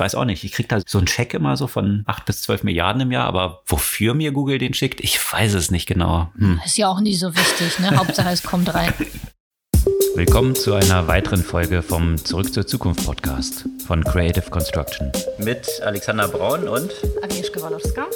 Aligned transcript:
weiß 0.00 0.14
auch 0.14 0.24
nicht. 0.24 0.42
Ich 0.44 0.52
kriege 0.52 0.68
da 0.68 0.80
so 0.84 0.98
einen 0.98 1.06
Check 1.06 1.34
immer 1.34 1.56
so 1.56 1.66
von 1.66 2.02
8 2.06 2.24
bis 2.24 2.42
12 2.42 2.64
Milliarden 2.64 3.02
im 3.02 3.12
Jahr, 3.12 3.26
aber 3.26 3.62
wofür 3.66 4.14
mir 4.14 4.32
Google 4.32 4.58
den 4.58 4.74
schickt, 4.74 5.00
ich 5.00 5.20
weiß 5.32 5.54
es 5.54 5.70
nicht 5.70 5.86
genau. 5.86 6.32
Hm. 6.38 6.60
Ist 6.64 6.78
ja 6.78 6.88
auch 6.88 7.00
nicht 7.00 7.20
so 7.20 7.36
wichtig, 7.36 7.78
ne? 7.78 7.96
Hauptsache 7.96 8.30
es 8.30 8.42
kommt 8.42 8.74
rein. 8.74 8.92
Willkommen 10.16 10.54
zu 10.54 10.74
einer 10.74 11.06
weiteren 11.06 11.42
Folge 11.42 11.82
vom 11.82 12.16
Zurück 12.16 12.52
zur 12.52 12.66
Zukunft 12.66 13.04
Podcast 13.04 13.66
von 13.86 14.02
Creative 14.02 14.50
Construction. 14.50 15.12
Mit 15.38 15.68
Alexander 15.82 16.26
Braun 16.28 16.66
und 16.66 16.90
Agnieszka 17.22 17.62
Walowska. 17.62 18.06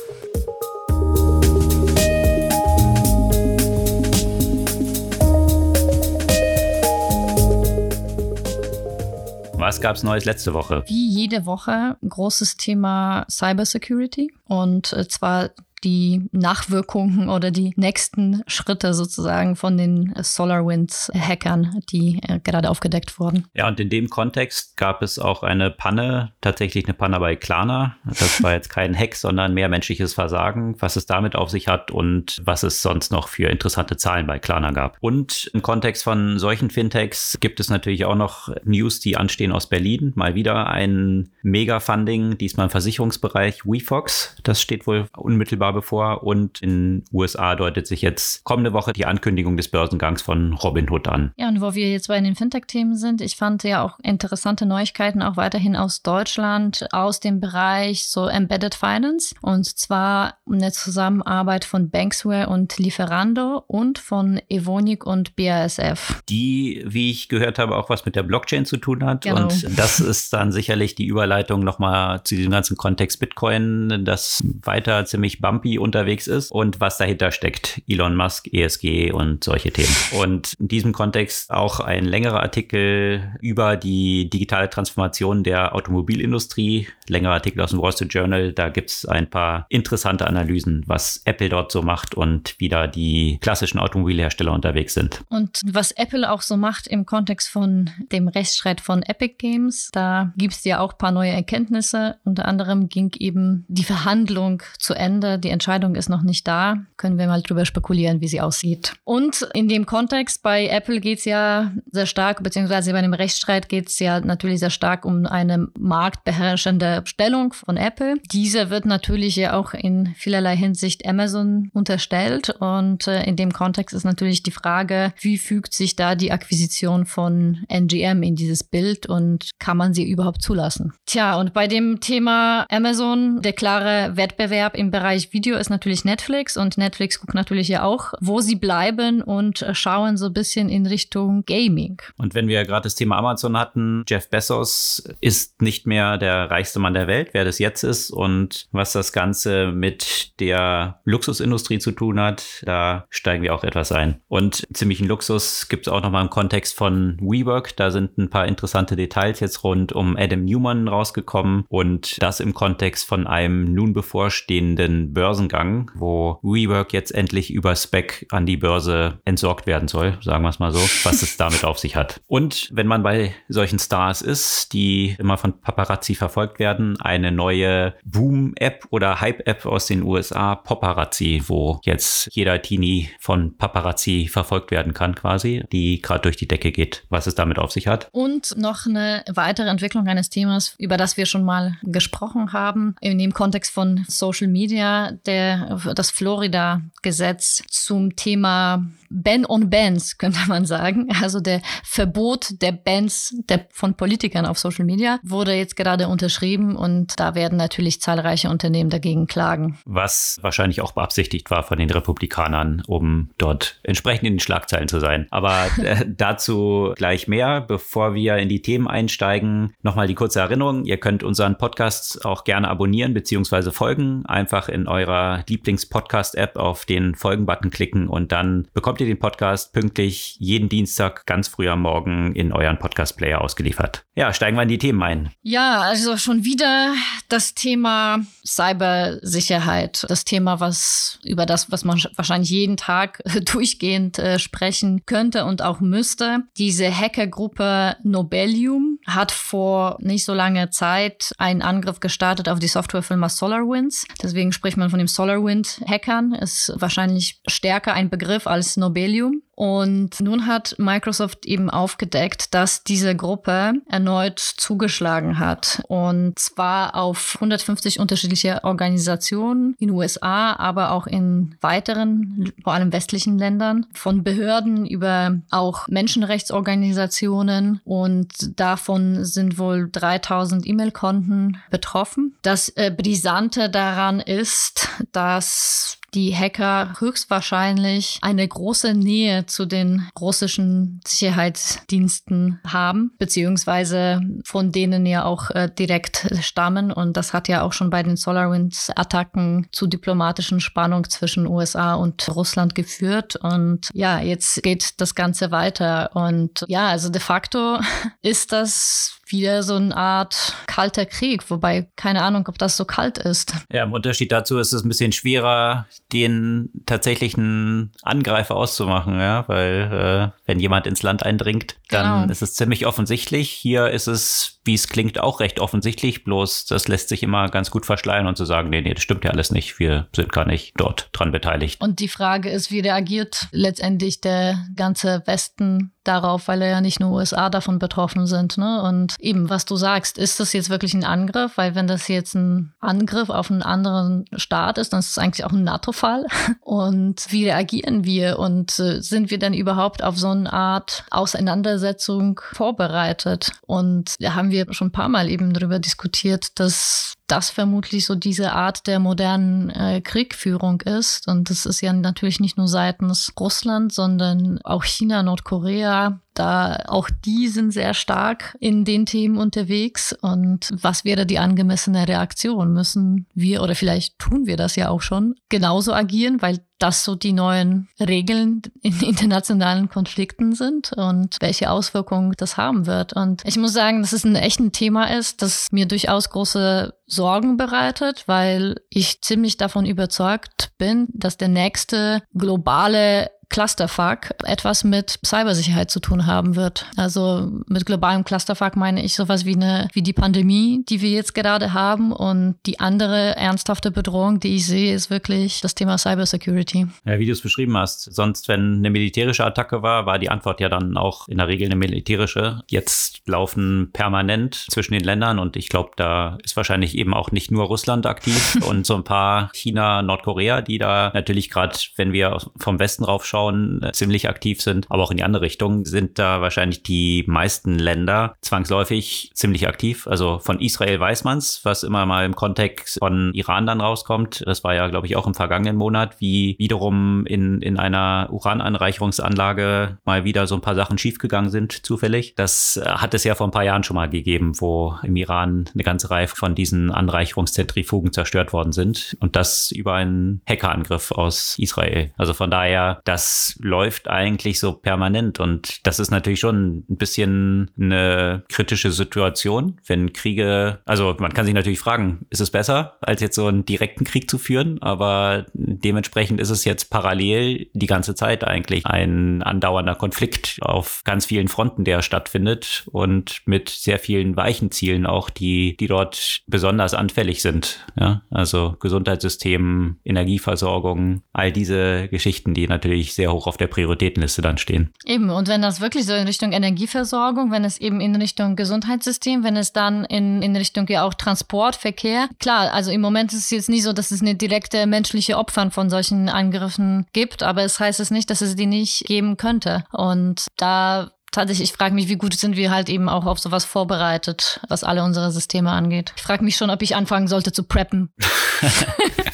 Was 9.65 9.81
gab 9.81 9.97
es 9.97 10.03
Neues 10.03 10.27
letzte 10.27 10.53
Woche? 10.53 10.85
Wie 10.89 11.09
jede 11.09 11.47
Woche 11.47 11.97
großes 12.07 12.59
Thema 12.59 13.25
Cybersecurity 13.31 14.31
und 14.45 14.93
äh, 14.93 15.09
zwar 15.09 15.53
die 15.85 16.29
Nachwirkungen 16.33 17.29
oder 17.29 17.51
die 17.51 17.73
nächsten 17.77 18.43
Schritte 18.47 18.95
sozusagen 18.95 19.57
von 19.57 19.77
den 19.77 20.15
SolarWinds-Hackern, 20.17 21.83
die 21.91 22.21
äh, 22.27 22.41
gerade 22.41 22.71
aufgedeckt 22.71 23.19
wurden. 23.21 23.47
Ja, 23.55 23.69
und 23.69 23.79
in 23.79 23.91
dem 23.91 24.09
Kontext 24.09 24.77
gab 24.77 25.03
es 25.03 25.19
auch 25.19 25.43
eine 25.43 25.71
Panne, 25.71 26.33
tatsächlich 26.41 26.87
eine 26.87 26.95
Panne 26.95 27.21
bei 27.21 27.37
Klarna. 27.37 27.97
Das 28.05 28.43
war 28.43 28.55
jetzt 28.55 28.71
kein 28.71 28.99
Hack, 28.99 29.15
sondern 29.15 29.55
mehr 29.55 29.69
menschliches 29.69 30.15
Versagen, 30.15 30.75
was 30.81 30.97
es 30.97 31.07
damit 31.07 31.37
auf 31.37 31.51
sich 31.51 31.69
hat 31.69 31.91
und 31.91 32.41
was 32.45 32.63
es 32.63 32.81
sonst 32.81 33.13
noch 33.13 33.29
für 33.29 33.49
interessante 33.49 33.97
Zahlen 33.97 34.27
bei 34.27 34.39
Klarna 34.39 34.71
gab. 34.71 34.97
Und 35.01 35.51
im 35.53 35.63
Kontext 35.63 36.05
von 36.05 36.39
solchen 36.39 36.71
Fintechs 36.71 37.37
gibt 37.41 37.61
es 37.61 37.69
natürlich 37.69 38.05
auch 38.05 38.15
noch 38.15 38.49
News, 38.65 39.01
die 39.01 39.17
anstehen 39.17 39.53
aus 39.53 39.69
Berlin. 39.69 40.13
Mal 40.15 40.35
wieder 40.35 40.69
ein 40.69 41.31
Mega-Funding, 41.43 42.39
diesmal 42.39 42.67
im 42.67 42.71
Versicherungsbereich 42.71 43.67
WeFox. 43.67 44.37
Das 44.43 44.63
steht 44.63 44.87
wohl 44.87 45.07
unmittelbar 45.17 45.74
bevor. 45.75 46.23
Und 46.23 46.61
in 46.63 47.05
USA 47.13 47.55
deutet 47.57 47.87
sich 47.87 48.03
jetzt 48.03 48.45
kommende 48.45 48.73
Woche 48.73 48.93
die 48.93 49.07
Ankündigung 49.07 49.57
des 49.57 49.69
Börsengangs 49.69 50.23
von 50.23 50.55
Robinhood 50.55 51.09
an. 51.09 51.33
Ja, 51.37 51.49
und 51.49 51.61
wo 51.61 51.75
wir 51.75 51.91
jetzt 51.91 52.09
bei 52.09 52.21
den 52.21 52.35
Fintech-Themen 52.35 52.97
sind, 52.97 53.21
ich 53.21 53.37
fand 53.37 53.63
ja 53.65 53.83
auch 53.83 53.99
interessante 54.01 54.67
Neuigkeiten 54.67 55.23
auch 55.23 55.37
weiterhin 55.37 55.77
aus 55.77 56.03
Deutschland, 56.03 56.87
aus 56.93 57.21
dem 57.21 57.41
Bereich 57.41 58.09
so 58.09 58.27
Embedded 58.27 58.75
Finance. 58.75 59.35
Und 59.43 59.67
zwar 59.67 60.35
eine 60.51 60.73
Zusammenarbeit 60.73 61.65
von 61.65 61.91
Banksware 61.91 62.49
und 62.49 62.79
Lieferando 62.79 63.65
und 63.67 63.99
von 63.99 64.41
Evonik 64.49 65.07
und 65.07 65.37
BASF. 65.37 66.23
Die, 66.29 66.85
wie 66.87 67.11
ich 67.11 67.29
gehört 67.29 67.59
habe, 67.59 67.77
auch 67.77 67.91
was 67.91 68.05
mit 68.05 68.17
der 68.17 68.23
Blockchain 68.23 68.65
zu 68.65 68.77
tun 68.77 69.05
hat. 69.05 69.23
Genau. 69.23 69.43
Und 69.43 69.79
das 69.79 70.01
ist 70.01 70.33
dann 70.33 70.53
sicherlich 70.53 70.95
die 70.95 71.07
Überleitung 71.07 71.65
nochmal 71.65 72.23
zu 72.25 72.35
diesem 72.35 72.53
ganzen 72.53 72.77
Kontext 72.77 73.19
Bitcoin, 73.21 74.05
das 74.05 74.43
weiter 74.63 75.05
ziemlich 75.05 75.41
bumpy 75.41 75.64
Trumpy 75.65 75.79
unterwegs 75.79 76.27
ist 76.27 76.51
und 76.51 76.81
was 76.81 76.99
dahinter 76.99 77.33
steckt. 77.33 77.81
Elon 77.89 78.15
Musk, 78.15 78.53
ESG 78.53 79.13
und 79.13 79.43
solche 79.45 79.73
Themen. 79.73 79.95
Und 80.15 80.55
in 80.59 80.69
diesem 80.69 80.93
Kontext 80.93 81.51
auch 81.51 81.81
ein 81.81 82.05
längerer 82.05 82.41
Artikel 82.41 83.37
über 83.41 83.77
die 83.77 84.29
digitale 84.31 84.71
Transformation 84.71 85.43
der 85.43 85.75
Automobilindustrie. 85.75 86.89
Längerer 87.09 87.35
Artikel 87.35 87.61
aus 87.61 87.71
dem 87.71 87.81
Wall 87.81 87.93
Street 87.93 88.13
Journal. 88.13 88.53
Da 88.53 88.69
gibt 88.69 88.91
es 88.91 89.07
ein 89.07 89.29
paar 89.29 89.67
interessante 89.69 90.27
Analysen, 90.27 90.83
was 90.87 91.23
Apple 91.25 91.49
dort 91.49 91.73
so 91.73 91.83
macht 91.83 92.15
und 92.15 92.55
wie 92.59 92.69
da 92.69 92.87
die 92.87 93.39
klassischen 93.41 93.79
Automobilhersteller 93.79 94.53
unterwegs 94.53 94.95
sind. 94.95 95.23
Und 95.29 95.61
was 95.65 95.93
Apple 95.93 96.31
auch 96.31 96.43
so 96.43 96.57
macht 96.57 96.87
im 96.87 97.07
Kontext 97.07 97.49
von 97.49 97.91
dem 98.13 98.29
Rechtsstreit 98.29 98.81
von 98.81 99.03
Epic 99.03 99.35
Games, 99.39 99.91
da 99.93 100.33
gibt 100.37 100.55
es 100.55 100.65
ja 100.65 100.81
auch 100.81 100.93
ein 100.93 100.99
paar 100.99 101.13
neue 101.13 101.31
Erkenntnisse. 101.31 102.17
Unter 102.25 102.47
anderem 102.47 102.89
ging 102.89 103.13
eben 103.19 103.65
die 103.69 103.85
Verhandlung 103.85 104.63
zu 104.79 104.95
Ende, 104.95 105.39
die 105.39 105.51
Entscheidung 105.55 105.95
ist 105.95 106.11
noch 106.11 106.23
nicht 106.23 106.47
da. 106.47 106.77
Können 106.99 107.19
wir 107.19 107.27
mal 107.27 107.43
drüber 107.43 107.65
spekulieren, 107.65 108.21
wie 108.21 108.29
sie 108.29 108.41
aussieht. 108.41 108.93
Und 109.05 109.49
in 109.55 109.69
dem 109.69 109.87
Kontext 109.87 110.43
bei 110.43 110.69
Apple 110.69 111.01
geht 111.01 111.21
es 111.21 111.25
ja 111.25 111.73
sehr 111.91 112.07
stark, 112.07 112.43
beziehungsweise 112.43 112.93
bei 112.93 113.01
dem 113.01 113.15
Rechtsstreit 113.15 113.69
geht 113.69 113.89
es 113.89 113.99
ja 113.99 114.21
natürlich 114.21 114.61
sehr 114.61 114.71
stark 114.71 115.05
um 115.05 115.25
eine 115.27 115.69
marktbeherrschende 115.79 117.03
Stellung 117.07 117.53
von 117.53 117.77
Apple. 117.77 118.17
Diese 118.31 118.69
wird 118.71 118.85
natürlich 118.85 119.37
ja 119.37 119.55
auch 119.55 119.73
in 119.73 120.15
vielerlei 120.17 120.57
Hinsicht 120.57 121.07
Amazon 121.07 121.71
unterstellt. 121.73 122.51
Und 122.61 123.07
äh, 123.07 123.25
in 123.25 123.37
dem 123.37 123.53
Kontext 123.53 123.95
ist 123.95 124.05
natürlich 124.05 124.43
die 124.43 124.51
Frage, 124.51 125.13
wie 125.21 125.39
fügt 125.39 125.73
sich 125.75 125.97
da 125.97 126.15
die 126.15 126.33
Akquisition 126.33 127.07
von 127.07 127.65
NGM 127.69 128.23
in 128.23 128.37
dieses 128.37 128.65
Bild 128.65 129.07
und 129.07 129.51
kann 129.59 129.77
man 129.77 129.95
sie 129.95 130.09
überhaupt 130.11 130.43
zulassen? 130.43 130.93
Tja, 131.07 131.37
und 131.37 131.53
bei 131.53 131.67
dem 131.67 132.01
Thema 132.01 132.67
Amazon, 132.71 133.41
der 133.43 133.53
klare 133.53 134.17
Wettbewerb 134.17 134.77
im 134.77 134.91
Bereich 134.91 135.33
Video 135.35 135.57
ist 135.57 135.69
natürlich 135.69 136.05
Netflix 136.05 136.57
und 136.57 136.79
Netflix 136.79 137.21
guckt 137.21 137.35
natürlich 137.35 137.67
ja 137.67 137.83
auch, 137.83 138.13
wo 138.21 138.41
sie 138.41 138.55
bleiben 138.55 139.21
und 139.21 139.67
schauen 139.73 140.17
so 140.17 140.27
ein 140.27 140.33
bisschen 140.33 140.69
in 140.69 140.87
Richtung 140.87 141.45
Gaming. 141.45 142.01
Und 142.17 142.35
wenn 142.35 142.47
wir 142.47 142.65
gerade 142.65 142.85
das 142.85 142.95
Thema 142.95 143.19
Amazon 143.19 143.59
hatten, 143.59 144.05
Jeff 144.09 144.31
Bezos 144.31 145.03
ist 145.21 145.61
nicht 145.61 145.89
mehr 145.89 146.19
der 146.19 146.51
reichste 146.51 146.79
Mann 146.79 146.95
der 146.95 147.09
Welt, 147.09 147.31
wer 147.33 147.45
das 147.45 147.59
jetzt 147.59 147.83
ist 147.83 148.11
und 148.11 148.69
was 148.71 148.93
das 148.93 149.13
Ganze 149.13 149.73
mit 149.73 150.41
der 150.41 151.01
Luxusindustrie 151.05 151.81
zu 151.81 151.91
tun 151.91 152.21
hat, 152.21 152.63
da 152.65 153.05
steigen 153.11 153.43
wir 153.43 153.55
auch 153.55 153.65
etwas 153.65 153.91
ein. 153.91 154.21
Und 154.29 154.65
ziemlichen 154.73 155.09
Luxus 155.09 155.69
gibt 155.69 155.89
es 155.89 155.93
auch 155.93 156.01
nochmal 156.01 156.23
im 156.23 156.31
Kontext 156.31 156.77
von 156.77 157.19
WeWork. 157.21 157.77
Da 157.77 157.91
sind 157.91 158.17
ein 158.19 158.31
paar 158.31 158.47
interessante 158.47 158.95
Details 158.95 159.41
jetzt 159.41 159.65
rund 159.65 159.93
um 159.93 160.17
Adam 160.17 160.45
Newman 160.45 160.87
rausgekommen 160.87 161.65
und 161.69 162.23
das 162.23 162.39
im 162.39 162.55
Kontext 162.55 163.05
von 163.05 163.27
einem 163.27 163.75
nun 163.75 163.93
bevorstehenden 163.93 165.13
Börsen 165.13 165.24
Börsengang, 165.25 165.91
wo 165.95 166.39
WeWork 166.43 166.93
jetzt 166.93 167.11
endlich 167.11 167.51
über 167.51 167.75
Spec 167.77 168.27
an 168.31 168.45
die 168.45 168.59
Börse 168.59 169.21
entsorgt 169.25 169.67
werden 169.67 169.89
soll, 169.89 170.19
sagen 170.21 170.43
wir 170.45 170.51
es 170.51 170.59
mal 170.59 170.71
so, 170.71 170.81
was 171.09 171.23
es 171.23 171.39
damit 171.39 171.65
auf 171.65 171.79
sich 171.79 171.97
hat. 171.97 172.21
Und 172.27 172.69
wenn 172.75 172.87
man 172.87 173.03
bei 173.03 173.35
solchen 173.49 173.79
Stars 173.79 174.21
ist, 174.21 174.75
die 174.75 175.17
immer 175.19 175.39
von 175.39 175.63
Paparazzi 175.63 176.15
verfolgt 176.15 176.59
werden, 176.59 177.01
eine 177.01 177.33
neue 177.33 177.95
Boom-App 178.05 178.85
oder 178.91 179.23
Hype-App 179.23 179.65
aus 179.65 179.87
den 179.87 180.03
USA, 180.03 180.57
Paparazzi, 180.57 181.43
wo 181.47 181.81
jetzt 181.85 182.29
jeder 182.33 182.61
Teenie 182.61 183.09
von 183.19 183.57
Paparazzi 183.57 184.29
verfolgt 184.31 184.73
werden 184.73 184.93
kann 184.93 185.15
quasi, 185.15 185.65
die 185.73 186.03
gerade 186.03 186.21
durch 186.21 186.37
die 186.37 186.49
Decke 186.49 186.71
geht, 186.71 187.07
was 187.09 187.27
es 187.27 187.35
damit 187.35 187.59
auf 187.59 187.73
sich 187.73 187.87
hat. 187.87 188.11
Und 188.13 188.59
noch 188.59 188.85
eine 188.85 189.25
weitere 189.33 189.71
Entwicklung 189.71 190.07
eines 190.07 190.29
Themas, 190.29 190.75
über 190.77 190.99
das 190.99 191.17
wir 191.17 191.25
schon 191.25 191.47
mal 191.47 191.79
gesprochen 191.83 192.53
haben, 192.53 192.95
in 193.01 193.17
dem 193.17 193.33
Kontext 193.33 193.73
von 193.73 194.05
Social 194.07 194.49
Media, 194.49 195.14
der, 195.27 195.81
das 195.95 196.11
Florida-Gesetz 196.11 197.63
zum 197.69 198.17
Thema 198.17 198.85
Ban 199.11 199.47
on 199.47 199.71
Bans, 199.71 200.19
könnte 200.19 200.41
man 200.49 200.67
sagen. 200.67 201.09
Also 201.23 201.41
der 201.41 201.63
Verbot 201.85 202.61
der 202.61 202.73
Bans 202.73 203.35
der, 203.49 203.67
von 203.71 203.95
Politikern 203.95 204.45
auf 204.45 204.59
Social 204.59 204.85
Media 204.85 205.21
wurde 205.23 205.55
jetzt 205.55 205.77
gerade 205.77 206.09
unterschrieben 206.09 206.75
und 206.75 207.19
da 207.21 207.35
werden 207.35 207.57
natürlich 207.57 208.01
zahlreiche 208.01 208.51
Unternehmen 208.51 208.91
dagegen 208.91 209.27
klagen. 209.27 209.79
Was 209.85 210.39
wahrscheinlich 210.43 210.81
auch 210.81 210.93
beabsichtigt 210.93 211.51
war 211.51 211.63
von 211.63 211.79
den 211.79 211.91
Republikanern, 211.91 212.83
um 212.87 213.31
dort 213.39 213.79
entsprechend 213.85 214.27
in 214.27 214.35
den 214.35 214.41
Schlagzeilen 214.41 214.89
zu 214.89 214.99
sein. 214.99 215.29
Aber 215.31 215.67
äh, 215.79 216.05
dazu 216.17 216.93
gleich 216.97 217.29
mehr. 217.29 217.61
Bevor 217.61 218.15
wir 218.15 218.37
in 218.37 218.49
die 218.49 218.63
Themen 218.63 218.89
einsteigen, 218.89 219.75
nochmal 219.83 220.09
die 220.09 220.15
kurze 220.15 220.41
Erinnerung. 220.41 220.85
Ihr 220.85 220.99
könnt 220.99 221.23
unseren 221.23 221.57
Podcast 221.57 222.25
auch 222.25 222.45
gerne 222.45 222.69
abonnieren 222.69 223.15
bzw. 223.15 223.71
folgen. 223.71 224.27
Einfach 224.27 224.69
in 224.69 224.89
eurer 225.05 225.45
Lieblings-Podcast-App 225.49 226.57
auf 226.57 226.85
den 226.85 227.15
Folgen-Button 227.15 227.71
klicken 227.71 228.09
und 228.09 228.33
dann 228.33 228.69
bekommt 228.73 229.01
ihr 229.01 229.07
den 229.07 229.19
Podcast 229.19 229.73
pünktlich 229.73 230.37
jeden 230.39 230.69
Dienstag 230.69 231.27
ganz 231.27 231.49
früh 231.49 231.69
am 231.69 231.83
Morgen 231.83 232.35
in 232.35 232.53
euren 232.53 232.79
Podcast-Player 232.79 233.41
ausgeliefert. 233.41 234.05
Ja, 234.15 234.33
steigen 234.33 234.57
wir 234.57 234.63
in 234.63 234.69
die 234.69 234.79
Themen 234.79 235.03
ein. 235.03 235.31
Ja, 235.43 235.81
also 235.83 236.17
schon 236.17 236.45
wieder 236.45 236.95
das 237.29 237.55
Thema 237.55 238.21
Cybersicherheit. 238.47 240.07
Das 240.09 240.25
Thema, 240.25 240.61
was 240.61 241.19
über 241.25 241.47
das, 241.47 241.71
was 241.71 241.85
man 241.85 242.01
wahrscheinlich 242.15 242.51
jeden 242.51 242.77
Tag 242.77 243.23
durchgehend 243.53 244.19
äh, 244.19 244.39
sprechen 244.39 245.05
könnte 245.07 245.45
und 245.45 245.63
auch 245.63 245.81
müsste. 245.81 246.45
Diese 246.57 246.97
Hackergruppe 246.97 247.97
Nobelium 248.03 248.99
hat 249.07 249.33
vor 249.33 249.99
nicht 250.01 250.25
so 250.25 250.33
langer 250.33 250.71
Zeit 250.71 251.33
einen 251.39 251.63
Angriff 251.63 252.01
gestartet 252.01 252.49
auf 252.49 252.59
die 252.59 252.69
Softwarefirma 252.69 253.29
SolarWinds. 253.29 254.07
Deswegen 254.23 254.53
spricht 254.53 254.77
man 254.77 254.91
von 254.95 255.01
dem 255.01 255.09
SolarWind-Hackern. 255.09 256.35
Ist 256.35 256.73
wahrscheinlich 256.77 257.41
stärker 257.49 257.95
ein 257.95 258.11
Begriff 258.11 258.47
als 258.47 258.77
Nobelium. 258.77 259.43
Und 259.57 260.21
nun 260.21 260.47
hat 260.47 260.75
Microsoft 260.79 261.47
eben 261.47 261.71
aufgedeckt, 261.71 262.55
dass 262.55 262.83
diese 262.85 263.15
Gruppe 263.15 263.75
erneut 263.89 264.39
zugeschlagen 264.39 265.39
hat. 265.39 265.83
Und 265.89 266.39
zwar 266.39 266.95
auf 266.97 267.37
150 267.37 268.01
unterschiedliche 268.01 268.65
Organisationen 268.65 269.75
in 269.79 269.91
USA, 269.91 270.55
aber 270.55 270.91
auch 270.91 271.07
in 271.07 271.57
weiteren, 271.61 272.53
vor 272.63 272.73
allem 272.73 272.93
westlichen 272.93 273.39
Ländern, 273.39 273.87
von 273.93 274.25
Behörden 274.25 274.87
über 274.87 275.39
auch 275.51 275.89
Menschenrechtsorganisationen. 275.89 277.81
Und 277.85 278.59
davon 278.59 279.25
sind 279.25 279.59
wohl 279.59 279.89
3000 279.91 280.67
E-Mail-Konten 280.67 281.59
betroffen. 281.71 282.35
Das 282.43 282.69
äh, 282.71 282.91
Brisante 282.91 283.71
daran 283.71 284.21
ist, 284.21 284.89
dass 285.13 285.99
die 286.15 286.35
Hacker 286.35 286.95
höchstwahrscheinlich 286.99 288.19
eine 288.23 288.47
große 288.47 288.95
Nähe 288.95 289.47
zu 289.47 289.67
den 289.67 290.09
russischen 290.19 291.01
Sicherheitsdiensten 291.07 292.61
haben, 292.67 293.13
beziehungsweise 293.19 294.21
von 294.45 294.71
denen 294.73 295.07
ja 295.07 295.25
auch 295.25 295.51
äh, 295.51 295.69
direkt 295.69 296.29
stammen. 296.41 296.93
Und 296.93 297.17
das 297.17 297.33
hat 297.33 297.49
ja 297.49 297.63
auch 297.63 297.73
schon 297.73 297.91
bei 297.91 298.03
den 298.03 298.17
SolarWinds-Attacken 298.17 299.69
zu 299.73 299.87
diplomatischen 299.87 300.61
Spannungen 300.61 301.09
zwischen 301.11 301.47
USA 301.47 301.95
und 301.95 302.29
Russland 302.35 302.75
geführt. 302.75 303.37
Und 303.37 303.89
ja, 303.93 304.21
jetzt 304.21 304.63
geht 304.63 305.01
das 305.01 305.15
Ganze 305.15 305.51
weiter. 305.51 306.11
Und 306.15 306.65
ja, 306.69 306.89
also 306.89 307.09
de 307.09 307.21
facto 307.21 307.79
ist 308.23 308.53
das 308.53 309.19
wieder 309.41 309.63
so 309.63 309.75
eine 309.75 309.97
Art 309.97 310.55
kalter 310.67 311.07
Krieg, 311.07 311.49
wobei 311.51 311.89
keine 311.97 312.23
Ahnung, 312.23 312.47
ob 312.49 312.59
das 312.59 312.77
so 312.77 312.85
kalt 312.85 313.19
ist. 313.19 313.55
Ja, 313.73 313.85
im 313.85 313.93
Unterschied 313.93 314.33
dazu 314.33 314.59
ist 314.59 314.73
es 314.73 314.85
ein 314.85 314.89
bisschen 314.89 315.13
schwerer, 315.13 315.87
den 316.13 316.71
tatsächlichen 316.87 317.93
Angreifer 318.03 318.57
auszumachen, 318.57 319.19
ja, 319.19 319.45
weil 319.49 320.33
äh, 320.33 320.41
wenn 320.47 320.61
jemand 320.61 320.87
ins 320.87 321.03
Land 321.03 321.25
eindringt, 321.25 321.77
dann 321.91 322.23
genau. 322.23 322.33
ist 322.33 322.43
es 322.43 322.55
ziemlich 322.55 322.87
offensichtlich. 322.87 323.51
Hier 323.51 323.91
ist 323.91 324.07
es, 324.07 324.54
wie 324.65 324.75
es 324.75 324.89
klingt, 324.89 325.21
auch 325.21 325.41
recht 325.41 325.61
offensichtlich, 325.61 326.25
bloß 326.25 326.67
das 326.67 326.89
lässt 326.89 327.09
sich 327.09 327.23
immer 327.23 327.49
ganz 327.49 327.71
gut 327.71 327.87
verschleiern 327.87 328.27
und 328.27 328.37
zu 328.37 328.45
sagen, 328.45 328.71
nee, 328.71 328.81
nee, 328.81 328.95
das 328.95 329.03
stimmt 329.03 329.25
ja 329.25 329.31
alles 329.31 329.51
nicht, 329.51 329.79
wir 329.79 330.09
sind 330.15 330.33
gar 330.33 330.47
nicht 330.47 330.73
dort 330.77 331.09
dran 331.13 331.33
beteiligt. 331.33 331.81
Und 331.81 332.01
die 332.01 332.09
Frage 332.09 332.49
ist, 332.51 332.71
wie 332.71 332.81
reagiert 332.81 333.49
letztendlich 333.53 334.21
der 334.21 334.65
ganze 334.75 335.23
Westen 335.27 335.95
darauf, 336.05 336.49
weil 336.49 336.63
ja 336.63 336.81
nicht 336.81 337.01
nur 337.01 337.11
USA 337.11 337.51
davon 337.51 337.79
betroffen 337.79 338.27
sind. 338.27 338.59
Ne? 338.59 338.83
Und 338.83 339.17
eben, 339.19 339.49
was 339.49 339.65
du 339.65 339.77
sagst, 339.77 340.19
ist 340.19 340.39
das 340.39 340.53
jetzt 340.53 340.71
wirklich 340.71 340.95
ein 340.95 341.05
Angriff? 341.05 341.57
Weil 341.57 341.75
wenn 341.75 341.87
das 341.87 342.09
jetzt 342.09 342.35
ein 342.35 342.75
Angriff 342.81 343.31
auf 343.31 343.51
einen 343.51 343.63
anderen 343.63 344.27
Staat 344.37 344.79
ist, 344.79 344.93
dann 344.93 345.01
ist 345.01 345.11
es 345.11 345.19
eigentlich 345.19 345.45
auch 345.45 345.53
ein 345.53 345.65
NATO-Fall. 345.65 346.27
Und 346.61 347.27
wie 347.31 347.47
reagieren 347.47 348.05
wir? 348.05 348.39
Und 348.39 348.79
äh, 348.79 349.01
sind 349.01 349.31
wir 349.31 349.39
denn 349.39 349.55
überhaupt 349.55 350.05
auf 350.05 350.19
so 350.19 350.29
eine 350.29 350.53
Art 350.53 351.05
Auseinandersetzung 351.11 352.41
vorbereitet? 352.53 353.53
Und 353.63 354.15
haben 354.23 354.51
wir 354.51 354.54
schon 354.71 354.89
ein 354.89 354.93
paar 354.93 355.09
Mal 355.09 355.29
eben 355.29 355.53
darüber 355.53 355.79
diskutiert, 355.79 356.59
dass 356.59 357.15
das 357.27 357.51
vermutlich 357.51 358.07
so 358.07 358.15
diese 358.15 358.53
Art 358.53 358.87
der 358.87 358.99
modernen 358.99 359.71
äh, 359.71 360.01
Kriegführung 360.01 360.81
ist. 360.83 361.27
Und 361.29 361.51
das 361.51 361.67
ist 361.67 361.81
ja 361.81 361.93
natürlich 361.93 362.41
nicht 362.41 362.57
nur 362.57 362.69
seitens 362.69 363.33
Russland, 363.39 363.93
sondern 363.93 364.61
auch 364.63 364.85
China, 364.85 365.23
Nordkorea, 365.23 366.21
da 366.35 366.85
auch 366.87 367.09
die 367.25 367.49
sind 367.49 367.73
sehr 367.73 367.95
stark 367.95 368.57
in 368.61 368.85
den 368.85 369.07
Themen 369.07 369.39
unterwegs. 369.39 370.13
Und 370.13 370.71
was 370.81 371.05
wäre 371.05 371.27
die 371.27 371.39
angemessene 371.39 372.07
Reaktion? 372.07 372.73
Müssen 372.73 373.27
wir 373.35 373.63
oder 373.63 373.75
vielleicht 373.75 374.19
tun 374.19 374.47
wir 374.47 374.57
das 374.57 374.77
ja 374.77 374.89
auch 374.89 375.03
schon 375.03 375.35
genauso 375.49 375.93
agieren, 375.93 376.43
weil 376.43 376.61
das 376.79 377.05
so 377.05 377.15
die 377.15 377.33
neuen 377.33 377.89
Regeln 378.01 378.63
in 378.83 379.01
internationalen 379.01 379.89
Konflikten 379.89 380.55
sind 380.55 380.93
und 380.93 381.37
welche 381.41 381.71
Auswirkungen 381.71 382.35
das 382.37 382.57
haben 382.57 382.87
wird. 382.87 383.13
Und 383.13 383.43
ich 383.47 383.57
muss 383.57 383.73
sagen, 383.73 384.03
dass 384.03 384.13
es 384.13 384.25
ein 384.25 384.37
echtes 384.37 384.73
Thema 384.73 385.05
ist, 385.05 385.43
das 385.43 385.73
mir 385.73 385.87
durchaus 385.87 386.31
große 386.31 386.95
Sorgen 387.07 387.57
bereitet, 387.57 388.25
weil 388.27 388.77
ich 388.89 389.21
ziemlich 389.23 389.57
davon 389.57 389.87
überzeugt 389.87 390.73
bin, 390.79 391.09
dass 391.13 391.37
der 391.37 391.49
nächste 391.49 392.23
globale 392.35 393.31
Clusterfuck 393.49 394.31
etwas 394.45 394.85
mit 394.85 395.19
Cybersicherheit 395.25 395.91
zu 395.91 396.01
tun 396.01 396.27
haben 396.27 396.57
wird. 396.57 396.87
Also 396.97 397.51
mit 397.69 397.87
globalem 397.87 398.25
Clusterfuck 398.25 398.77
meine 398.77 399.05
ich 399.05 399.15
sowas 399.15 399.45
wie 399.45 399.55
eine, 399.55 399.89
wie 399.93 400.03
die 400.03 400.13
Pandemie, 400.13 400.85
die 400.89 401.01
wir 401.01 401.11
jetzt 401.11 401.35
gerade 401.35 401.73
haben. 401.73 402.13
Und 402.13 402.57
die 402.67 402.81
andere 402.81 403.37
ernsthafte 403.37 403.91
Bedrohung, 403.91 404.41
die 404.41 404.57
ich 404.57 404.67
sehe, 404.67 404.95
ist 404.95 405.11
wirklich 405.11 405.61
das 405.61 405.75
Thema 405.75 405.99
Cybersecurity. 405.99 406.87
Ja, 407.05 407.19
wie 407.19 407.27
du 407.27 407.33
es 407.33 407.41
beschrieben 407.41 407.77
hast. 407.77 408.13
Sonst, 408.15 408.49
wenn 408.49 408.79
eine 408.79 408.91
militärische 408.91 409.45
Attacke 409.45 409.83
war, 409.83 410.07
war 410.07 410.19
die 410.19 410.31
Antwort 410.31 410.61
ja 410.61 410.69
dann 410.69 410.97
auch 410.97 411.29
in 411.29 411.39
der 411.39 411.49
Regel 411.49 411.67
eine 411.67 411.77
militärische. 411.77 412.61
Jetzt 412.69 413.23
laufen 413.27 413.91
permanent 413.93 414.55
zwischen 414.55 414.95
den 414.95 415.05
Ländern 415.05 415.39
und 415.39 415.57
ich 415.57 415.69
glaube, 415.69 415.91
da 415.97 416.39
ist 416.43 416.57
wahrscheinlich 416.57 416.97
eben 416.97 417.15
auch 417.15 417.31
nicht 417.33 417.51
nur 417.51 417.65
Russland 417.65 418.07
aktiv 418.07 418.59
und 418.69 418.87
so 418.87 418.95
ein 418.95 419.05
paar 419.05 419.51
China, 419.55 420.03
Nordkorea, 420.03 420.63
die 420.63 420.79
da 420.79 421.11
natürlich 421.15 421.51
gerade, 421.51 421.77
wenn 421.97 422.13
wir 422.13 422.39
vom 422.59 422.79
Westen 422.79 423.05
raufschauen, 423.05 423.34
Frauen 423.35 423.83
äh, 423.83 423.91
ziemlich 423.91 424.29
aktiv 424.29 424.63
sind, 424.63 424.87
aber 424.91 425.03
auch 425.03 425.11
in 425.11 425.17
die 425.17 425.25
andere 425.25 425.43
Richtung 425.43 425.85
sind 425.85 426.21
da 426.21 426.41
wahrscheinlich 426.41 426.85
die 426.85 427.25
meisten 427.27 427.81
Länder 427.81 428.37
zwangsläufig 428.43 429.33
ziemlich 429.35 429.67
aktiv. 429.67 430.07
Also 430.07 430.39
von 430.39 430.61
Israel 430.61 431.01
weiß 431.01 431.25
man's, 431.25 431.61
was 431.65 431.83
immer 431.83 432.07
mal 432.07 432.25
im 432.25 432.37
Kontext 432.37 433.01
von 433.01 433.33
Iran 433.35 433.67
dann 433.67 433.81
rauskommt. 433.81 434.45
Das 434.47 434.63
war 434.63 434.73
ja, 434.77 434.87
glaube 434.87 435.09
ich, 435.09 435.17
auch 435.17 435.27
im 435.27 435.35
vergangenen 435.35 435.75
Monat, 435.75 436.21
wie 436.21 436.55
wiederum 436.61 437.27
in, 437.27 437.61
in 437.61 437.77
einer 437.77 438.29
Urananreicherungsanlage 438.31 439.99
mal 440.05 440.25
wieder 440.25 440.47
so 440.47 440.55
ein 440.55 440.61
paar 440.61 440.77
Sachen 440.77 440.97
schiefgegangen 440.97 441.51
sind, 441.51 441.85
zufällig. 441.85 442.37
Das 442.37 442.77
äh, 442.77 442.89
hat 442.89 443.15
es 443.15 443.25
ja 443.25 443.35
vor 443.35 443.49
ein 443.49 443.51
paar 443.53 443.65
Jahren 443.65 443.83
schon 443.83 443.97
mal 443.97 444.09
gegeben, 444.09 444.53
wo 444.61 444.95
im 445.03 445.17
Iran 445.17 445.65
eine 445.75 445.83
ganze 445.83 446.09
Reihe 446.09 446.29
von 446.29 446.55
diesen 446.55 446.93
Anreicherungszentrifugen 446.93 448.13
zerstört 448.13 448.53
worden 448.53 448.71
sind. 448.71 449.17
Und 449.19 449.35
das 449.35 449.73
über 449.73 449.95
einen 449.95 450.41
Hackerangriff 450.49 451.11
aus 451.11 451.59
Israel. 451.59 452.13
Also 452.17 452.33
von 452.33 452.49
daher, 452.49 453.01
das 453.05 453.24
läuft 453.61 454.09
eigentlich 454.09 454.59
so 454.61 454.73
permanent 454.73 455.41
und 455.41 455.87
das 455.87 455.99
ist 455.99 456.11
natürlich 456.11 456.41
schon 456.41 456.85
ein 456.89 456.97
bisschen 456.97 457.71
eine 457.79 458.45
kritische 458.49 458.91
Situation, 458.91 459.81
wenn 459.87 460.13
Kriege, 460.13 460.81
also 460.85 461.15
man 461.19 461.33
kann 461.33 461.47
sich 461.47 461.55
natürlich 461.55 461.81
fragen, 461.81 462.27
ist 462.31 462.41
es 462.41 462.51
besser, 462.51 462.97
als 463.01 463.21
jetzt 463.21 463.37
so 463.37 463.47
einen 463.47 463.65
direkten 463.65 464.05
Krieg 464.05 464.31
zu 464.31 464.39
führen, 464.39 464.81
aber 464.83 465.47
dementsprechend 465.55 466.41
ist 466.41 466.51
es 466.51 466.65
jetzt 466.65 466.91
parallel 466.91 467.69
die 467.73 467.87
ganze 467.87 468.15
Zeit 468.15 468.45
eigentlich 468.45 468.87
ein 468.87 469.43
andauernder 469.43 469.95
Konflikt 469.95 470.59
auf 470.61 471.03
ganz 471.05 471.27
vielen 471.27 471.49
Fronten, 471.49 471.85
der 471.85 472.03
stattfindet 472.03 472.85
und 472.91 473.43
mit 473.47 473.69
sehr 473.69 473.99
vielen 473.99 474.37
weichen 474.37 474.71
Zielen 474.71 475.07
auch, 475.07 475.31
die, 475.31 475.77
die 475.77 475.87
dort 475.87 476.43
besonders 476.47 476.95
anfällig 476.95 477.43
sind. 477.43 477.87
Ja, 477.99 478.23
also 478.31 478.77
Gesundheitssystem, 478.81 479.99
Energieversorgung, 480.05 481.23
all 481.33 481.53
diese 481.53 482.09
Geschichten, 482.09 482.55
die 482.55 482.67
natürlich 482.69 483.14
sehr 483.15 483.33
hoch 483.33 483.47
auf 483.47 483.57
der 483.57 483.67
Prioritätenliste 483.67 484.43
dann 484.43 484.59
stehen. 484.59 484.93
Eben, 485.05 485.31
und 485.31 485.49
wenn 485.49 485.63
das 485.63 485.81
wirklich 485.81 486.07
so 486.07 486.15
in 486.15 486.27
Richtung 486.27 486.53
Energieversorgung, 486.53 487.51
wenn 487.51 487.65
es 487.65 487.79
eben 487.79 488.01
in 488.01 488.17
Richtung 488.17 488.57
Gesundheitssystem, 488.57 489.45
wenn 489.45 489.57
es 489.57 489.73
dann 489.73 490.05
in, 490.05 490.43
in 490.43 490.57
Richtung 490.57 490.87
ja 490.89 491.05
auch 491.05 491.15
Transport, 491.15 491.77
Verkehr, 491.77 492.29
klar, 492.39 492.73
also 492.73 492.91
im 492.91 493.01
Moment 493.01 493.33
ist 493.33 493.41
es 493.41 493.51
jetzt 493.51 493.69
nicht 493.69 493.83
so, 493.83 493.93
dass 493.93 494.11
es 494.11 494.21
eine 494.21 494.35
direkte 494.35 494.87
menschliche 494.87 495.39
Opfern 495.39 495.71
von 495.71 495.91
solchen 495.91 496.29
Angriffen 496.29 497.07
gibt, 497.13 497.43
aber 497.43 497.63
es 497.63 497.81
heißt 497.81 498.01
es 498.01 498.11
nicht, 498.11 498.31
dass 498.31 498.41
es 498.41 498.57
die 498.57 498.67
nicht 498.67 499.05
geben 499.07 499.37
könnte. 499.37 499.85
Und 499.93 500.47
da 500.57 501.11
tatsächlich, 501.35 501.71
ich 501.71 501.77
frage 501.77 501.95
mich, 501.95 502.09
wie 502.09 502.17
gut 502.17 502.35
sind 502.35 502.57
wir 502.57 502.71
halt 502.71 502.89
eben 502.89 503.09
auch 503.09 503.27
auf 503.27 503.39
sowas 503.39 503.65
vorbereitet, 503.65 504.61
was 504.69 504.85
alle 504.85 505.03
unsere 505.03 505.31
Systeme 505.33 505.71
angeht. 505.71 506.13
Ich 506.17 506.23
frage 506.23 506.45
mich 506.45 506.57
schon, 506.57 506.71
ob 506.71 506.81
ich 506.83 506.97
anfangen 506.97 507.29
sollte 507.29 507.53
zu 507.53 507.65
preppen. 507.65 508.13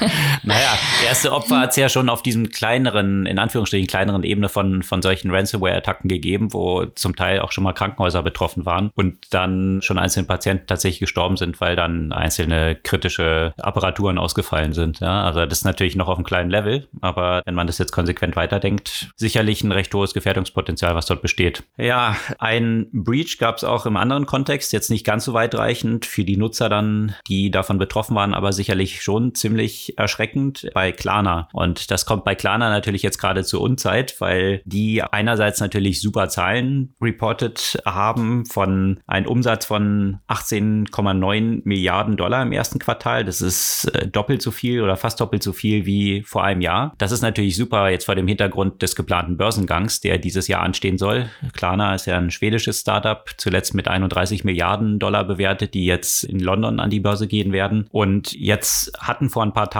naja, 0.42 0.78
erste 1.06 1.32
Opfer 1.32 1.60
hat 1.60 1.70
es 1.70 1.76
ja 1.76 1.88
schon 1.88 2.08
auf 2.08 2.22
diesem 2.22 2.50
kleineren, 2.50 3.26
in 3.26 3.38
Anführungsstrichen 3.38 3.86
kleineren 3.86 4.22
Ebene 4.22 4.48
von, 4.48 4.82
von 4.82 5.02
solchen 5.02 5.30
Ransomware-Attacken 5.30 6.08
gegeben, 6.08 6.52
wo 6.52 6.86
zum 6.86 7.16
Teil 7.16 7.40
auch 7.40 7.52
schon 7.52 7.64
mal 7.64 7.72
Krankenhäuser 7.72 8.22
betroffen 8.22 8.66
waren 8.66 8.90
und 8.94 9.16
dann 9.30 9.80
schon 9.82 9.98
einzelne 9.98 10.26
Patienten 10.26 10.66
tatsächlich 10.66 11.00
gestorben 11.00 11.36
sind, 11.36 11.60
weil 11.60 11.76
dann 11.76 12.12
einzelne 12.12 12.76
kritische 12.76 13.52
Apparaturen 13.58 14.18
ausgefallen 14.18 14.72
sind. 14.72 15.00
Ja, 15.00 15.24
also 15.24 15.44
das 15.44 15.58
ist 15.58 15.64
natürlich 15.64 15.96
noch 15.96 16.08
auf 16.08 16.16
einem 16.16 16.24
kleinen 16.24 16.50
Level, 16.50 16.88
aber 17.00 17.42
wenn 17.44 17.54
man 17.54 17.66
das 17.66 17.78
jetzt 17.78 17.92
konsequent 17.92 18.36
weiterdenkt, 18.36 19.10
sicherlich 19.16 19.62
ein 19.62 19.72
recht 19.72 19.92
hohes 19.94 20.14
Gefährdungspotenzial, 20.14 20.94
was 20.94 21.06
dort 21.06 21.22
besteht. 21.22 21.62
Ja, 21.76 22.16
ein 22.38 22.88
Breach 22.92 23.38
gab 23.38 23.56
es 23.56 23.64
auch 23.64 23.86
im 23.86 23.96
anderen 23.96 24.26
Kontext, 24.26 24.72
jetzt 24.72 24.90
nicht 24.90 25.04
ganz 25.04 25.24
so 25.24 25.34
weitreichend 25.34 26.06
für 26.06 26.24
die 26.24 26.36
Nutzer 26.36 26.68
dann, 26.68 27.14
die 27.28 27.50
davon 27.50 27.78
betroffen 27.78 28.14
waren, 28.14 28.34
aber 28.34 28.52
sicherlich 28.52 29.02
schon 29.02 29.34
ziemlich 29.34 29.89
erschreckend 29.96 30.68
bei 30.74 30.92
Klarna. 30.92 31.48
Und 31.52 31.90
das 31.90 32.06
kommt 32.06 32.24
bei 32.24 32.34
Klarna 32.34 32.70
natürlich 32.70 33.02
jetzt 33.02 33.18
gerade 33.18 33.44
zur 33.44 33.60
Unzeit, 33.60 34.20
weil 34.20 34.62
die 34.64 35.02
einerseits 35.02 35.60
natürlich 35.60 36.00
super 36.00 36.28
Zahlen 36.28 36.94
reported 37.00 37.80
haben 37.84 38.46
von 38.46 39.00
einem 39.06 39.26
Umsatz 39.26 39.66
von 39.66 40.18
18,9 40.28 41.62
Milliarden 41.64 42.16
Dollar 42.16 42.42
im 42.42 42.52
ersten 42.52 42.78
Quartal. 42.78 43.24
Das 43.24 43.40
ist 43.40 43.84
äh, 43.94 44.06
doppelt 44.06 44.42
so 44.42 44.50
viel 44.50 44.82
oder 44.82 44.96
fast 44.96 45.20
doppelt 45.20 45.42
so 45.42 45.52
viel 45.52 45.86
wie 45.86 46.22
vor 46.22 46.44
einem 46.44 46.60
Jahr. 46.60 46.94
Das 46.98 47.12
ist 47.12 47.22
natürlich 47.22 47.56
super 47.56 47.88
jetzt 47.88 48.04
vor 48.06 48.14
dem 48.14 48.26
Hintergrund 48.26 48.82
des 48.82 48.96
geplanten 48.96 49.36
Börsengangs, 49.36 50.00
der 50.00 50.18
dieses 50.18 50.48
Jahr 50.48 50.62
anstehen 50.62 50.98
soll. 50.98 51.28
Klarna 51.52 51.94
ist 51.94 52.06
ja 52.06 52.16
ein 52.16 52.30
schwedisches 52.30 52.80
Startup, 52.80 53.24
zuletzt 53.36 53.74
mit 53.74 53.88
31 53.88 54.44
Milliarden 54.44 54.98
Dollar 54.98 55.24
bewertet, 55.24 55.74
die 55.74 55.84
jetzt 55.84 56.24
in 56.24 56.40
London 56.40 56.80
an 56.80 56.90
die 56.90 57.00
Börse 57.00 57.26
gehen 57.26 57.52
werden. 57.52 57.86
Und 57.90 58.32
jetzt 58.32 58.92
hatten 58.98 59.30
vor 59.30 59.42
ein 59.42 59.52
paar 59.52 59.70
Tagen 59.70 59.79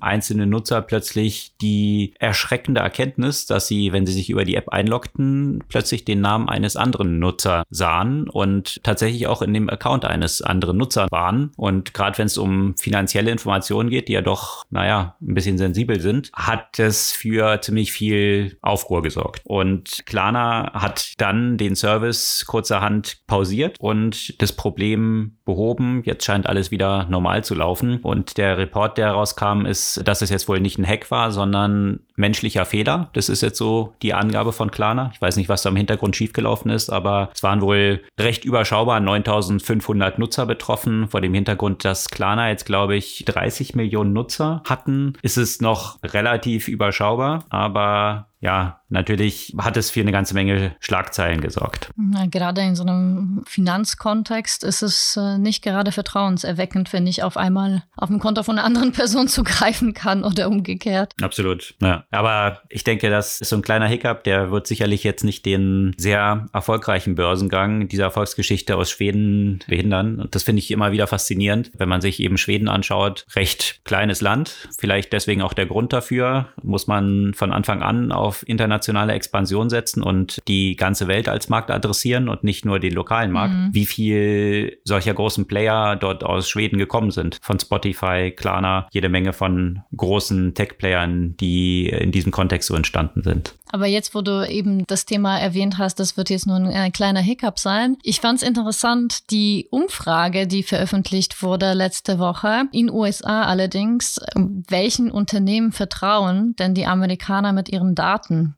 einzelne 0.00 0.46
Nutzer 0.46 0.82
plötzlich 0.82 1.54
die 1.60 2.14
erschreckende 2.18 2.80
Erkenntnis, 2.80 3.46
dass 3.46 3.66
sie, 3.68 3.92
wenn 3.92 4.06
sie 4.06 4.12
sich 4.12 4.30
über 4.30 4.44
die 4.44 4.56
App 4.56 4.68
einloggten, 4.68 5.62
plötzlich 5.68 6.04
den 6.04 6.20
Namen 6.20 6.48
eines 6.48 6.76
anderen 6.76 7.18
Nutzers 7.18 7.64
sahen 7.70 8.28
und 8.28 8.82
tatsächlich 8.82 9.26
auch 9.26 9.42
in 9.42 9.54
dem 9.54 9.68
Account 9.68 10.04
eines 10.04 10.42
anderen 10.42 10.76
Nutzers 10.76 11.10
waren. 11.10 11.52
Und 11.56 11.94
gerade 11.94 12.18
wenn 12.18 12.26
es 12.26 12.38
um 12.38 12.76
finanzielle 12.76 13.30
Informationen 13.30 13.90
geht, 13.90 14.08
die 14.08 14.12
ja 14.12 14.22
doch, 14.22 14.64
naja, 14.70 15.16
ein 15.20 15.34
bisschen 15.34 15.58
sensibel 15.58 16.00
sind, 16.00 16.30
hat 16.34 16.78
es 16.78 17.12
für 17.12 17.60
ziemlich 17.60 17.92
viel 17.92 18.56
Aufruhr 18.62 19.02
gesorgt. 19.02 19.42
Und 19.44 20.02
Klarna 20.06 20.72
hat 20.74 21.14
dann 21.18 21.56
den 21.56 21.76
Service 21.76 22.44
kurzerhand 22.46 23.26
pausiert 23.26 23.76
und 23.80 24.40
das 24.40 24.52
Problem 24.52 25.38
behoben. 25.44 26.02
Jetzt 26.04 26.24
scheint 26.24 26.46
alles 26.46 26.70
wieder 26.70 27.06
normal 27.08 27.44
zu 27.44 27.54
laufen. 27.54 27.98
Und 28.02 28.36
der 28.38 28.58
Report, 28.58 28.98
der 28.98 29.16
rauskam, 29.32 29.66
ist, 29.66 30.06
dass 30.06 30.22
es 30.22 30.30
jetzt 30.30 30.48
wohl 30.48 30.60
nicht 30.60 30.78
ein 30.78 30.86
Hack 30.86 31.10
war, 31.10 31.30
sondern 31.30 32.00
menschlicher 32.16 32.64
Fehler. 32.64 33.10
Das 33.12 33.28
ist 33.28 33.42
jetzt 33.42 33.58
so 33.58 33.94
die 34.02 34.14
Angabe 34.14 34.52
von 34.52 34.70
Klarna. 34.70 35.10
Ich 35.14 35.20
weiß 35.20 35.36
nicht, 35.36 35.48
was 35.48 35.62
da 35.62 35.70
im 35.70 35.76
Hintergrund 35.76 36.16
schiefgelaufen 36.16 36.70
ist, 36.70 36.90
aber 36.90 37.30
es 37.34 37.42
waren 37.42 37.60
wohl 37.60 38.02
recht 38.18 38.44
überschaubar 38.44 39.00
9500 39.00 40.18
Nutzer 40.18 40.46
betroffen. 40.46 41.08
Vor 41.08 41.20
dem 41.20 41.34
Hintergrund, 41.34 41.84
dass 41.84 42.08
Klarna 42.08 42.48
jetzt, 42.48 42.66
glaube 42.66 42.96
ich, 42.96 43.24
30 43.26 43.74
Millionen 43.74 44.12
Nutzer 44.12 44.62
hatten, 44.66 45.14
ist 45.22 45.36
es 45.36 45.60
noch 45.60 45.98
relativ 46.02 46.68
überschaubar, 46.68 47.44
aber 47.50 48.28
ja, 48.42 48.80
natürlich 48.88 49.54
hat 49.56 49.76
es 49.76 49.90
für 49.92 50.00
eine 50.00 50.10
ganze 50.10 50.34
Menge 50.34 50.74
Schlagzeilen 50.80 51.40
gesorgt. 51.40 51.90
Ja, 52.12 52.26
gerade 52.26 52.60
in 52.62 52.74
so 52.74 52.82
einem 52.82 53.44
Finanzkontext 53.46 54.64
ist 54.64 54.82
es 54.82 55.16
äh, 55.16 55.38
nicht 55.38 55.62
gerade 55.62 55.92
vertrauenserweckend, 55.92 56.92
wenn 56.92 57.06
ich 57.06 57.22
auf 57.22 57.36
einmal 57.36 57.84
auf 57.96 58.08
dem 58.08 58.18
Konto 58.18 58.42
von 58.42 58.58
einer 58.58 58.66
anderen 58.66 58.90
Person 58.92 59.28
zugreifen 59.28 59.94
kann 59.94 60.24
oder 60.24 60.48
umgekehrt. 60.48 61.14
Absolut. 61.22 61.76
Ja. 61.80 62.04
Aber 62.10 62.62
ich 62.68 62.82
denke, 62.82 63.10
das 63.10 63.40
ist 63.40 63.50
so 63.50 63.56
ein 63.56 63.62
kleiner 63.62 63.86
Hiccup, 63.86 64.24
der 64.24 64.50
wird 64.50 64.66
sicherlich 64.66 65.04
jetzt 65.04 65.22
nicht 65.22 65.46
den 65.46 65.94
sehr 65.96 66.48
erfolgreichen 66.52 67.14
Börsengang 67.14 67.86
dieser 67.86 68.04
Erfolgsgeschichte 68.04 68.76
aus 68.76 68.90
Schweden 68.90 69.60
behindern. 69.68 70.20
Und 70.20 70.34
das 70.34 70.42
finde 70.42 70.58
ich 70.58 70.72
immer 70.72 70.90
wieder 70.90 71.06
faszinierend, 71.06 71.70
wenn 71.76 71.88
man 71.88 72.00
sich 72.00 72.18
eben 72.18 72.38
Schweden 72.38 72.68
anschaut. 72.68 73.24
Recht 73.36 73.84
kleines 73.84 74.20
Land, 74.20 74.68
vielleicht 74.76 75.12
deswegen 75.12 75.42
auch 75.42 75.52
der 75.52 75.66
Grund 75.66 75.92
dafür, 75.92 76.48
muss 76.60 76.88
man 76.88 77.34
von 77.34 77.52
Anfang 77.52 77.82
an 77.82 78.10
auf 78.10 78.31
auf 78.32 78.48
internationale 78.48 79.12
Expansion 79.12 79.68
setzen 79.68 80.02
und 80.02 80.40
die 80.48 80.74
ganze 80.76 81.06
Welt 81.06 81.28
als 81.28 81.50
Markt 81.50 81.70
adressieren 81.70 82.30
und 82.30 82.44
nicht 82.44 82.64
nur 82.64 82.80
den 82.80 82.94
lokalen 82.94 83.30
Markt. 83.30 83.52
Mhm. 83.54 83.68
Wie 83.72 83.84
viel 83.84 84.78
solcher 84.84 85.12
großen 85.12 85.46
Player 85.46 85.96
dort 85.96 86.24
aus 86.24 86.48
Schweden 86.48 86.78
gekommen 86.78 87.10
sind. 87.10 87.38
Von 87.42 87.60
Spotify, 87.60 88.32
Klarna, 88.34 88.88
jede 88.90 89.10
Menge 89.10 89.34
von 89.34 89.82
großen 89.94 90.54
Tech-Playern, 90.54 91.36
die 91.36 91.88
in 91.88 92.10
diesem 92.10 92.32
Kontext 92.32 92.68
so 92.68 92.74
entstanden 92.74 93.22
sind. 93.22 93.54
Aber 93.72 93.86
jetzt, 93.86 94.14
wo 94.14 94.20
du 94.20 94.46
eben 94.46 94.86
das 94.86 95.06
Thema 95.06 95.38
erwähnt 95.38 95.78
hast, 95.78 95.98
das 95.98 96.18
wird 96.18 96.28
jetzt 96.28 96.46
nur 96.46 96.56
ein, 96.56 96.66
ein 96.66 96.92
kleiner 96.92 97.20
Hiccup 97.20 97.58
sein. 97.58 97.96
Ich 98.02 98.20
fand 98.20 98.40
es 98.42 98.46
interessant, 98.46 99.30
die 99.30 99.66
Umfrage, 99.70 100.46
die 100.46 100.62
veröffentlicht 100.62 101.42
wurde 101.42 101.72
letzte 101.72 102.18
Woche 102.18 102.64
in 102.70 102.90
USA 102.90 103.44
allerdings, 103.44 104.20
welchen 104.34 105.10
Unternehmen 105.10 105.72
vertrauen 105.72 106.54
denn 106.58 106.74
die 106.74 106.86
Amerikaner 106.86 107.54
mit 107.54 107.70
ihren 107.70 107.94
Daten? 107.94 108.12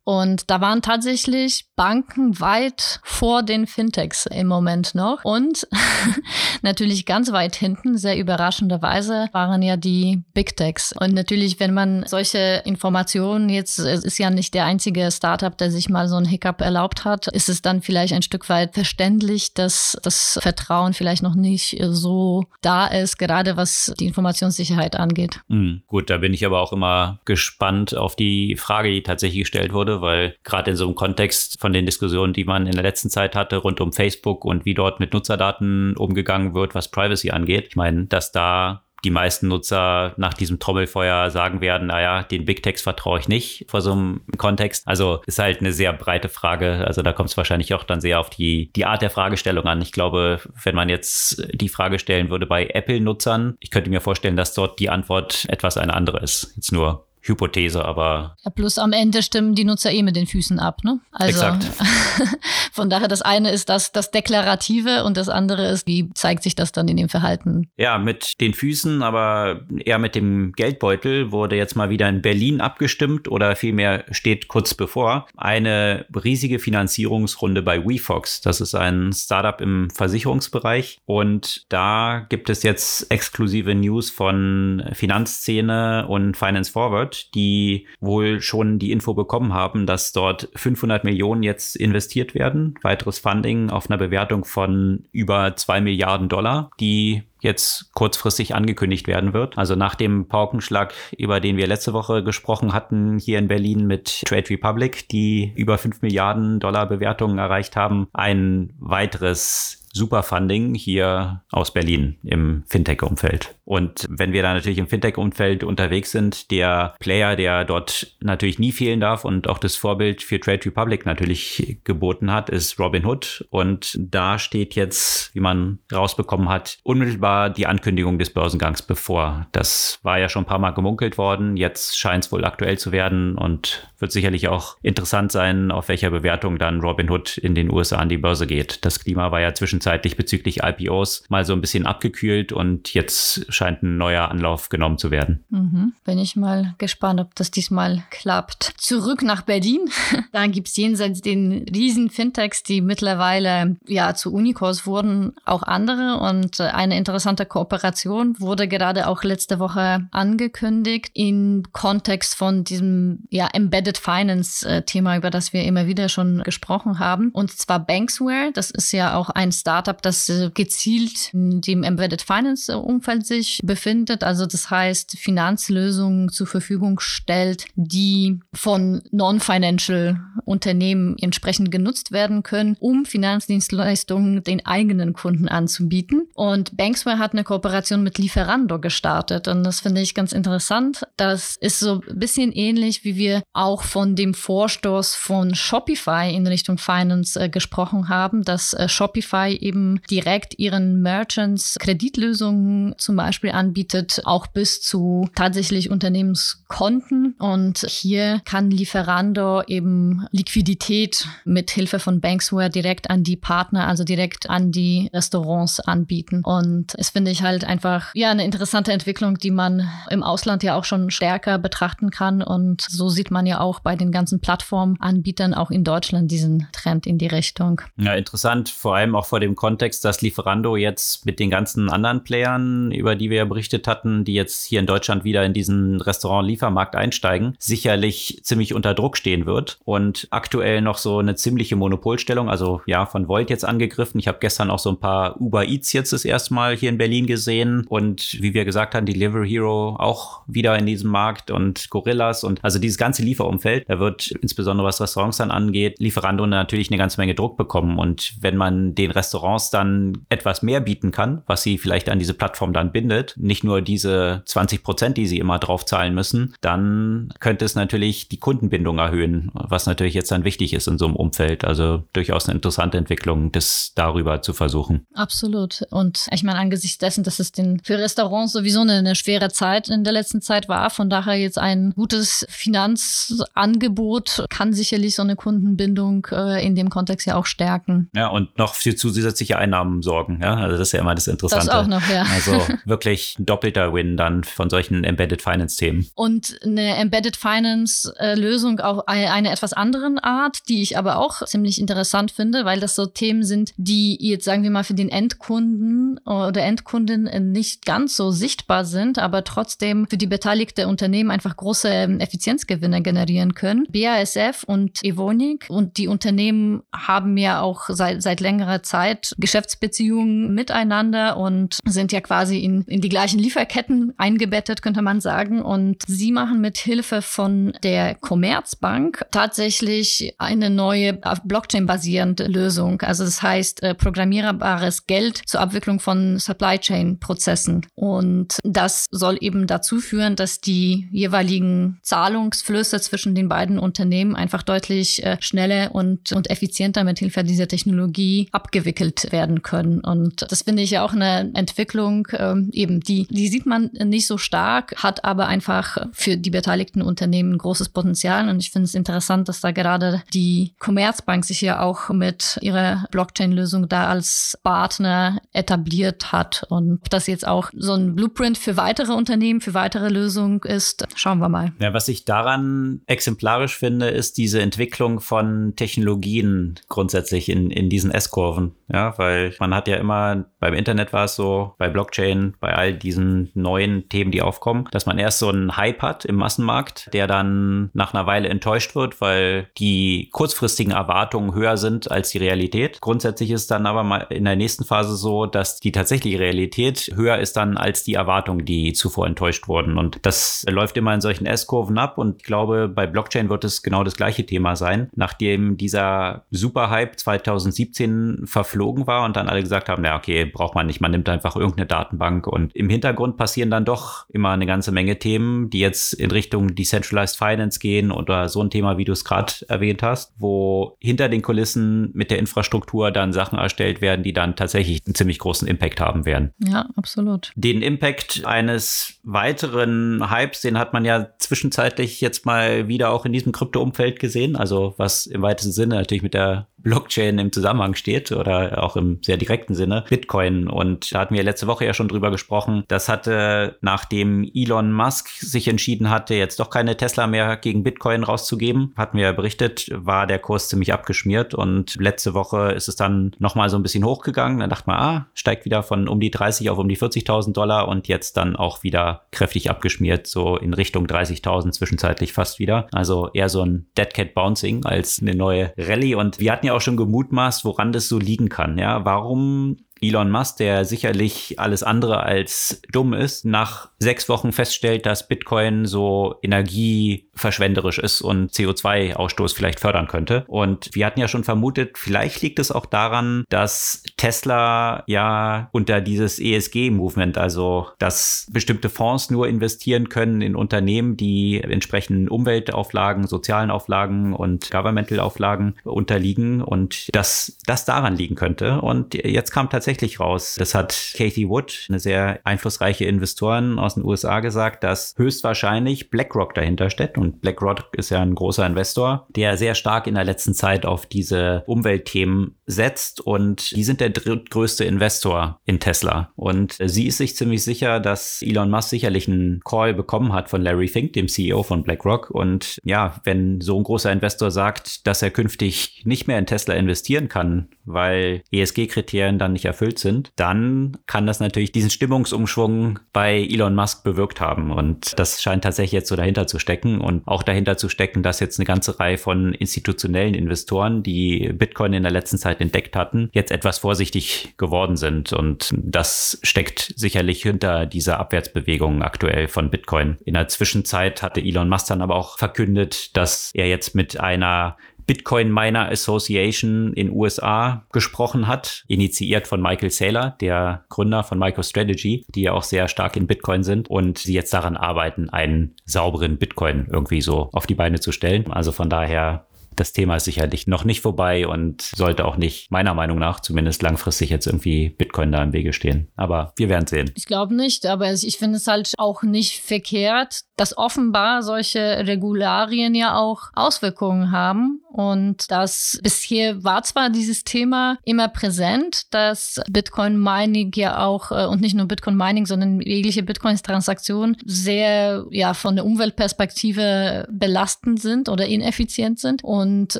Und 0.05 0.51
da 0.51 0.61
waren 0.61 0.83
tatsächlich 0.83 1.67
Banken 1.77 2.41
weit 2.41 3.01
vor 3.03 3.43
den 3.43 3.67
Fintechs 3.67 4.27
im 4.27 4.47
Moment 4.47 4.95
noch. 4.95 5.25
Und 5.25 5.67
natürlich 6.63 7.07
ganz 7.07 7.33
weit 7.33 7.57
hinten, 7.57 7.99
sehr 7.99 8.17
überraschenderweise, 8.19 9.29
waren 9.33 9.63
ja 9.63 9.77
die 9.77 10.23
Big 10.35 10.57
Techs. 10.57 10.93
Und 10.99 11.15
natürlich, 11.15 11.59
wenn 11.61 11.75
man 11.75 12.05
solche 12.07 12.63
Informationen 12.65 13.49
jetzt, 13.49 13.79
es 13.79 14.05
ist 14.05 14.19
ja 14.19 14.31
nicht 14.31 14.55
der 14.55 14.67
einzige 14.67 15.11
Startup, 15.11 15.57
der 15.57 15.71
sich 15.71 15.89
mal 15.89 16.09
so 16.09 16.17
ein 16.17 16.25
Hiccup 16.25 16.61
erlaubt 16.61 17.05
hat, 17.05 17.27
ist 17.29 17.49
es 17.49 17.63
dann 17.63 17.83
vielleicht 17.83 18.13
ein 18.13 18.23
Stück 18.23 18.49
weit 18.49 18.75
verständlich, 18.75 19.55
dass 19.55 19.97
das 20.03 20.39
Vertrauen 20.41 20.93
vielleicht 20.93 21.23
noch 21.23 21.35
nicht 21.35 21.77
so 21.81 22.45
da 22.63 22.87
ist, 22.87 23.19
gerade 23.19 23.57
was 23.57 23.93
die 23.99 24.07
Informationssicherheit 24.07 24.97
angeht. 24.97 25.41
Mhm. 25.49 25.83
Gut, 25.87 26.11
da 26.11 26.19
bin 26.19 26.35
ich 26.35 26.47
aber 26.47 26.61
auch 26.61 26.73
immer 26.73 27.21
gespannt 27.25 27.97
auf 27.97 28.17
die 28.17 28.57
Frage, 28.57 28.91
die 28.91 29.03
tatsächlich 29.03 29.41
gestellt 29.41 29.73
wurde, 29.73 30.01
weil 30.01 30.37
gerade 30.45 30.71
in 30.71 30.77
so 30.77 30.85
einem 30.85 30.95
Kontext 30.95 31.61
von 31.65 31.73
den 31.73 31.87
Diskussionen, 31.87 32.35
die 32.35 32.45
man 32.45 32.67
in 32.67 32.75
der 32.75 32.83
letzten 32.83 33.09
Zeit 33.09 33.35
hatte 33.35 33.57
rund 33.57 33.81
um 33.81 33.91
Facebook 33.91 34.45
und 34.45 34.67
wie 34.67 34.75
dort 34.75 35.01
mit 35.01 35.15
Nutzerdaten 35.15 35.97
umgegangen 35.97 36.53
wird, 36.53 36.75
was 36.75 36.91
Privacy 36.91 37.31
angeht, 37.31 37.69
ich 37.69 37.77
meine, 37.77 38.05
dass 38.05 38.33
da 38.33 38.83
die 39.03 39.11
meisten 39.11 39.49
Nutzer 39.49 40.13
nach 40.19 40.35
diesem 40.35 40.59
Trommelfeuer 40.59 41.31
sagen 41.31 41.63
werden, 41.63 41.89
naja, 41.89 42.23
den 42.23 42.45
Big 42.45 42.63
Techs 42.63 42.83
vertraue 42.83 43.19
ich 43.19 43.29
nicht 43.29 43.65
vor 43.69 43.81
so 43.81 43.93
einem 43.93 44.21
Kontext. 44.37 44.87
Also 44.87 45.23
ist 45.25 45.39
halt 45.39 45.61
eine 45.61 45.73
sehr 45.73 45.95
breite 45.95 46.29
Frage. 46.29 46.87
Also 46.87 47.01
da 47.01 47.15
kommt 47.15 47.31
es 47.31 47.37
wahrscheinlich 47.39 47.73
auch 47.73 47.85
dann 47.85 48.03
sehr 48.03 48.21
auf 48.21 48.29
die, 48.29 48.71
die 48.77 48.85
Art 48.85 49.01
der 49.01 49.11
Fragestellung 49.11 49.65
an. 49.65 49.81
Ich 49.81 49.93
glaube, 49.93 50.41
wenn 50.63 50.75
man 50.75 50.91
jetzt 50.91 51.47
die 51.55 51.71
Frage 51.71 51.99
stellen 51.99 52.29
würde 52.29 52.47
bei 52.47 52.67
Apple-Nutzern, 52.67 53.57
ich 53.59 53.71
könnte 53.71 53.89
mir 53.89 54.03
vorstellen, 54.03 54.37
dass 54.37 54.53
dort 54.53 54.79
die 54.81 54.91
Antwort 54.91 55.47
etwas 55.49 55.79
eine 55.79 55.95
andere 55.95 56.21
ist. 56.21 56.53
Jetzt 56.57 56.73
nur 56.73 57.07
Hypothese, 57.27 57.85
aber. 57.85 58.37
Ja, 58.45 58.51
plus 58.51 58.79
am 58.79 58.93
Ende 58.93 59.23
stimmen 59.23 59.55
die 59.55 59.65
Nutzer 59.65 59.91
eh 59.91 60.03
mit 60.03 60.15
den 60.15 60.27
Füßen 60.27 60.59
ab, 60.59 60.85
ne? 60.85 61.01
Also 61.11 61.31
Exakt. 61.31 61.65
von 62.73 62.91
daher, 62.91 63.09
das 63.09 63.23
eine 63.23 63.51
ist 63.51 63.71
das, 63.71 63.93
das 63.93 64.11
Deklarative 64.11 65.05
und 65.05 65.17
das 65.17 65.31
andere 65.31 65.67
ist, 65.69 65.87
wie 65.87 66.11
zeigt 66.13 66.43
sich 66.43 66.55
das 66.55 66.73
dann 66.73 66.87
in 66.87 66.99
dem 66.99 67.09
Verhalten? 67.09 67.71
Ja, 67.79 67.97
mit 67.97 68.41
den 68.41 68.53
Füßen, 68.53 69.03
aber 69.03 69.63
eher 69.79 69.99
mit 69.99 70.15
dem 70.15 70.53
Geldbeutel 70.53 71.33
wurde 71.33 71.57
jetzt 71.57 71.77
mal 71.77 71.89
wieder 71.89 72.09
in 72.11 72.21
Berlin 72.21 72.61
abgestimmt 72.61 73.29
oder 73.29 73.57
vielmehr 73.57 74.05
steht 74.11 74.49
kurz 74.49 74.75
bevor 74.75 75.27
eine 75.37 76.05
riesige 76.15 76.59
Finanzierungsrunde 76.59 77.63
bei 77.63 77.85
WeFox. 77.85 78.43
Das 78.43 78.61
ist 78.61 78.75
ein 78.75 79.13
Startup 79.15 79.61
im 79.63 79.89
Versicherungsbereich 79.91 80.99
und 81.07 81.65
da 81.71 82.27
gibt 82.29 82.51
es 82.51 82.63
jetzt 82.63 83.11
exklusive 83.11 83.75
News 83.75 84.11
von 84.11 84.85
Finanzszene 84.93 86.07
und 86.07 86.37
Finance 86.37 86.71
Forward 86.71 87.14
die 87.35 87.87
wohl 88.01 88.41
schon 88.41 88.79
die 88.79 88.93
Info 88.93 89.15
bekommen 89.15 89.53
haben, 89.53 89.87
dass 89.87 90.13
dort 90.13 90.49
500 90.55 91.05
Millionen 91.05 91.43
jetzt 91.43 91.77
investiert 91.77 92.35
werden. 92.35 92.75
Weiteres 92.83 93.19
Funding 93.19 93.71
auf 93.71 93.91
einer 93.91 93.99
Bewertung 93.99 94.45
von 94.45 95.05
über 95.13 95.57
zwei 95.57 95.81
Milliarden 95.81 96.29
Dollar, 96.29 96.71
die 96.81 97.23
jetzt 97.45 97.93
kurzfristig 97.93 98.55
angekündigt 98.55 99.07
werden 99.07 99.35
wird. 99.35 99.59
Also 99.59 99.77
nach 99.77 99.95
dem 99.95 100.27
Paukenschlag, 100.29 100.95
über 101.17 101.41
den 101.41 101.57
wir 101.57 101.67
letzte 101.67 101.93
Woche 101.93 102.25
gesprochen 102.25 102.73
hatten, 102.73 103.19
hier 103.19 103.39
in 103.39 103.49
Berlin 103.49 103.87
mit 103.87 104.23
Trade 104.27 104.49
Republic, 104.51 105.09
die 105.11 105.53
über 105.55 105.79
5 105.79 106.01
Milliarden 106.03 106.59
Dollar 106.59 106.89
Bewertungen 106.89 107.39
erreicht 107.39 107.77
haben, 107.77 108.09
ein 108.15 108.73
weiteres 108.79 109.84
Superfunding 109.95 110.75
hier 110.75 111.43
aus 111.51 111.73
Berlin 111.73 112.17
im 112.25 112.65
Fintech-Umfeld. 112.67 113.55
Und 113.65 114.07
wenn 114.11 114.33
wir 114.33 114.43
da 114.43 114.53
natürlich 114.53 114.79
im 114.79 114.89
Fintech-Umfeld 114.89 115.65
unterwegs 115.65 116.11
sind, 116.11 116.51
der 116.51 116.95
Player, 116.99 117.37
der 117.37 117.65
dort 117.65 118.15
natürlich 118.21 118.59
nie 118.59 118.73
fehlen 118.73 119.01
darf 119.01 119.25
und 119.25 119.49
auch 119.49 119.59
das 119.59 119.77
Vorbild 119.77 120.23
für 120.23 120.41
Trade 120.41 120.67
Republic 120.67 121.07
natürlich 121.07 121.79
geboten 121.85 122.33
hat, 122.33 122.51
ist 122.51 122.79
Robinhood. 122.79 123.47
Und 123.51 123.97
da 123.99 124.39
steht 124.39 124.75
jetzt, 124.75 125.35
wie 125.35 125.41
man 125.41 125.79
rausbekommen 125.93 126.49
hat, 126.49 126.79
unmittelbar 126.83 127.49
die 127.49 127.67
Ankündigung 127.67 128.19
des 128.19 128.31
Börsengangs 128.31 128.83
bevor. 128.83 129.47
Das 129.53 130.01
war 130.03 130.19
ja 130.19 130.29
schon 130.29 130.43
ein 130.43 130.49
paar 130.49 130.59
Mal 130.59 130.73
gemunkelt 130.73 131.17
worden. 131.17 131.57
Jetzt 131.57 131.99
scheint 131.99 132.25
es 132.25 132.33
wohl 132.33 132.45
aktuell 132.45 132.79
zu 132.79 132.91
werden 132.91 133.39
und 133.39 133.89
wird 133.99 134.13
sicherlich 134.13 134.49
auch 134.49 134.77
interessant 134.83 135.31
sein, 135.31 135.71
auf 135.71 135.89
welcher 135.89 136.11
Bewertung 136.11 136.59
dann 136.59 136.81
Robinhood 136.81 137.39
in 137.39 137.55
den 137.55 137.71
USA 137.71 137.97
an 137.97 138.09
die 138.09 138.19
Börse 138.19 138.47
geht. 138.47 138.85
Das 138.85 138.99
Klima 138.99 139.31
war 139.31 139.41
ja 139.41 139.55
zwischen 139.55 139.81
zwischenzeitlich 139.85 140.17
bezüglich 140.17 140.61
IPOs 140.63 141.25
mal 141.29 141.45
so 141.45 141.53
ein 141.53 141.61
bisschen 141.61 141.87
abgekühlt 141.87 142.53
und 142.53 142.95
jetzt 142.95 143.53
scheint 143.53 143.83
ein 143.83 143.99
neuer 143.99 144.31
Anlauf 144.31 144.71
genommen 144.71 144.97
zu 144.97 145.11
werden. 145.11 145.45
Mhm. 145.51 145.93
Bin 146.05 146.19
ich 146.19 146.37
mal 146.37 146.75
gespannt, 146.79 147.21
ob 147.21 147.35
das 147.35 147.51
diesmal 147.51 148.03
klappt. 148.11 148.75
Zurück 148.79 149.23
nach 149.23 149.43
Berlin. 149.43 149.91
da 150.33 150.47
gibt 150.47 150.69
es 150.69 150.77
jenseits 150.77 151.21
den 151.21 151.67
riesen 151.75 152.09
Fintechs, 152.09 152.63
die 152.63 152.81
mittlerweile 152.81 153.77
ja 153.87 154.15
zu 154.15 154.33
Unicos 154.33 154.87
wurden, 154.87 155.33
auch 155.45 155.63
andere. 155.63 156.19
Und 156.19 156.61
äh, 156.61 156.65
eine 156.65 156.97
interessante 156.97 157.45
Kooperation 157.45 158.37
wurde 158.41 158.69
gerade 158.69 159.07
auch 159.07 159.23
letzte 159.23 159.59
Woche 159.59 160.09
angekündigt 160.13 161.11
im 161.13 161.65
Kontext 161.73 162.37
von 162.37 162.65
diesem 162.65 163.25
ja, 163.29 163.49
Embedded 163.53 163.99
Finance-Thema, 163.99 165.15
äh, 165.15 165.19
über 165.19 165.31
das 165.31 165.53
wir 165.53 165.65
immer 165.65 165.87
wieder 165.87 166.09
schon 166.09 166.43
gesprochen 166.43 166.99
haben. 166.99 167.31
Und 167.31 167.51
zwar 167.53 167.81
Banksware. 167.81 168.51
Das 168.55 168.71
ist 168.71 168.93
ja 168.93 169.15
auch 169.15 169.29
ein 169.29 169.53
Startup, 169.53 169.74
das 169.83 170.29
äh, 170.29 170.51
gezielt 170.53 171.33
in 171.33 171.61
dem 171.61 171.83
Embedded 171.83 172.23
Finance-Umfeld 172.23 173.27
sich 173.27 173.61
befindet. 173.63 174.25
Also 174.25 174.47
das 174.47 174.71
heißt, 174.71 175.19
Finanzlösungen 175.19 176.29
zur 176.29 176.47
Verfügung 176.47 177.01
stellt, 177.01 177.67
die 177.75 178.41
von 178.53 179.03
Non-Financial 179.11 180.21
Unternehmen 180.45 181.17
entsprechend 181.21 181.71
genutzt 181.71 182.13
werden 182.13 182.43
können, 182.43 182.77
um 182.81 183.05
Finanzdienstleistungen 183.05 184.43
den 184.43 184.65
eigenen 184.67 185.13
Kunden 185.13 185.49
anzubieten. 185.49 186.29
Und 186.35 186.77
Banksware 186.77 187.19
hat 187.19 187.33
eine 187.33 187.45
Kooperation 187.45 188.03
mit 188.03 188.19
Lieferando 188.19 188.79
gestartet. 188.79 189.49
Und 189.49 189.65
das 189.65 189.81
finde 189.81 190.01
ich 190.01 190.15
ganz 190.15 190.33
interessant. 190.33 191.07
Das 191.17 191.57
ist 191.61 191.79
so 191.79 192.01
ein 192.09 192.19
bisschen 192.19 192.53
ähnlich, 192.53 193.05
wie 193.05 193.17
wir 193.17 193.43
auch 193.53 193.83
von 193.83 194.17
dem 194.17 194.35
Vorstoß 194.35 195.15
von 195.15 195.55
Shopify 195.55 196.33
in 196.35 196.47
Richtung 196.47 196.79
Finance 196.79 197.39
äh, 197.41 197.49
gesprochen 197.49 198.09
haben, 198.09 198.43
dass 198.43 198.75
äh, 198.75 198.89
Shopify 198.89 199.55
eben 199.65 200.01
direkt 200.11 200.59
ihren 200.59 201.01
Merchants 201.03 201.77
Kreditlösungen 201.81 202.95
zum 202.99 203.17
Beispiel 203.17 203.51
anbietet, 203.51 204.21
auch 204.25 204.47
bis 204.47 204.81
zu 204.83 205.29
tatsächlich 205.35 205.91
Unternehmenskonten. 205.91 207.35
Und 207.39 207.87
hier 207.89 208.41
kann 208.45 208.71
Lieferando 208.71 209.63
eben 209.67 210.27
Liquidität 210.31 211.27
mit 211.45 211.71
Hilfe 211.71 211.99
von 211.99 212.21
Banksware 212.21 212.71
direkt 212.71 213.11
an 213.11 213.25
die 213.25 213.37
Partner, 213.37 213.89
also 213.89 214.05
direkt 214.05 214.51
an 214.51 214.71
die 214.71 215.11
Restaurants 215.13 215.81
anbieten. 215.81 216.43
Und 216.45 216.95
es 216.99 217.11
finde 217.11 217.31
ich 217.31 217.43
halt 217.43 217.65
einfach 217.65 218.15
ja 218.15 218.31
eine 218.31 218.45
interessante 218.45 218.93
Entwicklung, 218.93 219.39
die 219.39 219.51
man 219.51 219.89
im 220.11 220.23
Ausland 220.23 220.63
ja 220.63 220.77
auch 220.77 220.85
schon 220.85 221.11
stärker 221.11 221.59
betrachten 221.59 222.11
kann. 222.11 222.43
Und 222.43 222.83
so 222.83 223.09
sieht 223.09 223.31
man 223.31 223.47
ja 223.47 223.61
auch 223.61 223.81
bei 223.81 223.97
den 223.97 224.13
ganzen 224.13 224.41
Plattformanbietern 224.41 225.55
auch 225.55 225.71
in 225.71 225.85
Deutschland 225.85 226.31
diesen 226.31 226.69
Trend 226.73 227.07
in 227.07 227.19
die 227.19 227.27
Richtung. 227.27 227.81
Ja, 227.97 228.15
interessant, 228.15 228.69
vor 228.69 228.97
allem 228.97 229.15
auch 229.15 229.27
vor 229.27 229.41
dem 229.41 229.54
Kontext, 229.57 230.05
dass 230.05 230.23
Lieferando 230.23 230.77
jetzt 230.77 231.27
mit 231.27 231.39
den 231.39 231.51
ganzen 231.51 231.91
anderen 231.91 232.25
Playern, 232.25 232.91
über 232.93 233.17
die 233.17 233.31
wir 233.31 233.39
ja 233.39 233.45
berichtet 233.45 233.87
hatten, 233.87 234.25
die 234.25 234.35
jetzt 234.35 234.65
hier 234.65 234.81
in 234.81 234.87
Deutschland 234.87 235.25
wieder 235.25 235.45
in 235.45 235.53
diesen 235.53 236.01
Restaurant-Liefermarkt 236.01 236.97
einsteigen, 236.97 237.57
sicherlich 237.59 238.41
ziemlich 238.43 238.75
unter 238.75 238.95
Druck 238.95 239.17
stehen 239.17 239.47
wird 239.47 239.79
und 239.85 240.27
aktuell 240.31 240.81
noch 240.81 240.99
so 240.99 241.19
eine 241.19 241.35
ziemliche 241.35 241.77
Monopolstellung, 241.77 242.49
also 242.49 242.83
ja, 242.87 243.07
von 243.07 243.29
Volt 243.29 243.51
jetzt 243.51 243.65
angegriffen. 243.65 244.19
Ich 244.19 244.29
habe 244.29 244.39
gestern 244.41 244.71
auch 244.71 244.79
so 244.79 244.91
ein 244.91 244.99
paar 244.99 245.41
Uber 245.41 245.67
Eats 245.67 245.93
jetzt 245.93 246.13
das 246.13 246.25
erste 246.25 246.55
Mal 246.55 246.77
hier 246.77 246.89
in 246.89 246.99
Berlin 246.99 247.27
gesehen 247.27 247.87
und 247.89 248.41
wie 248.41 248.55
wir 248.55 248.65
gesagt 248.65 248.95
haben, 248.95 249.07
Delivery 249.07 249.49
Hero 249.49 249.97
auch 249.99 250.43
wieder 250.47 250.79
in 250.79 250.87
diesem 250.87 251.11
Markt 251.11 251.51
und 251.51 251.91
Gorillas 251.91 252.45
und 252.45 252.63
also 252.63 252.79
dieses 252.79 252.99
ganze 252.99 253.23
Lieferumfeld, 253.23 253.89
da 253.89 253.99
wird 253.99 254.31
insbesondere 254.31 254.87
was 254.87 255.01
Restaurants 255.01 255.39
dann 255.39 255.51
angeht, 255.51 255.99
Lieferando 255.99 256.47
natürlich 256.47 256.91
eine 256.91 256.99
ganze 256.99 257.21
Menge 257.21 257.35
Druck 257.35 257.57
bekommen 257.57 257.99
und 257.99 258.35
wenn 258.41 258.57
man 258.57 258.95
den 258.95 259.11
Restaurants 259.35 259.71
dann 259.71 260.25
etwas 260.29 260.63
mehr 260.63 260.81
bieten 260.81 261.11
kann, 261.11 261.43
was 261.47 261.63
sie 261.63 261.79
vielleicht 261.79 262.09
an 262.09 262.19
diese 262.19 262.35
Plattform 262.35 262.73
dann 262.73 262.93
bindet, 262.93 263.35
nicht 263.37 263.65
nur 263.65 263.83
diese 263.83 264.43
20 264.47 264.85
Prozent, 264.85 265.17
die 265.17 265.27
sie 265.27 265.39
immer 265.39 265.59
drauf 265.59 265.85
zahlen 265.85 266.15
müssen, 266.15 266.55
dann 266.61 267.33
könnte 267.41 267.65
es 267.65 267.75
natürlich 267.75 268.29
die 268.29 268.39
Kundenbindung 268.39 268.99
erhöhen, 268.99 269.51
was 269.53 269.87
natürlich 269.87 270.15
jetzt 270.15 270.31
dann 270.31 270.45
wichtig 270.45 270.73
ist 270.73 270.87
in 270.87 270.99
so 270.99 271.07
einem 271.07 271.17
Umfeld. 271.17 271.65
Also 271.65 272.05
durchaus 272.13 272.47
eine 272.47 272.55
interessante 272.55 272.97
Entwicklung, 272.97 273.51
das 273.51 273.93
darüber 273.95 274.41
zu 274.41 274.53
versuchen. 274.53 275.07
Absolut. 275.15 275.83
Und 275.91 276.29
ich 276.31 276.45
meine, 276.45 276.59
angesichts 276.59 276.99
dessen, 276.99 277.25
dass 277.25 277.41
es 277.41 277.51
den, 277.51 277.81
für 277.83 277.99
Restaurants 277.99 278.53
sowieso 278.53 278.81
eine, 278.81 278.95
eine 278.95 279.17
schwere 279.17 279.51
Zeit 279.51 279.89
in 279.89 280.05
der 280.05 280.13
letzten 280.13 280.41
Zeit 280.41 280.69
war, 280.69 280.91
von 280.91 281.11
daher 281.11 281.35
jetzt 281.35 281.59
ein 281.59 281.93
gutes 281.95 282.47
Finanzangebot 282.49 284.47
kann 284.49 284.73
sicherlich 284.73 285.17
so 285.17 285.23
eine 285.23 285.35
Kundenbindung 285.37 286.27
äh, 286.31 286.65
in 286.65 286.77
dem 286.77 286.89
Kontext 286.89 287.27
ja 287.27 287.35
auch 287.35 287.47
stärken. 287.47 288.09
Ja, 288.15 288.29
und 288.29 288.57
noch 288.59 288.75
für 288.75 288.95
zusätzliche 289.25 289.59
Einnahmen 289.59 290.03
sorgen. 290.03 290.41
Ja, 290.43 290.55
also 290.55 290.77
das 290.77 290.89
ist 290.89 290.93
ja 290.93 291.01
immer 291.01 291.15
das 291.15 291.27
Interessante. 291.27 291.67
Das 291.67 291.75
auch 291.75 291.87
noch, 291.87 292.07
ja. 292.09 292.27
Also 292.35 292.61
wirklich 292.85 293.39
ein 293.39 293.47
doppelter 293.47 293.95
Win 293.95 294.17
dann 294.17 294.45
von 294.45 294.69
solchen 294.69 295.03
Embedded 295.03 295.41
Finance 295.41 295.79
Themen. 295.79 296.07
Und 296.15 296.59
eine 296.63 296.97
Embedded 296.97 297.37
Finance 297.37 298.15
äh, 298.19 298.35
Lösung 298.35 298.81
auch 298.81 299.07
eine 299.07 299.51
etwas 299.51 299.73
anderen 299.73 300.19
Art, 300.19 300.59
die 300.69 300.83
ich 300.83 300.99
aber 300.99 301.17
auch 301.19 301.45
ziemlich 301.47 301.81
interessant 301.81 302.33
finde, 302.33 302.65
weil 302.65 302.81
das 302.81 302.95
so 302.95 303.07
Themen 303.07 303.45
sind, 303.45 303.73
die 303.77 304.19
jetzt 304.21 304.45
sagen 304.45 304.63
wir 304.63 304.71
mal 304.71 304.85
für 304.85 304.95
den 304.95 305.09
Endkunden 305.09 306.19
oder 306.27 306.63
Endkunden 306.63 307.53
nicht 307.53 307.87
ganz 307.87 308.17
so 308.17 308.31
sichtbar 308.31 308.85
sind, 308.85 309.19
aber 309.19 309.45
trotzdem 309.45 310.07
für 310.07 310.19
die 310.19 310.27
beteiligte 310.27 310.87
Unternehmen 310.87 311.31
einfach 311.31 311.57
große 311.57 311.89
ähm, 311.89 312.21
Effizienzgewinne 312.21 313.01
generieren 313.03 313.55
können. 313.55 313.87
BASF 313.89 314.65
und 314.67 315.03
Evonik 315.03 315.67
und 315.69 315.97
die 315.97 316.09
Unternehmen 316.09 316.83
haben 316.93 317.37
ja 317.37 317.63
auch 317.63 317.85
seit, 317.89 318.23
seit 318.23 318.41
längerer 318.41 318.83
Zeit 318.83 319.14
Geschäftsbeziehungen 319.39 320.55
miteinander 320.55 321.37
und 321.37 321.79
sind 321.87 322.13
ja 322.13 322.21
quasi 322.21 322.59
in, 322.59 322.83
in 322.83 323.01
die 323.01 323.09
gleichen 323.09 323.39
Lieferketten 323.39 324.15
eingebettet, 324.17 324.83
könnte 324.83 325.03
man 325.03 325.21
sagen. 325.21 325.63
Und 325.63 326.03
sie 326.07 326.33
machen 326.33 326.61
mit 326.61 326.79
Hilfe 326.79 327.23
von 327.23 327.73
der 327.83 328.15
Commerzbank 328.15 329.25
tatsächlich 329.31 330.35
eine 330.39 330.71
neue 330.71 331.19
Blockchain-basierende 331.45 332.47
Lösung. 332.47 333.01
Also 333.03 333.25
das 333.25 333.43
heißt 333.43 333.83
äh, 333.83 333.95
programmierbares 333.95 335.07
Geld 335.07 335.43
zur 335.47 335.61
Abwicklung 335.61 336.01
von 336.01 336.39
Supply 336.39 336.79
Chain-Prozessen. 336.79 337.87
Und 337.95 338.59
das 338.65 339.07
soll 339.11 339.39
eben 339.41 339.67
dazu 339.67 339.99
führen, 340.01 340.37
dass 340.37 340.61
die 340.61 341.09
jeweiligen 341.11 341.99
Zahlungsflüsse 342.03 343.01
zwischen 343.01 343.35
den 343.35 343.49
beiden 343.49 343.79
Unternehmen 343.79 344.37
einfach 344.37 344.63
deutlich 344.63 345.25
äh, 345.25 345.37
schneller 345.41 345.95
und, 345.95 346.33
und 346.33 346.51
effizienter 346.51 347.05
mit 347.05 347.19
Hilfe 347.19 347.45
dieser 347.45 347.69
Technologie 347.69 348.49
abgewickelt 348.53 349.04
werden 349.31 349.63
können. 349.63 350.01
Und 350.01 350.47
das 350.51 350.63
finde 350.63 350.83
ich 350.83 350.91
ja 350.91 351.05
auch 351.05 351.13
eine 351.13 351.51
Entwicklung, 351.55 352.29
ähm, 352.33 352.71
eben 352.73 353.01
die, 353.01 353.27
die 353.31 353.49
sieht 353.49 353.67
man 353.67 353.91
nicht 353.93 354.27
so 354.27 354.39
stark, 354.39 354.95
hat 355.03 355.25
aber 355.25 355.47
einfach 355.47 355.99
für 356.13 356.37
die 356.37 356.51
beteiligten 356.51 357.03
Unternehmen 357.03 357.59
großes 357.59 357.91
Potenzial. 357.91 358.49
Und 358.49 358.61
ich 358.61 358.71
finde 358.71 358.87
es 358.87 358.95
interessant, 358.95 359.49
dass 359.49 359.61
da 359.61 359.71
gerade 359.71 360.23
die 360.33 360.75
Commerzbank 360.79 361.45
sich 361.45 361.61
ja 361.61 361.81
auch 361.81 362.11
mit 362.11 362.59
ihrer 362.61 363.07
Blockchain-Lösung 363.11 363.89
da 363.89 364.09
als 364.09 364.59
Partner 364.63 365.41
etabliert 365.53 366.33
hat. 366.33 366.65
Und 366.69 367.01
das 367.11 367.27
jetzt 367.27 367.47
auch 367.47 367.71
so 367.77 367.95
ein 367.95 368.15
Blueprint 368.15 368.59
für 368.59 368.77
weitere 368.77 369.13
Unternehmen, 369.13 369.61
für 369.61 369.75
weitere 369.75 370.09
Lösungen 370.09 370.61
ist, 370.65 371.07
schauen 371.15 371.39
wir 371.39 371.49
mal. 371.49 371.73
Ja, 371.81 371.93
was 371.93 372.09
ich 372.09 372.25
daran 372.25 373.01
exemplarisch 373.07 373.77
finde, 373.77 374.09
ist 374.09 374.39
diese 374.39 374.61
Entwicklung 374.61 375.21
von 375.21 375.75
Technologien 375.77 376.75
grundsätzlich 376.89 377.49
in, 377.49 377.71
in 377.71 377.89
diesen 377.89 378.11
S-Kurven. 378.11 378.73
Ja, 378.95 379.19
weil 379.19 379.55
man 379.59 379.75
hat 379.75 379.89
ja 379.89 379.97
immer, 379.97 380.45
beim 380.61 380.75
Internet 380.75 381.13
war 381.13 381.25
es 381.25 381.35
so, 381.35 381.75
bei 381.79 381.89
Blockchain, 381.89 382.55
bei 382.61 382.75
all 382.75 382.95
diesen 382.95 383.51
neuen 383.55 384.09
Themen, 384.09 384.31
die 384.31 384.41
aufkommen, 384.41 384.87
dass 384.93 385.05
man 385.05 385.19
erst 385.19 385.41
so 385.41 385.49
einen 385.49 385.77
Hype 385.77 386.01
hat 386.01 386.25
im 386.25 386.37
Massenmarkt, 386.37 387.13
der 387.13 387.27
dann 387.27 387.91
nach 387.93 388.15
einer 388.15 388.27
Weile 388.27 388.49
enttäuscht 388.49 388.95
wird, 388.95 389.21
weil 389.21 389.69
die 389.79 390.29
kurzfristigen 390.33 390.93
Erwartungen 390.93 391.55
höher 391.55 391.77
sind 391.77 392.09
als 392.11 392.31
die 392.31 392.39
Realität. 392.39 393.01
Grundsätzlich 393.01 393.51
ist 393.51 393.71
dann 393.73 393.87
aber 393.87 394.05
mal 394.05 394.27
in 394.31 394.45
der 394.45 394.55
nächsten 394.55 394.85
Phase 394.85 395.17
so, 395.17 395.47
dass 395.47 395.81
die 395.81 395.91
tatsächliche 395.91 396.39
Realität 396.39 397.11
höher 397.17 397.39
ist 397.39 397.57
dann 397.57 397.77
als 397.77 398.05
die 398.05 398.15
Erwartungen, 398.15 398.65
die 398.65 398.93
zuvor 398.93 399.27
enttäuscht 399.27 399.67
wurden. 399.67 399.99
Und 399.99 400.21
das 400.23 400.65
läuft 400.69 400.97
immer 400.97 401.13
in 401.15 401.21
solchen 401.21 401.47
S-Kurven 401.47 401.99
ab 401.99 402.17
und 402.17 402.43
ich 402.43 402.45
glaube, 402.45 402.89
bei 402.89 403.09
Blockchain 403.09 403.49
wird 403.49 403.65
es 403.65 403.83
genau 403.83 404.05
das 404.05 404.15
gleiche 404.15 404.47
Thema 404.47 404.77
sein. 404.77 405.11
Nachdem 405.17 405.77
dieser 405.77 406.45
Superhype 406.53 407.17
2017 407.17 408.43
verflogen 408.45 408.84
war 409.07 409.25
und 409.25 409.37
dann 409.37 409.49
alle 409.49 409.61
gesagt 409.61 409.89
haben, 409.89 410.05
ja, 410.05 410.17
okay, 410.17 410.45
braucht 410.45 410.75
man 410.75 410.87
nicht, 410.87 411.01
man 411.01 411.11
nimmt 411.11 411.29
einfach 411.29 411.57
irgendeine 411.57 411.87
Datenbank 411.87 412.47
und 412.47 412.75
im 412.75 412.89
Hintergrund 412.89 413.37
passieren 413.37 413.71
dann 413.71 413.85
doch 413.85 414.27
immer 414.31 414.51
eine 414.51 414.67
ganze 414.67 414.93
Menge 414.93 415.19
Themen, 415.19 415.71
die 415.71 415.81
jetzt 415.81 416.13
in 416.15 416.31
Richtung 416.31 416.75
Decentralized 416.75 417.37
Finance 417.37 417.79
gehen 417.79 418.11
oder 418.11 418.49
so 418.49 418.63
ein 418.63 418.71
Thema, 418.71 418.99
wie 418.99 419.05
du 419.05 419.13
es 419.13 419.25
gerade 419.25 419.53
erwähnt 419.69 420.03
hast, 420.03 420.33
wo 420.39 420.97
hinter 421.01 421.29
den 421.29 421.43
Kulissen 421.43 422.11
mit 422.15 422.31
der 422.31 422.39
Infrastruktur 422.39 423.11
dann 423.11 423.33
Sachen 423.33 423.59
erstellt 423.59 424.01
werden, 424.01 424.23
die 424.23 424.33
dann 424.33 424.57
tatsächlich 424.57 425.03
einen 425.07 425.15
ziemlich 425.15 425.39
großen 425.39 425.69
Impact 425.69 426.01
haben 426.01 426.25
werden. 426.25 426.53
Ja, 426.59 426.89
absolut. 426.97 427.53
Den 427.57 427.83
Impact 427.83 428.45
eines 428.45 429.21
weiteren 429.23 430.31
Hypes, 430.31 430.61
den 430.61 430.79
hat 430.79 430.93
man 430.93 431.05
ja 431.05 431.29
zwischenzeitlich 431.39 432.21
jetzt 432.21 432.47
mal 432.47 432.89
wieder 432.89 433.11
auch 433.11 433.25
in 433.25 433.33
diesem 433.33 433.53
Krypto-Umfeld 433.53 434.19
gesehen, 434.19 434.57
also 434.57 434.95
was 434.97 435.27
im 435.27 435.43
weitesten 435.43 435.73
Sinne 435.73 435.97
natürlich 435.97 436.23
mit 436.23 436.35
der 436.35 436.69
Blockchain 436.85 437.39
im 437.39 437.51
Zusammenhang 437.51 437.95
steht 437.95 438.31
oder 438.31 438.85
auch 438.85 438.97
im 438.97 439.19
sehr 439.23 439.37
direkten 439.37 439.75
Sinne, 439.75 440.05
Bitcoin. 440.09 440.69
Und 440.69 441.13
da 441.13 441.21
hatten 441.21 441.35
wir 441.35 441.43
letzte 441.43 441.67
Woche 441.67 441.85
ja 441.85 441.95
schon 441.95 442.09
drüber 442.09 442.31
gesprochen. 442.31 442.85
Das 442.89 443.09
hatte, 443.09 443.79
nachdem 443.81 444.49
Elon 444.55 444.93
Musk 444.93 445.29
sich 445.31 445.67
entschieden 445.67 446.11
hatte, 446.11 446.35
jetzt 446.35 446.61
doch 446.61 446.71
keine 446.71 446.97
Tesla 446.97 447.27
mehr 447.27 447.57
gegen 447.57 447.83
Bitcoin 447.83 448.23
rauszugeben, 448.23 448.93
hatten 448.97 449.19
wir 449.19 449.33
berichtet, 449.33 449.89
war 449.93 450.27
der 450.27 450.39
Kurs 450.39 450.69
ziemlich 450.69 450.93
abgeschmiert 450.93 451.55
und 451.55 451.97
letzte 451.99 452.35
Woche 452.35 452.73
ist 452.73 452.89
es 452.89 452.97
dann 452.97 453.35
nochmal 453.39 453.71
so 453.71 453.77
ein 453.77 453.83
bisschen 453.83 454.05
hochgegangen. 454.05 454.59
Dann 454.61 454.71
dachte 454.71 454.85
man, 454.87 455.01
ah, 455.01 455.27
steigt 455.35 455.65
wieder 455.65 455.83
von 455.83 456.07
um 456.07 456.21
die 456.21 456.31
30 456.31 456.69
auf 456.71 456.79
um 456.79 456.89
die 456.89 456.99
40.000 456.99 457.53
Dollar 457.53 457.89
und 457.89 458.09
jetzt 458.09 458.37
dann 458.37 458.57
auch 458.57 458.83
wieder 458.83 459.23
kräftig 459.31 459.71
abgeschmiert, 459.71 460.27
so 460.27 460.59
in 460.59 460.75
Richtung 460.75 461.07
30.000 461.07 461.73
zwischenzeitlich 461.73 462.35
fast 462.35 462.59
wieder. 462.59 462.87
Also 462.93 463.31
eher 463.33 463.49
so 463.49 463.63
ein 463.63 463.87
Dead 463.97 464.13
Cat 464.13 464.35
Bouncing 464.35 464.85
als 464.85 465.21
eine 465.23 465.35
neue 465.35 465.73
Rallye. 465.79 466.15
Und 466.15 466.41
wir 466.41 466.53
hatten 466.53 466.67
ja 466.67 466.74
auch 466.75 466.81
schon 466.81 466.97
gemutmaßt, 466.97 467.65
woran 467.65 467.93
das 467.93 468.09
so 468.09 468.19
liegen 468.19 468.49
kann. 468.49 468.79
Ja, 468.79 469.05
warum 469.05 469.77
Elon 470.09 470.31
Musk, 470.31 470.59
der 470.59 470.85
sicherlich 470.85 471.59
alles 471.59 471.83
andere 471.83 472.23
als 472.23 472.83
dumm 472.93 473.15
ist, 473.15 473.45
nach 473.45 473.91
sechs 473.99 474.29
Wochen 474.29 474.53
feststellt, 474.53 475.07
dass 475.07 475.27
Bitcoin 475.27 475.87
so 475.87 476.37
energieverschwenderisch 476.43 477.99
ist 477.99 478.21
und 478.21 478.53
CO2-Ausstoß 478.53 479.55
vielleicht 479.55 479.81
fördern 479.81 480.07
könnte. 480.07 480.45
Und 480.47 480.91
wir 480.93 481.07
hatten 481.07 481.21
ja 481.21 481.29
schon 481.29 481.45
vermutet, 481.45 481.99
vielleicht 481.99 482.43
liegt 482.43 482.59
es 482.59 482.71
auch 482.71 482.87
daran, 482.87 483.45
dass 483.49 484.03
Tesla 484.17 485.03
ja 485.07 485.69
unter 485.73 486.01
dieses 486.01 486.39
ESG-Movement, 486.39 487.39
also 487.39 487.89
dass 487.99 488.47
bestimmte 488.53 488.91
Fonds 488.91 489.31
nur 489.31 489.49
investieren 489.49 490.09
können 490.09 490.43
in 490.43 490.55
Unternehmen, 490.55 491.17
die 491.17 491.61
entsprechenden 491.63 492.29
Umweltauflagen, 492.29 493.27
sozialen 493.27 493.71
Auflagen 493.71 494.35
und 494.35 494.71
Governmental-Auflagen 494.71 495.77
unterliegen 495.85 496.61
und 496.63 497.09
dass 497.15 497.59
das 497.67 497.85
daran 497.85 498.17
liegen 498.17 498.35
könnte. 498.35 498.81
Und 498.81 499.15
jetzt 499.15 499.51
kam 499.51 499.71
tatsächlich 499.71 499.94
tatsächlich 499.95 500.21
raus. 500.21 500.57
Das 500.59 500.75
hat 500.75 501.15
Kathy 501.17 501.49
Wood, 501.49 501.87
eine 501.89 502.01
sehr 502.01 502.41
einflussreiche 502.45 503.05
Investorin 503.05 503.79
aus 503.79 503.95
den 503.95 504.05
USA, 504.05 504.41
gesagt, 504.41 504.83
dass 504.83 505.15
höchstwahrscheinlich 505.17 506.11
BlackRock 506.11 506.55
dahinter 506.55 506.91
steckt. 506.91 507.17
Und 507.17 507.41
BlackRock 507.41 507.91
ist 507.93 508.11
ja 508.11 508.21
ein 508.21 508.35
großer 508.35 508.67
Investor, 508.67 509.27
der 509.31 509.57
sehr 509.57 509.75
stark 509.75 510.07
in 510.07 510.15
der 510.15 510.25
letzten 510.25 510.55
Zeit 510.55 510.85
auf 510.85 511.07
diese 511.07 511.63
Umweltthemen 511.67 512.57
setzt. 512.67 513.21
Und 513.21 513.71
die 513.77 513.85
sind 513.85 514.01
der 514.01 514.11
drittgrößte 514.11 514.85
Investor 514.85 515.61
in 515.65 515.79
Tesla. 515.79 516.33
Und 516.35 516.77
sie 516.85 517.07
ist 517.07 517.19
sich 517.19 517.37
ziemlich 517.37 517.63
sicher, 517.63 518.01
dass 518.01 518.43
Elon 518.43 518.71
Musk 518.71 518.89
sicherlich 518.89 519.29
einen 519.29 519.61
Call 519.65 519.95
bekommen 519.95 520.33
hat 520.33 520.51
von 520.51 520.63
Larry 520.63 520.89
Fink, 520.89 521.13
dem 521.13 521.29
CEO 521.29 521.63
von 521.63 521.85
BlackRock. 521.85 522.31
Und 522.31 522.81
ja, 522.85 523.21
wenn 523.25 523.61
so 523.61 523.77
ein 523.77 523.85
großer 523.85 524.11
Investor 524.11 524.51
sagt, 524.51 525.07
dass 525.07 525.23
er 525.23 525.31
künftig 525.31 526.03
nicht 526.05 526.27
mehr 526.27 526.39
in 526.39 526.47
Tesla 526.47 526.75
investieren 526.75 527.29
kann, 527.29 527.69
weil 527.85 528.43
ESG-Kriterien 528.51 529.39
dann 529.39 529.53
nicht 529.53 529.65
erfüllt 529.65 529.99
sind, 529.99 530.33
dann 530.37 530.99
kann 531.07 531.27
das 531.27 531.41
natürlich 531.41 531.73
diesen 531.73 531.91
Stimmungsumschwung 531.91 532.99
bei 533.13 533.41
Elon 533.41 533.75
Musk 533.75 534.05
bewirkt 534.05 534.41
haben. 534.41 534.71
Und 534.71 535.19
das 535.19 535.43
scheint 535.43 535.65
tatsächlich 535.65 535.93
jetzt 535.93 536.09
so 536.09 536.17
dahinter 536.17 536.47
zu 536.47 536.59
stecken 536.59 537.01
und 537.01 537.27
auch 537.27 537.43
dahinter 537.43 537.77
zu 537.77 537.89
stecken, 537.89 538.23
dass 538.23 538.41
jetzt 538.41 538.59
eine 538.59 538.67
ganze 538.67 538.99
Reihe 538.99 539.19
von 539.19 539.53
institutionellen 539.55 540.35
Investoren, 540.35 541.03
die 541.03 541.53
Bitcoin 541.53 541.93
in 541.93 542.03
der 542.03 542.13
letzten 542.13 542.39
Zeit 542.39 542.61
entdeckt 542.61 542.97
hatten, 542.97 543.31
jetzt 543.33 543.51
etwas 543.51 543.79
vorsichtig 543.79 544.55
geworden 544.57 544.97
sind. 544.97 545.33
Und 545.33 545.71
das 545.77 546.39
steckt 546.43 546.93
sicherlich 546.97 547.43
hinter 547.43 547.87
dieser 547.87 548.19
Abwärtsbewegung 548.19 549.03
aktuell 549.03 549.49
von 549.49 549.71
Bitcoin. 549.71 550.17
In 550.25 550.35
der 550.35 550.49
Zwischenzeit 550.49 551.23
hatte 551.23 551.41
Elon 551.41 551.69
Musk 551.69 551.89
dann 551.89 552.03
aber 552.03 552.17
auch 552.17 552.39
verkündet, 552.39 553.17
dass 553.17 553.51
er 553.55 553.69
jetzt 553.69 553.95
mit 553.95 554.21
einer 554.21 554.77
Bitcoin 555.07 555.53
Miner 555.53 555.91
Association 555.91 556.93
in 556.95 557.11
USA 557.11 557.85
gesprochen 557.93 558.47
hat, 558.47 558.85
initiiert 558.89 559.47
von 559.47 559.61
Michael 559.61 559.91
Saylor, 559.91 560.37
der 560.41 560.85
Gründer 560.89 561.25
von 561.25 561.39
MicroStrategy, 561.39 562.25
die 562.35 562.43
ja 562.43 562.53
auch 562.53 562.63
sehr 562.63 562.89
stark 562.89 563.17
in 563.17 563.27
Bitcoin 563.27 563.63
sind 563.63 563.89
und 563.91 564.19
sie 564.19 564.35
jetzt 564.35 564.55
daran 564.55 564.77
arbeiten, 564.77 565.29
einen 565.31 565.75
sauberen 565.85 566.39
Bitcoin 566.39 566.89
irgendwie 566.91 567.21
so 567.21 567.51
auf 567.53 567.67
die 567.67 567.75
Beine 567.75 568.01
zu 568.01 568.13
stellen. 568.13 568.51
Also 568.51 568.73
von 568.73 568.89
daher 568.89 569.47
das 569.77 569.93
Thema 569.93 570.17
ist 570.17 570.25
sicherlich 570.25 570.67
noch 570.67 570.85
nicht 570.85 571.01
vorbei 571.01 571.47
und 571.47 571.83
sollte 571.83 572.25
auch 572.25 572.37
nicht, 572.37 572.71
meiner 572.71 572.95
Meinung 572.95 573.19
nach, 573.19 573.41
zumindest 573.41 573.83
langfristig 573.83 574.31
jetzt 574.31 574.47
irgendwie 574.47 574.91
Bitcoin 574.91 575.33
da 575.33 575.43
im 575.43 575.53
Wege 575.53 575.73
stehen. 575.73 576.09
Aber 576.17 576.53
wir 576.57 576.69
werden 576.69 576.87
sehen. 576.87 577.11
Ich 577.15 577.27
glaube 577.27 577.55
nicht, 577.55 577.87
aber 577.87 578.13
ich 578.13 578.39
finde 578.39 578.57
es 578.57 578.67
halt 578.67 578.93
auch 578.99 579.23
nicht 579.23 579.61
verkehrt, 579.61 580.43
dass 580.57 580.77
offenbar 580.77 581.43
solche 581.43 582.07
Regularien 582.07 582.95
ja 582.95 583.17
auch 583.17 583.51
Auswirkungen 583.55 584.31
haben. 584.31 584.81
Und 584.93 585.51
das 585.51 585.99
bisher 586.05 586.63
war 586.63 586.85
zwar 586.85 587.11
dieses 587.11 587.43
Thema 587.43 587.99
immer 588.05 588.29
präsent, 588.29 589.13
dass 589.13 589.61
Bitcoin 589.69 590.23
Mining 590.23 590.71
ja 590.77 591.05
auch, 591.05 591.33
äh, 591.33 591.47
und 591.47 591.61
nicht 591.61 591.75
nur 591.75 591.87
Bitcoin 591.87 592.17
Mining, 592.17 592.47
sondern 592.47 592.81
jegliche 592.81 593.25
Bitcoins-Transaktionen 593.25 594.37
sehr 594.45 595.25
ja 595.31 595.53
von 595.55 595.75
der 595.75 595.85
Umweltperspektive 595.85 597.27
belastend 597.29 598.01
sind 598.01 598.29
oder 598.29 598.47
ineffizient 598.47 599.19
sind. 599.19 599.43
Und 599.43 599.64
und 599.65 599.99